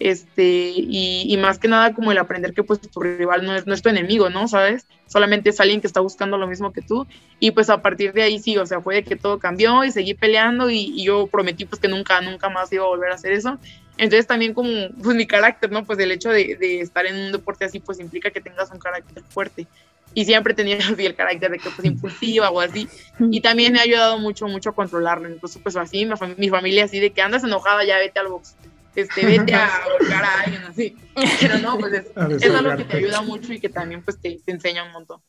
Este, 0.00 0.72
y, 0.76 1.36
más 1.38 1.58
que 1.58 1.66
nada 1.66 1.92
como 1.92 2.12
el 2.12 2.18
aprender 2.18 2.54
que 2.54 2.62
pues 2.62 2.80
tu 2.80 3.00
rival 3.00 3.44
no 3.44 3.56
es, 3.56 3.66
no 3.66 3.74
es 3.74 3.82
tu 3.82 3.88
enemigo, 3.88 4.30
¿no? 4.30 4.46
¿Sabes? 4.46 4.86
Solamente 5.06 5.50
es 5.50 5.60
alguien 5.60 5.80
que 5.80 5.88
está 5.88 6.00
buscando 6.00 6.38
lo 6.38 6.46
mismo 6.46 6.72
que 6.72 6.82
tú. 6.82 7.06
Y 7.40 7.50
pues 7.50 7.68
a 7.68 7.82
partir 7.82 8.12
de 8.12 8.22
ahí 8.22 8.38
sí, 8.38 8.56
o 8.58 8.66
sea, 8.66 8.80
fue 8.80 8.96
de 8.96 9.04
que 9.04 9.16
todo 9.16 9.38
cambió 9.38 9.84
y 9.84 9.90
seguí 9.90 10.14
peleando 10.14 10.70
y, 10.70 10.92
y 10.94 11.04
yo 11.04 11.26
prometí 11.26 11.64
pues 11.64 11.80
que 11.80 11.88
nunca, 11.88 12.20
nunca 12.20 12.48
más 12.48 12.72
iba 12.72 12.84
a 12.84 12.88
volver 12.88 13.10
a 13.10 13.16
hacer 13.16 13.32
eso. 13.32 13.58
Entonces 13.96 14.28
también 14.28 14.54
como 14.54 14.70
pues 15.02 15.16
mi 15.16 15.26
carácter, 15.26 15.72
¿no? 15.72 15.84
Pues 15.84 15.98
el 15.98 16.12
hecho 16.12 16.30
de, 16.30 16.56
de, 16.56 16.80
estar 16.80 17.04
en 17.04 17.16
un 17.16 17.32
deporte 17.32 17.64
así 17.64 17.80
pues 17.80 17.98
implica 17.98 18.30
que 18.30 18.40
tengas 18.40 18.70
un 18.70 18.78
carácter 18.78 19.24
fuerte. 19.28 19.66
Y 20.14 20.24
siempre 20.24 20.54
tenía 20.54 20.78
así 20.92 21.06
el 21.06 21.14
carácter 21.14 21.50
de 21.50 21.58
que 21.58 21.70
pues 21.70 21.86
impulsiva 21.86 22.50
o 22.50 22.60
así. 22.60 22.88
Y 23.18 23.40
también 23.40 23.72
me 23.72 23.80
ha 23.80 23.82
ayudado 23.82 24.18
mucho, 24.18 24.46
mucho 24.46 24.70
a 24.70 24.74
controlarlo. 24.74 25.28
Entonces 25.28 25.60
pues 25.62 25.76
así, 25.76 26.06
mi, 26.06 26.12
mi 26.36 26.48
familia 26.48 26.84
así 26.84 27.00
de 27.00 27.10
que 27.10 27.22
andas 27.22 27.44
enojada, 27.44 27.84
ya 27.84 27.98
vete 27.98 28.18
al 28.18 28.28
box. 28.28 28.56
Este, 28.94 29.24
vete 29.24 29.54
a 29.54 29.70
golpear 29.98 30.24
a 30.24 30.40
alguien 30.40 30.62
así. 30.62 30.96
Pero 31.40 31.58
no, 31.58 31.78
pues 31.78 31.92
es, 31.92 32.42
es 32.42 32.54
algo 32.54 32.76
que 32.76 32.84
te 32.84 32.96
ayuda 32.96 33.22
mucho 33.22 33.52
y 33.52 33.60
que 33.60 33.68
también 33.68 34.02
pues 34.02 34.18
te, 34.18 34.40
te 34.44 34.52
enseña 34.52 34.84
un 34.84 34.92
montón. 34.92 35.20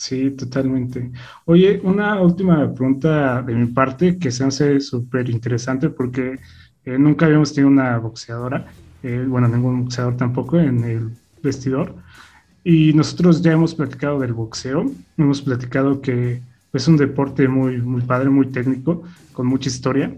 Sí, 0.00 0.30
totalmente. 0.30 1.10
Oye, 1.44 1.78
una 1.84 2.22
última 2.22 2.72
pregunta 2.72 3.42
de 3.42 3.54
mi 3.54 3.66
parte 3.66 4.18
que 4.18 4.30
se 4.30 4.44
hace 4.44 4.80
súper 4.80 5.28
interesante 5.28 5.90
porque 5.90 6.38
eh, 6.86 6.98
nunca 6.98 7.26
habíamos 7.26 7.52
tenido 7.52 7.68
una 7.70 7.98
boxeadora, 7.98 8.66
eh, 9.02 9.24
bueno, 9.28 9.46
ningún 9.46 9.82
boxeador 9.82 10.16
tampoco 10.16 10.58
en 10.58 10.84
el 10.84 11.10
vestidor. 11.42 11.94
Y 12.64 12.92
nosotros 12.92 13.42
ya 13.42 13.52
hemos 13.52 13.74
platicado 13.74 14.20
del 14.20 14.32
boxeo, 14.32 14.90
hemos 15.16 15.42
platicado 15.42 16.00
que 16.00 16.42
es 16.72 16.88
un 16.88 16.96
deporte 16.96 17.48
muy, 17.48 17.78
muy 17.80 18.02
padre, 18.02 18.28
muy 18.28 18.46
técnico, 18.48 19.02
con 19.32 19.46
mucha 19.46 19.68
historia, 19.68 20.14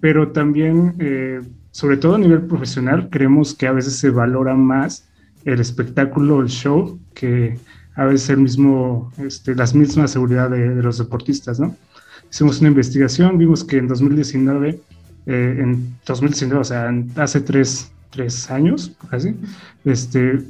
pero 0.00 0.32
también, 0.32 0.94
eh, 0.98 1.40
sobre 1.70 1.96
todo 1.96 2.16
a 2.16 2.18
nivel 2.18 2.42
profesional, 2.42 3.08
creemos 3.10 3.54
que 3.54 3.66
a 3.66 3.72
veces 3.72 3.96
se 3.96 4.10
valora 4.10 4.54
más 4.54 5.08
el 5.44 5.60
espectáculo, 5.60 6.40
el 6.40 6.48
show, 6.48 6.98
que 7.14 7.58
a 7.96 8.04
veces 8.04 8.30
el 8.30 8.38
mismo, 8.38 9.12
este, 9.18 9.54
las 9.54 9.74
mismas 9.74 10.10
seguridad 10.10 10.50
de, 10.50 10.74
de 10.74 10.82
los 10.82 10.98
deportistas, 10.98 11.58
¿no? 11.60 11.76
Hicimos 12.30 12.60
una 12.60 12.68
investigación, 12.68 13.38
vimos 13.38 13.64
que 13.64 13.78
en 13.78 13.88
2019 13.88 14.80
eh, 15.26 15.56
en 15.58 15.96
2019, 16.06 16.60
o 16.60 16.64
sea, 16.64 16.92
hace 17.16 17.40
tres, 17.40 17.90
tres 18.10 18.50
años, 18.50 18.92
casi, 19.10 19.34
este, 19.84 20.40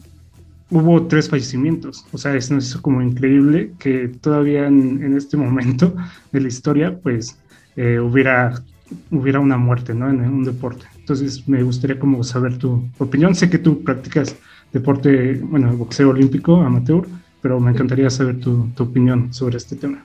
hubo 0.70 1.06
tres 1.06 1.28
fallecimientos. 1.28 2.04
O 2.12 2.18
sea, 2.18 2.32
nos 2.32 2.66
hizo 2.66 2.82
como 2.82 3.02
increíble 3.02 3.72
que 3.78 4.08
todavía 4.08 4.66
en, 4.66 5.02
en 5.02 5.16
este 5.16 5.36
momento 5.36 5.94
de 6.32 6.40
la 6.40 6.48
historia, 6.48 6.98
pues, 7.02 7.38
eh, 7.76 7.98
hubiera, 7.98 8.62
hubiera 9.10 9.40
una 9.40 9.56
muerte, 9.56 9.94
¿no? 9.94 10.08
En, 10.08 10.22
en, 10.22 10.30
un 10.30 10.44
deporte. 10.44 10.86
Entonces, 10.98 11.46
me 11.48 11.62
gustaría 11.62 11.98
como 11.98 12.22
saber 12.24 12.58
tu 12.58 12.88
opinión. 12.98 13.34
Sé 13.34 13.50
que 13.50 13.58
tú 13.58 13.82
practicas 13.82 14.36
deporte, 14.72 15.34
bueno, 15.42 15.76
boxeo 15.76 16.10
olímpico, 16.10 16.56
amateur, 16.56 17.06
pero 17.40 17.60
me 17.60 17.70
encantaría 17.70 18.10
saber 18.10 18.40
tu, 18.40 18.68
tu 18.74 18.84
opinión 18.84 19.32
sobre 19.32 19.56
este 19.56 19.76
tema. 19.76 20.04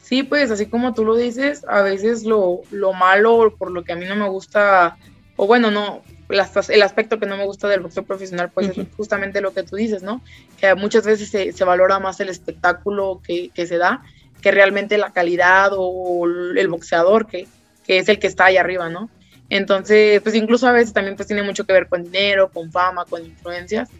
Sí, 0.00 0.22
pues 0.22 0.50
así 0.50 0.66
como 0.66 0.94
tú 0.94 1.04
lo 1.04 1.16
dices, 1.16 1.64
a 1.68 1.82
veces 1.82 2.24
lo, 2.24 2.60
lo 2.70 2.92
malo, 2.92 3.54
por 3.56 3.70
lo 3.70 3.82
que 3.82 3.92
a 3.92 3.96
mí 3.96 4.04
no 4.06 4.14
me 4.14 4.28
gusta, 4.28 4.96
o 5.36 5.46
bueno, 5.46 5.70
no, 5.70 6.02
el 6.32 6.82
aspecto 6.82 7.18
que 7.18 7.26
no 7.26 7.36
me 7.36 7.44
gusta 7.44 7.68
del 7.68 7.80
boxeo 7.80 8.04
profesional, 8.04 8.50
pues 8.52 8.68
uh 8.68 8.72
-huh. 8.72 8.82
es 8.82 8.96
justamente 8.96 9.40
lo 9.40 9.52
que 9.52 9.62
tú 9.62 9.76
dices, 9.76 10.02
¿no? 10.02 10.22
Que 10.60 10.74
muchas 10.74 11.04
veces 11.04 11.30
se, 11.30 11.52
se 11.52 11.64
valora 11.64 11.98
más 11.98 12.20
el 12.20 12.28
espectáculo 12.28 13.20
que, 13.24 13.50
que, 13.50 13.66
se 13.66 13.78
da 13.78 14.02
que 14.40 14.50
realmente 14.50 14.98
la 14.98 15.12
calidad 15.12 15.70
o 15.74 16.26
el 16.26 16.68
boxeador 16.68 17.26
que, 17.26 17.46
que 17.86 17.98
es 17.98 18.08
el 18.08 18.18
que 18.18 18.26
está 18.26 18.46
ahí 18.46 18.56
arriba, 18.56 18.88
¿no? 18.88 19.10
Entonces, 19.50 20.22
pues 20.22 20.34
incluso 20.34 20.66
a 20.66 20.72
veces 20.72 20.94
también 20.94 21.14
pues 21.16 21.28
tiene 21.28 21.42
mucho 21.42 21.64
que 21.66 21.74
ver 21.74 21.86
con 21.86 22.04
dinero, 22.04 22.50
con 22.50 22.72
fama, 22.72 23.04
con 23.04 23.24
influencias. 23.24 23.90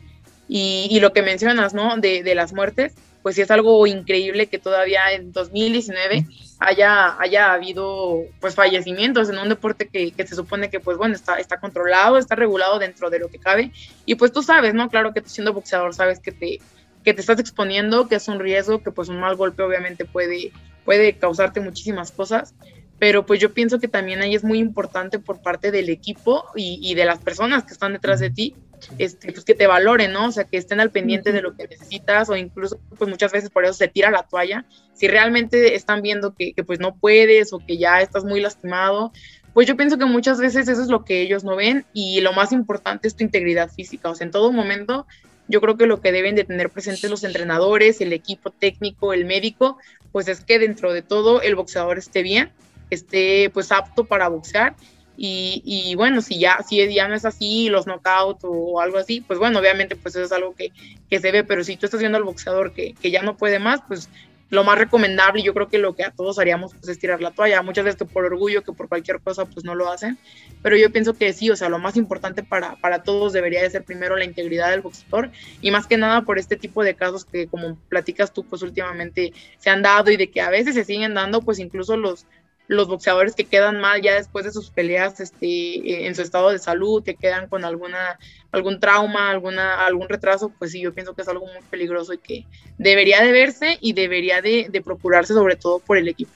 Y, 0.48 0.88
y 0.90 1.00
lo 1.00 1.12
que 1.12 1.22
mencionas, 1.22 1.74
¿no? 1.74 1.96
De, 1.98 2.22
de 2.22 2.34
las 2.34 2.52
muertes, 2.52 2.94
pues 3.22 3.36
sí 3.36 3.42
es 3.42 3.50
algo 3.50 3.86
increíble 3.86 4.46
que 4.46 4.58
todavía 4.58 5.12
en 5.12 5.32
2019 5.32 6.26
haya, 6.66 7.20
haya 7.20 7.52
habido 7.52 8.24
pues 8.40 8.54
fallecimientos 8.54 9.28
en 9.28 9.38
un 9.38 9.48
deporte 9.48 9.88
que, 9.88 10.12
que, 10.12 10.26
se 10.26 10.34
supone 10.34 10.70
que 10.70 10.80
pues 10.80 10.96
bueno, 10.96 11.14
está, 11.14 11.36
está 11.36 11.60
controlado, 11.60 12.18
está 12.18 12.34
regulado 12.34 12.78
dentro 12.78 13.10
de 13.10 13.18
lo 13.18 13.28
que 13.28 13.38
cabe. 13.38 13.72
Y 14.06 14.14
pues 14.14 14.32
tú 14.32 14.42
sabes, 14.42 14.74
¿no? 14.74 14.88
Claro 14.88 15.12
que 15.12 15.20
tú 15.20 15.28
siendo 15.28 15.52
boxeador 15.52 15.94
sabes 15.94 16.20
que 16.20 16.32
te, 16.32 16.60
que 17.04 17.14
te 17.14 17.20
estás 17.20 17.38
exponiendo, 17.38 18.08
que 18.08 18.16
es 18.16 18.28
un 18.28 18.38
riesgo, 18.38 18.82
que 18.82 18.90
pues 18.90 19.08
un 19.08 19.20
mal 19.20 19.36
golpe 19.36 19.62
obviamente 19.62 20.04
puede, 20.04 20.52
puede 20.84 21.18
causarte 21.18 21.60
muchísimas 21.60 22.12
cosas, 22.12 22.54
pero 22.98 23.26
pues 23.26 23.40
yo 23.40 23.52
pienso 23.52 23.78
que 23.78 23.88
también 23.88 24.22
ahí 24.22 24.34
es 24.34 24.44
muy 24.44 24.58
importante 24.58 25.18
por 25.18 25.42
parte 25.42 25.70
del 25.70 25.88
equipo 25.88 26.44
y, 26.54 26.78
y 26.82 26.94
de 26.94 27.04
las 27.04 27.18
personas 27.18 27.64
que 27.64 27.72
están 27.72 27.92
detrás 27.92 28.20
de 28.20 28.30
ti, 28.30 28.54
este, 28.98 29.32
pues 29.32 29.44
que 29.44 29.54
te 29.54 29.66
valoren, 29.66 30.12
¿no? 30.12 30.28
O 30.28 30.32
sea, 30.32 30.44
que 30.44 30.56
estén 30.56 30.80
al 30.80 30.90
pendiente 30.90 31.32
de 31.32 31.42
lo 31.42 31.54
que 31.56 31.68
necesitas 31.68 32.28
o 32.28 32.36
incluso, 32.36 32.80
pues 32.98 33.08
muchas 33.08 33.32
veces 33.32 33.50
por 33.50 33.64
eso 33.64 33.74
se 33.74 33.88
tira 33.88 34.10
la 34.10 34.24
toalla. 34.24 34.64
Si 34.94 35.08
realmente 35.08 35.74
están 35.74 36.02
viendo 36.02 36.34
que, 36.34 36.52
que 36.52 36.64
pues 36.64 36.80
no 36.80 36.94
puedes 36.94 37.52
o 37.52 37.58
que 37.58 37.78
ya 37.78 38.00
estás 38.00 38.24
muy 38.24 38.40
lastimado, 38.40 39.12
pues 39.54 39.66
yo 39.66 39.76
pienso 39.76 39.98
que 39.98 40.06
muchas 40.06 40.38
veces 40.38 40.68
eso 40.68 40.82
es 40.82 40.88
lo 40.88 41.04
que 41.04 41.20
ellos 41.20 41.44
no 41.44 41.56
ven 41.56 41.84
y 41.92 42.20
lo 42.20 42.32
más 42.32 42.52
importante 42.52 43.08
es 43.08 43.14
tu 43.14 43.24
integridad 43.24 43.70
física. 43.70 44.08
O 44.10 44.14
sea, 44.14 44.24
en 44.24 44.30
todo 44.30 44.52
momento 44.52 45.06
yo 45.48 45.60
creo 45.60 45.76
que 45.76 45.86
lo 45.86 46.00
que 46.00 46.12
deben 46.12 46.34
de 46.34 46.44
tener 46.44 46.70
presentes 46.70 47.10
los 47.10 47.24
entrenadores, 47.24 48.00
el 48.00 48.12
equipo 48.12 48.50
técnico, 48.50 49.12
el 49.12 49.24
médico, 49.24 49.78
pues 50.10 50.28
es 50.28 50.40
que 50.40 50.58
dentro 50.58 50.92
de 50.92 51.02
todo 51.02 51.42
el 51.42 51.54
boxeador 51.54 51.98
esté 51.98 52.22
bien, 52.22 52.50
esté 52.90 53.50
pues 53.52 53.72
apto 53.72 54.04
para 54.04 54.28
boxear 54.28 54.74
y, 55.16 55.62
y, 55.64 55.94
bueno, 55.94 56.22
si 56.22 56.38
ya, 56.38 56.58
si 56.66 56.92
ya 56.92 57.06
no 57.06 57.14
es 57.14 57.24
así, 57.24 57.68
los 57.68 57.86
knockouts 57.86 58.44
o 58.44 58.80
algo 58.80 58.98
así, 58.98 59.20
pues 59.20 59.38
bueno, 59.38 59.58
obviamente 59.58 59.94
pues 59.94 60.16
eso 60.16 60.24
es 60.24 60.32
algo 60.32 60.54
que, 60.54 60.72
que 61.10 61.20
se 61.20 61.30
ve, 61.30 61.44
pero 61.44 61.62
si 61.64 61.76
tú 61.76 61.86
estás 61.86 62.00
viendo 62.00 62.18
al 62.18 62.24
boxeador 62.24 62.72
que, 62.72 62.94
que, 62.94 63.10
ya 63.10 63.22
no 63.22 63.36
puede 63.36 63.58
más, 63.58 63.80
pues 63.86 64.08
lo 64.48 64.64
más 64.64 64.78
recomendable, 64.78 65.42
yo 65.42 65.54
creo 65.54 65.68
que 65.68 65.78
lo 65.78 65.94
que 65.94 66.04
a 66.04 66.10
todos 66.10 66.38
haríamos 66.38 66.74
pues 66.74 66.86
es 66.88 66.98
tirar 66.98 67.22
la 67.22 67.30
toalla, 67.30 67.62
muchas 67.62 67.84
veces 67.84 67.98
que 67.98 68.04
por 68.04 68.26
orgullo, 68.26 68.62
que 68.62 68.72
por 68.72 68.86
cualquier 68.86 69.18
cosa 69.20 69.46
pues 69.46 69.64
no 69.64 69.74
lo 69.74 69.90
hacen, 69.90 70.18
pero 70.62 70.76
yo 70.76 70.90
pienso 70.90 71.14
que 71.14 71.32
sí, 71.32 71.50
o 71.50 71.56
sea, 71.56 71.70
lo 71.70 71.78
más 71.78 71.96
importante 71.96 72.42
para, 72.42 72.76
para 72.76 73.02
todos 73.02 73.32
debería 73.32 73.62
de 73.62 73.70
ser 73.70 73.82
primero 73.82 74.14
la 74.14 74.26
integridad 74.26 74.70
del 74.70 74.82
boxeador 74.82 75.30
y 75.62 75.70
más 75.70 75.86
que 75.86 75.96
nada 75.96 76.22
por 76.22 76.38
este 76.38 76.56
tipo 76.56 76.84
de 76.84 76.94
casos 76.94 77.24
que 77.24 77.46
como 77.46 77.76
platicas 77.88 78.34
tú 78.34 78.44
pues 78.44 78.60
últimamente 78.60 79.32
se 79.56 79.70
han 79.70 79.80
dado 79.80 80.10
y 80.10 80.18
de 80.18 80.30
que 80.30 80.42
a 80.42 80.50
veces 80.50 80.74
se 80.74 80.84
siguen 80.84 81.14
dando 81.14 81.40
pues 81.40 81.58
incluso 81.58 81.96
los 81.96 82.26
los 82.68 82.88
boxeadores 82.88 83.34
que 83.34 83.44
quedan 83.44 83.80
mal 83.80 84.00
ya 84.00 84.14
después 84.14 84.44
de 84.44 84.52
sus 84.52 84.70
peleas 84.70 85.20
este, 85.20 86.06
en 86.06 86.14
su 86.14 86.22
estado 86.22 86.50
de 86.50 86.58
salud, 86.58 87.02
que 87.02 87.14
quedan 87.14 87.48
con 87.48 87.64
alguna, 87.64 88.18
algún 88.50 88.80
trauma, 88.80 89.30
alguna, 89.30 89.84
algún 89.84 90.08
retraso, 90.08 90.52
pues 90.58 90.72
sí, 90.72 90.80
yo 90.80 90.94
pienso 90.94 91.14
que 91.14 91.22
es 91.22 91.28
algo 91.28 91.46
muy 91.46 91.62
peligroso 91.70 92.12
y 92.14 92.18
que 92.18 92.46
debería 92.78 93.22
de 93.22 93.32
verse 93.32 93.78
y 93.80 93.92
debería 93.92 94.40
de, 94.40 94.68
de 94.70 94.82
procurarse 94.82 95.34
sobre 95.34 95.56
todo 95.56 95.80
por 95.80 95.98
el 95.98 96.08
equipo. 96.08 96.32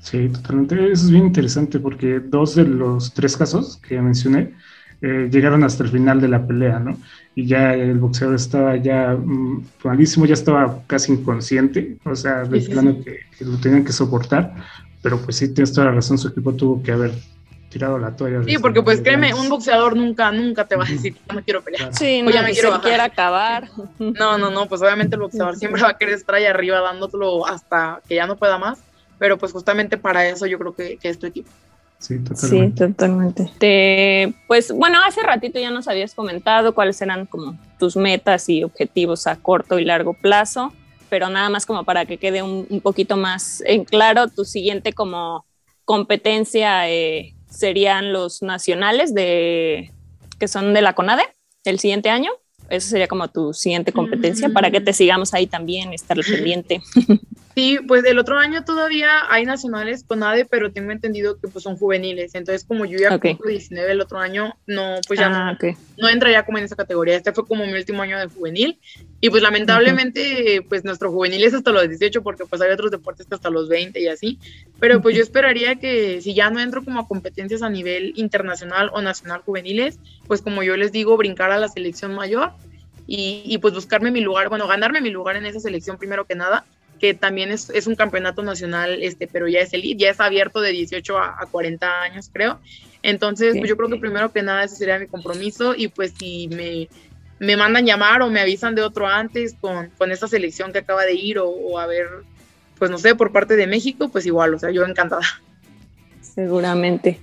Sí, 0.00 0.28
totalmente. 0.28 0.76
Eso 0.92 1.06
es 1.06 1.10
bien 1.10 1.26
interesante 1.26 1.80
porque 1.80 2.20
dos 2.20 2.54
de 2.54 2.64
los 2.64 3.12
tres 3.12 3.36
casos 3.36 3.78
que 3.78 4.00
mencioné 4.00 4.54
eh, 5.02 5.28
llegaron 5.30 5.62
hasta 5.64 5.82
el 5.82 5.90
final 5.90 6.20
de 6.20 6.28
la 6.28 6.46
pelea, 6.46 6.78
¿no? 6.78 6.96
Y 7.34 7.46
ya 7.46 7.74
el 7.74 7.98
boxeador 7.98 8.36
estaba 8.36 8.76
ya 8.76 9.14
mmm, 9.14 9.62
malísimo, 9.84 10.24
ya 10.24 10.34
estaba 10.34 10.82
casi 10.86 11.12
inconsciente, 11.12 11.98
o 12.04 12.16
sea, 12.16 12.44
de 12.44 12.60
sí, 12.60 12.70
plano 12.70 12.92
sí. 12.92 13.04
Que, 13.04 13.18
que, 13.36 13.44
lo 13.44 13.58
tenían 13.58 13.84
que 13.84 13.92
soportar, 13.92 14.54
pero 15.06 15.20
pues 15.20 15.36
sí, 15.36 15.54
tienes 15.54 15.72
toda 15.72 15.86
la 15.86 15.92
razón, 15.92 16.18
su 16.18 16.26
equipo 16.26 16.52
tuvo 16.52 16.82
que 16.82 16.90
haber 16.90 17.12
tirado 17.68 17.96
la 17.96 18.16
toalla. 18.16 18.42
Sí, 18.42 18.58
porque 18.58 18.82
pues 18.82 19.00
créeme, 19.00 19.34
un 19.34 19.48
boxeador 19.48 19.94
nunca, 19.94 20.32
nunca 20.32 20.64
te 20.64 20.74
va 20.74 20.82
a 20.82 20.88
decir, 20.88 21.16
no 21.32 21.44
quiero 21.44 21.62
pelear. 21.62 21.94
Sí, 21.94 22.22
no, 22.22 22.32
ya 22.32 22.42
me 22.42 22.50
quiero 22.50 22.80
quiere 22.80 23.02
acabar. 23.02 23.68
No, 24.00 24.36
no, 24.36 24.50
no, 24.50 24.66
pues 24.66 24.82
obviamente 24.82 25.14
el 25.14 25.22
boxeador 25.22 25.54
siempre 25.54 25.80
va 25.80 25.90
a 25.90 25.96
querer 25.96 26.14
estar 26.14 26.34
ahí 26.34 26.44
arriba 26.44 26.80
dándolo 26.80 27.46
hasta 27.46 28.02
que 28.08 28.16
ya 28.16 28.26
no 28.26 28.34
pueda 28.34 28.58
más, 28.58 28.80
pero 29.16 29.38
pues 29.38 29.52
justamente 29.52 29.96
para 29.96 30.26
eso 30.26 30.44
yo 30.46 30.58
creo 30.58 30.74
que, 30.74 30.96
que 30.96 31.08
es 31.08 31.20
tu 31.20 31.28
equipo. 31.28 31.48
Sí, 32.00 32.18
totalmente. 32.18 32.84
Sí, 32.84 32.88
totalmente. 32.92 33.50
Te, 33.60 34.34
pues 34.48 34.72
bueno, 34.72 34.98
hace 35.06 35.20
ratito 35.22 35.60
ya 35.60 35.70
nos 35.70 35.86
habías 35.86 36.16
comentado 36.16 36.74
cuáles 36.74 37.00
eran 37.00 37.26
como 37.26 37.56
tus 37.78 37.96
metas 37.96 38.48
y 38.48 38.64
objetivos 38.64 39.28
a 39.28 39.36
corto 39.36 39.78
y 39.78 39.84
largo 39.84 40.14
plazo, 40.14 40.72
pero 41.08 41.28
nada 41.28 41.48
más 41.50 41.66
como 41.66 41.84
para 41.84 42.06
que 42.06 42.18
quede 42.18 42.42
un, 42.42 42.66
un 42.68 42.80
poquito 42.80 43.16
más 43.16 43.62
en 43.66 43.84
claro, 43.84 44.28
tu 44.28 44.44
siguiente 44.44 44.92
como 44.92 45.44
competencia 45.84 46.90
eh, 46.90 47.34
serían 47.48 48.12
los 48.12 48.42
nacionales 48.42 49.14
de 49.14 49.92
que 50.38 50.48
son 50.48 50.74
de 50.74 50.82
la 50.82 50.94
CONADE 50.94 51.22
el 51.64 51.78
siguiente 51.78 52.10
año. 52.10 52.30
Esa 52.68 52.90
sería 52.90 53.08
como 53.08 53.28
tu 53.28 53.54
siguiente 53.54 53.92
competencia 53.92 54.48
mm 54.48 54.50
-hmm. 54.50 54.54
para 54.54 54.70
que 54.70 54.80
te 54.80 54.92
sigamos 54.92 55.32
ahí 55.32 55.46
también, 55.46 55.92
estar 55.94 56.18
pendiente. 56.18 56.82
Sí, 57.56 57.78
pues 57.88 58.04
el 58.04 58.18
otro 58.18 58.36
año 58.36 58.64
todavía 58.64 59.22
hay 59.30 59.46
nacionales 59.46 60.04
con 60.06 60.22
ADE, 60.22 60.44
pero 60.44 60.72
tengo 60.72 60.90
entendido 60.90 61.38
que 61.40 61.48
pues 61.48 61.62
son 61.64 61.78
juveniles. 61.78 62.34
Entonces, 62.34 62.64
como 62.64 62.84
yo 62.84 62.98
ya 62.98 63.14
Ok. 63.14 63.22
cumplo 63.22 63.48
19 63.48 63.92
el 63.92 64.00
otro 64.02 64.18
año, 64.18 64.52
no, 64.66 64.96
pues 65.06 65.18
ya 65.18 65.28
Ah, 65.28 65.46
no, 65.46 65.52
ok. 65.54 65.74
no 65.96 66.08
entraría 66.10 66.44
como 66.44 66.58
en 66.58 66.64
esa 66.64 66.76
categoría. 66.76 67.16
Este 67.16 67.32
fue 67.32 67.46
como 67.46 67.64
mi 67.64 67.72
último 67.72 68.02
año 68.02 68.18
de 68.18 68.26
juvenil. 68.26 68.78
Y 69.22 69.30
pues 69.30 69.42
lamentablemente, 69.42 70.66
pues 70.68 70.84
nuestro 70.84 71.10
juvenil 71.10 71.42
es 71.44 71.54
hasta 71.54 71.72
los 71.72 71.88
18, 71.88 72.22
porque 72.22 72.44
pues 72.44 72.60
hay 72.60 72.70
otros 72.72 72.90
deportes 72.90 73.26
que 73.26 73.34
hasta 73.36 73.48
los 73.48 73.70
20 73.70 74.00
y 74.02 74.08
así. 74.08 74.38
Pero 74.78 75.00
pues 75.00 75.16
yo 75.16 75.22
esperaría 75.22 75.76
que 75.76 76.20
si 76.20 76.34
ya 76.34 76.50
no 76.50 76.60
entro 76.60 76.84
como 76.84 77.00
a 77.00 77.08
competencias 77.08 77.62
a 77.62 77.70
nivel 77.70 78.12
internacional 78.16 78.90
o 78.92 79.00
nacional 79.00 79.40
juveniles, 79.40 79.98
pues 80.26 80.42
como 80.42 80.62
yo 80.62 80.76
les 80.76 80.92
digo, 80.92 81.16
brincar 81.16 81.50
a 81.52 81.58
la 81.58 81.68
selección 81.68 82.14
mayor 82.14 82.52
y, 83.06 83.44
y 83.46 83.56
pues 83.56 83.72
buscarme 83.72 84.10
mi 84.10 84.20
lugar, 84.20 84.50
bueno, 84.50 84.66
ganarme 84.68 85.00
mi 85.00 85.08
lugar 85.08 85.36
en 85.36 85.46
esa 85.46 85.60
selección 85.60 85.96
primero 85.96 86.26
que 86.26 86.34
nada 86.34 86.66
que 86.98 87.14
también 87.14 87.50
es, 87.50 87.70
es 87.70 87.86
un 87.86 87.94
campeonato 87.94 88.42
nacional, 88.42 89.02
este, 89.02 89.26
pero 89.26 89.48
ya 89.48 89.60
es 89.60 89.72
elite, 89.72 90.04
ya 90.04 90.10
es 90.10 90.20
abierto 90.20 90.60
de 90.60 90.70
18 90.72 91.18
a, 91.18 91.36
a 91.40 91.46
40 91.46 92.02
años, 92.02 92.30
creo. 92.32 92.58
Entonces, 93.02 93.52
Sí. 93.52 93.58
pues 93.60 93.68
yo 93.68 93.76
creo 93.76 93.88
que 93.88 93.96
primero 93.96 94.32
que 94.32 94.42
nada 94.42 94.64
ese 94.64 94.76
sería 94.76 94.98
mi 94.98 95.06
compromiso 95.06 95.74
y 95.76 95.88
pues 95.88 96.12
si 96.18 96.48
me, 96.48 96.88
me 97.38 97.56
mandan 97.56 97.86
llamar 97.86 98.22
o 98.22 98.30
me 98.30 98.40
avisan 98.40 98.74
de 98.74 98.82
otro 98.82 99.06
antes 99.06 99.54
con, 99.60 99.90
con 99.98 100.10
esta 100.10 100.26
selección 100.26 100.72
que 100.72 100.78
acaba 100.78 101.04
de 101.04 101.14
ir 101.14 101.38
o, 101.38 101.48
o 101.48 101.78
a 101.78 101.86
ver, 101.86 102.06
pues 102.78 102.90
no 102.90 102.98
sé, 102.98 103.14
por 103.14 103.32
parte 103.32 103.56
de 103.56 103.66
México, 103.66 104.08
pues 104.08 104.26
igual, 104.26 104.54
o 104.54 104.58
sea, 104.58 104.70
yo 104.70 104.84
encantada. 104.84 105.22
Seguramente. 106.20 107.20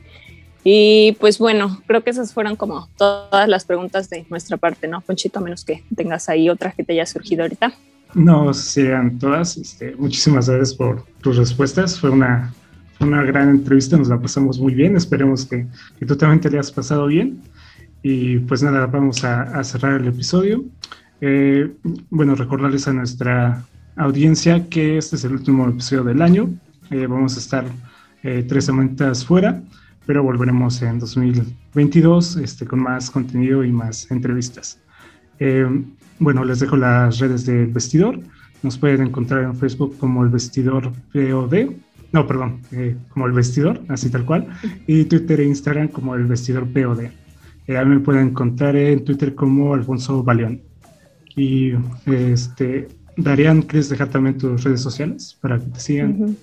Y 0.63 1.17
pues 1.19 1.39
bueno, 1.39 1.81
creo 1.87 2.03
que 2.03 2.11
esas 2.11 2.33
fueron 2.33 2.55
como 2.55 2.87
todas 2.97 3.49
las 3.49 3.65
preguntas 3.65 4.09
de 4.09 4.25
nuestra 4.29 4.55
parte, 4.57 4.87
¿no, 4.87 5.01
Ponchito? 5.01 5.39
A 5.39 5.41
menos 5.41 5.65
que 5.65 5.83
tengas 5.95 6.29
ahí 6.29 6.49
otra 6.49 6.71
que 6.71 6.83
te 6.83 6.93
haya 6.93 7.05
surgido 7.05 7.43
ahorita. 7.43 7.73
No, 8.15 8.53
sean 8.53 9.17
todas. 9.17 9.57
Este, 9.57 9.95
muchísimas 9.95 10.47
gracias 10.47 10.75
por 10.75 11.03
tus 11.21 11.37
respuestas. 11.37 11.99
Fue 11.99 12.09
una, 12.09 12.53
una 12.99 13.23
gran 13.23 13.49
entrevista, 13.49 13.97
nos 13.97 14.09
la 14.09 14.19
pasamos 14.19 14.59
muy 14.59 14.73
bien. 14.73 14.95
Esperemos 14.95 15.45
que, 15.45 15.67
que 15.99 16.05
tú 16.05 16.15
también 16.15 16.39
te 16.39 16.49
pasado 16.71 17.07
bien. 17.07 17.41
Y 18.03 18.39
pues 18.39 18.61
nada, 18.61 18.85
vamos 18.85 19.23
a, 19.23 19.43
a 19.43 19.63
cerrar 19.63 20.01
el 20.01 20.07
episodio. 20.07 20.63
Eh, 21.21 21.71
bueno, 22.09 22.35
recordarles 22.35 22.85
a 22.89 22.93
nuestra 22.93 23.63
audiencia 23.95 24.67
que 24.67 24.97
este 24.97 25.15
es 25.15 25.23
el 25.23 25.31
último 25.31 25.69
episodio 25.69 26.03
del 26.03 26.21
año. 26.21 26.49
Eh, 26.91 27.07
vamos 27.07 27.37
a 27.37 27.39
estar 27.39 27.65
eh, 28.23 28.45
tres 28.45 28.65
semanas 28.65 29.25
fuera, 29.25 29.63
pero 30.05 30.21
volveremos 30.21 30.81
en 30.81 30.99
2022 30.99 32.35
este, 32.35 32.65
con 32.65 32.81
más 32.81 33.09
contenido 33.09 33.63
y 33.63 33.71
más 33.71 34.11
entrevistas. 34.11 34.81
Bueno, 36.19 36.43
les 36.43 36.59
dejo 36.59 36.77
las 36.77 37.19
redes 37.19 37.45
del 37.45 37.67
vestidor. 37.67 38.19
Nos 38.61 38.77
pueden 38.77 39.01
encontrar 39.01 39.43
en 39.43 39.55
Facebook 39.55 39.97
como 39.97 40.23
el 40.23 40.29
vestidor 40.29 40.91
POD. 41.11 41.71
No, 42.11 42.27
perdón, 42.27 42.61
eh, 42.71 42.95
como 43.09 43.25
el 43.25 43.33
vestidor, 43.33 43.81
así 43.89 44.09
tal 44.09 44.25
cual. 44.25 44.47
Y 44.87 45.05
Twitter 45.05 45.41
e 45.41 45.45
Instagram 45.45 45.87
como 45.89 46.15
el 46.15 46.25
vestidor 46.25 46.67
POD. 46.71 47.09
Eh, 47.67 47.85
me 47.85 47.99
pueden 47.99 48.27
encontrar 48.27 48.75
en 48.75 49.03
Twitter 49.03 49.35
como 49.35 49.73
Alfonso 49.73 50.23
Baleón. 50.23 50.61
Y 51.35 51.71
este, 52.05 52.87
Darían, 53.17 53.61
¿quieres 53.61 53.89
dejar 53.89 54.09
también 54.09 54.37
tus 54.37 54.63
redes 54.63 54.81
sociales 54.81 55.37
para 55.41 55.59
que 55.59 55.65
te 55.65 55.79
sigan? 55.79 56.37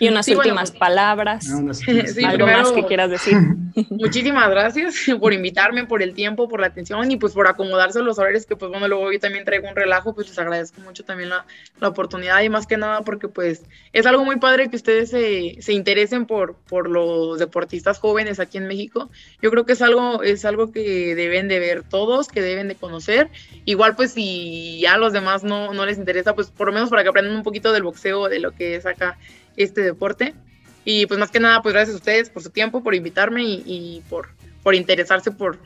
Y 0.00 0.08
unas 0.08 0.26
Sí, 0.26 0.34
bueno, 0.34 0.48
últimas 0.50 0.70
pues- 0.70 0.78
palabras, 0.80 1.48
Ah, 1.52 1.56
unas- 1.58 1.78
Sí, 1.78 1.90
algo 2.24 2.44
primero- 2.46 2.58
más 2.62 2.72
que 2.72 2.84
quieras 2.86 3.10
decir. 3.10 3.36
Muchísimas 3.90 4.48
gracias 4.50 4.94
por 5.20 5.32
invitarme, 5.32 5.84
por 5.86 6.02
el 6.02 6.14
tiempo, 6.14 6.48
por 6.48 6.60
la 6.60 6.68
atención 6.68 7.10
y 7.10 7.16
pues 7.16 7.32
por 7.32 7.46
acomodarse 7.48 7.98
a 7.98 8.02
los 8.02 8.18
horarios 8.18 8.46
que 8.46 8.56
pues 8.56 8.70
bueno, 8.70 8.86
luego 8.88 9.12
yo 9.12 9.18
también 9.20 9.44
traigo 9.44 9.68
un 9.68 9.74
relajo, 9.76 10.14
pues 10.14 10.28
les 10.28 10.38
agradezco 10.38 10.80
mucho 10.82 11.04
también 11.04 11.30
la, 11.30 11.44
la 11.80 11.88
oportunidad 11.88 12.40
y 12.42 12.48
más 12.48 12.66
que 12.66 12.76
nada 12.76 13.02
porque 13.02 13.28
pues 13.28 13.62
es 13.92 14.06
algo 14.06 14.24
muy 14.24 14.36
padre 14.36 14.68
que 14.70 14.76
ustedes 14.76 15.10
se, 15.10 15.56
se 15.60 15.72
interesen 15.72 16.26
por, 16.26 16.54
por 16.54 16.88
los 16.88 17.38
deportistas 17.38 17.98
jóvenes 17.98 18.38
aquí 18.40 18.58
en 18.58 18.66
México. 18.68 19.10
Yo 19.42 19.50
creo 19.50 19.64
que 19.66 19.72
es 19.72 19.82
algo, 19.82 20.22
es 20.22 20.44
algo 20.44 20.70
que 20.72 21.14
deben 21.14 21.48
de 21.48 21.58
ver 21.58 21.82
todos, 21.82 22.28
que 22.28 22.40
deben 22.42 22.68
de 22.68 22.74
conocer. 22.76 23.28
Igual 23.64 23.96
pues 23.96 24.12
si 24.12 24.78
ya 24.80 24.94
a 24.94 24.98
los 24.98 25.12
demás 25.12 25.42
no, 25.44 25.72
no 25.74 25.84
les 25.86 25.98
interesa, 25.98 26.34
pues 26.34 26.48
por 26.50 26.68
lo 26.68 26.72
menos 26.72 26.90
para 26.90 27.02
que 27.02 27.08
aprendan 27.08 27.34
un 27.36 27.42
poquito 27.42 27.72
del 27.72 27.82
boxeo, 27.82 28.28
de 28.28 28.38
lo 28.38 28.52
que 28.52 28.76
es 28.76 28.86
acá 28.86 29.18
este 29.56 29.82
deporte. 29.82 30.34
Y 30.84 31.06
pues 31.06 31.18
más 31.18 31.30
que 31.30 31.40
nada, 31.40 31.62
pues 31.62 31.72
gracias 31.74 31.94
a 31.94 31.98
ustedes 31.98 32.30
por 32.30 32.42
su 32.42 32.50
tiempo, 32.50 32.82
por 32.82 32.94
invitarme 32.94 33.42
y, 33.42 33.62
y 33.66 34.02
por, 34.10 34.28
por 34.62 34.74
interesarse 34.74 35.30
por, 35.30 35.58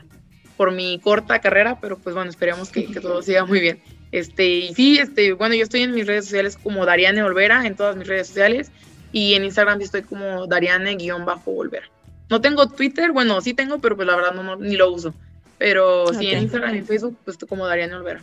por 0.55 0.71
mi 0.71 0.99
corta 0.99 1.39
carrera, 1.39 1.77
pero 1.81 1.97
pues 1.97 2.15
bueno, 2.15 2.29
esperemos 2.29 2.69
que, 2.69 2.85
que 2.85 3.01
todo 3.01 3.21
siga 3.21 3.45
muy 3.45 3.59
bien. 3.59 3.79
Este, 4.11 4.47
y 4.47 4.73
sí, 4.73 4.97
este, 4.97 5.33
bueno, 5.33 5.55
yo 5.55 5.63
estoy 5.63 5.81
en 5.81 5.93
mis 5.93 6.07
redes 6.07 6.25
sociales 6.25 6.57
como 6.61 6.85
Dariane 6.85 7.21
Olvera, 7.21 7.65
en 7.67 7.75
todas 7.75 7.95
mis 7.95 8.07
redes 8.07 8.27
sociales, 8.27 8.71
y 9.11 9.33
en 9.33 9.43
Instagram 9.43 9.81
estoy 9.81 10.03
como 10.03 10.47
Dariane-Olvera. 10.47 11.87
No 12.29 12.41
tengo 12.41 12.67
Twitter, 12.69 13.11
bueno, 13.11 13.41
sí 13.41 13.53
tengo, 13.53 13.79
pero 13.79 13.95
pues 13.95 14.07
la 14.07 14.15
verdad 14.15 14.33
no, 14.33 14.43
no- 14.43 14.55
ni 14.55 14.75
lo 14.77 14.91
uso. 14.91 15.13
Pero 15.57 16.13
sí, 16.13 16.27
en. 16.29 16.43
Instagram 16.43 16.75
y 16.75 16.81
Facebook, 16.81 17.17
pues 17.25 17.37
como 17.37 17.65
Dariane 17.67 17.95
Olvera. 17.95 18.21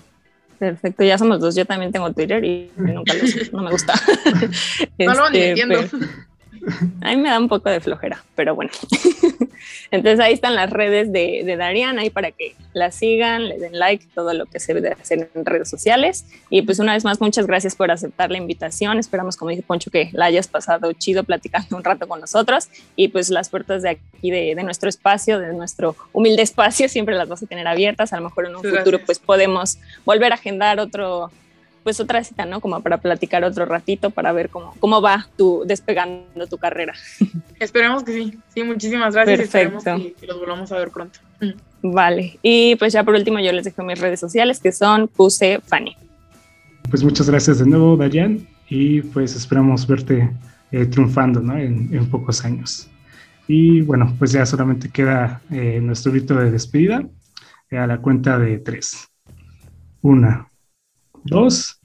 Perfecto, 0.59 1.05
ya 1.05 1.19
somos 1.19 1.41
dos. 1.41 1.55
Yo 1.55 1.65
también 1.67 1.93
tengo 1.93 2.13
Twitter 2.13 2.45
y 2.45 2.71
nunca 2.77 3.15
lo 3.15 3.25
uso, 3.25 3.39
no 3.53 3.63
me 3.63 3.71
gusta. 3.71 3.95
No 4.99 5.15
lo 5.15 5.27
Este, 5.33 5.49
entiendo. 5.51 5.79
pero- 5.91 6.07
A 7.01 7.11
mí 7.11 7.17
me 7.17 7.31
da 7.31 7.39
un 7.39 7.49
poco 7.49 7.71
de 7.71 7.81
flojera, 7.81 8.25
pero 8.35 8.55
bueno. 8.55 8.71
Entonces 9.91 10.21
ahí 10.21 10.33
están 10.33 10.55
las 10.55 10.71
redes 10.71 11.13
de, 11.13 11.43
de 11.45 11.57
Darian, 11.57 11.99
ahí 11.99 12.11
para 12.11 12.33
que 12.33 12.55
la 12.73 12.91
sigan, 12.91 13.49
le 13.49 13.59
den 13.59 13.79
like, 13.79 14.07
todo 14.15 14.35
lo 14.35 14.47
que 14.47 14.61
se 14.61 14.75
debe 14.75 14.93
hacer 14.93 15.31
en 15.35 15.45
redes 15.45 15.69
sociales. 15.69 16.27
Y 16.51 16.63
pues 16.63 16.79
una 16.79 16.95
vez 16.95 17.05
más, 17.05 17.21
muchas 17.21 17.47
gracias 17.47 17.75
por 17.75 17.91
aceptar 17.91 18.31
la 18.31 18.39
invitación. 18.39 18.99
Esperamos, 18.99 19.37
como 19.37 19.51
dice 19.51 19.63
Poncho, 19.63 19.91
que 19.91 20.11
la 20.13 20.27
hayas 20.27 20.49
pasado 20.49 20.93
chido 20.93 21.25
platicando 21.25 21.77
un 21.77 21.85
rato 21.85 22.09
con 22.09 22.21
nosotros. 22.21 22.69
Y 22.97 23.09
pues 23.09 23.31
las 23.31 23.49
puertas 23.49 23.83
de 23.83 23.91
aquí, 23.91 24.31
de, 24.31 24.55
de 24.55 24.63
nuestro 24.63 24.89
espacio, 24.89 25.39
de 25.39 25.53
nuestro 25.53 25.97
humilde 26.13 26.43
espacio, 26.43 26.89
siempre 26.89 27.15
las 27.15 27.29
vas 27.29 27.43
a 27.43 27.47
tener 27.47 27.67
abiertas. 27.67 28.13
A 28.13 28.17
lo 28.17 28.25
mejor 28.25 28.47
en 28.47 28.57
un 28.57 28.63
futuro 28.63 28.99
pues 29.05 29.19
podemos 29.19 29.79
volver 30.05 30.33
a 30.33 30.37
agendar 30.37 30.81
otro 30.81 31.31
pues 31.87 32.01
otra 32.01 32.25
cita, 32.25 32.47
¿no? 32.47 32.61
Como 32.61 32.81
para 32.81 32.99
platicar 32.99 33.45
otro 33.45 33.65
ratito, 33.65 34.11
para 34.11 34.33
ver 34.33 34.49
cómo, 34.49 34.75
cómo 34.81 35.01
va 35.01 35.29
tu 35.39 35.63
despegando 35.65 36.49
tu 36.49 36.59
carrera. 36.59 36.95
Esperemos 37.61 38.03
que 38.03 38.13
sí. 38.13 38.39
Sí, 38.53 38.65
muchísimas 38.65 39.15
gracias. 39.15 39.39
y 39.39 39.43
Perfecto. 39.43 39.79
Esperemos 39.79 40.03
que, 40.03 40.21
que 40.21 40.27
los 40.27 40.41
volvamos 40.41 40.73
a 40.73 40.79
ver 40.79 40.91
pronto. 40.91 41.21
Mm. 41.41 41.93
Vale. 41.95 42.41
Y 42.43 42.75
pues 42.75 42.93
ya 42.93 43.05
por 43.05 43.15
último 43.15 43.39
yo 43.39 43.53
les 43.53 43.67
dejo 43.67 43.85
mis 43.85 44.01
redes 44.01 44.19
sociales 44.19 44.59
que 44.59 44.73
son 44.73 45.07
Puse 45.07 45.61
Fanny. 45.65 45.97
Pues 46.91 47.05
muchas 47.05 47.31
gracias 47.31 47.61
de 47.61 47.67
nuevo, 47.67 47.97
Dayan, 47.97 48.45
y 48.69 49.03
pues 49.03 49.37
esperamos 49.37 49.87
verte 49.87 50.29
eh, 50.73 50.87
triunfando 50.87 51.39
¿no? 51.39 51.57
en, 51.57 51.95
en 51.95 52.11
pocos 52.11 52.45
años. 52.45 52.89
Y 53.47 53.83
bueno, 53.83 54.13
pues 54.19 54.33
ya 54.33 54.45
solamente 54.45 54.89
queda 54.89 55.41
eh, 55.53 55.79
nuestro 55.81 56.11
grito 56.11 56.35
de 56.35 56.51
despedida 56.51 57.09
eh, 57.71 57.79
a 57.79 57.87
la 57.87 57.99
cuenta 57.99 58.41
de 58.41 58.59
tres. 58.59 59.09
Una, 60.03 60.51
dos, 61.27 61.76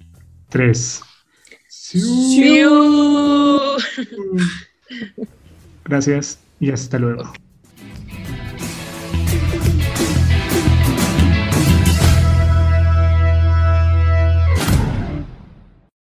tres. 0.52 1.02
Siu. 1.68 2.70
Gracias 5.86 6.40
y 6.60 6.72
hasta 6.72 7.00
luego. 7.00 7.34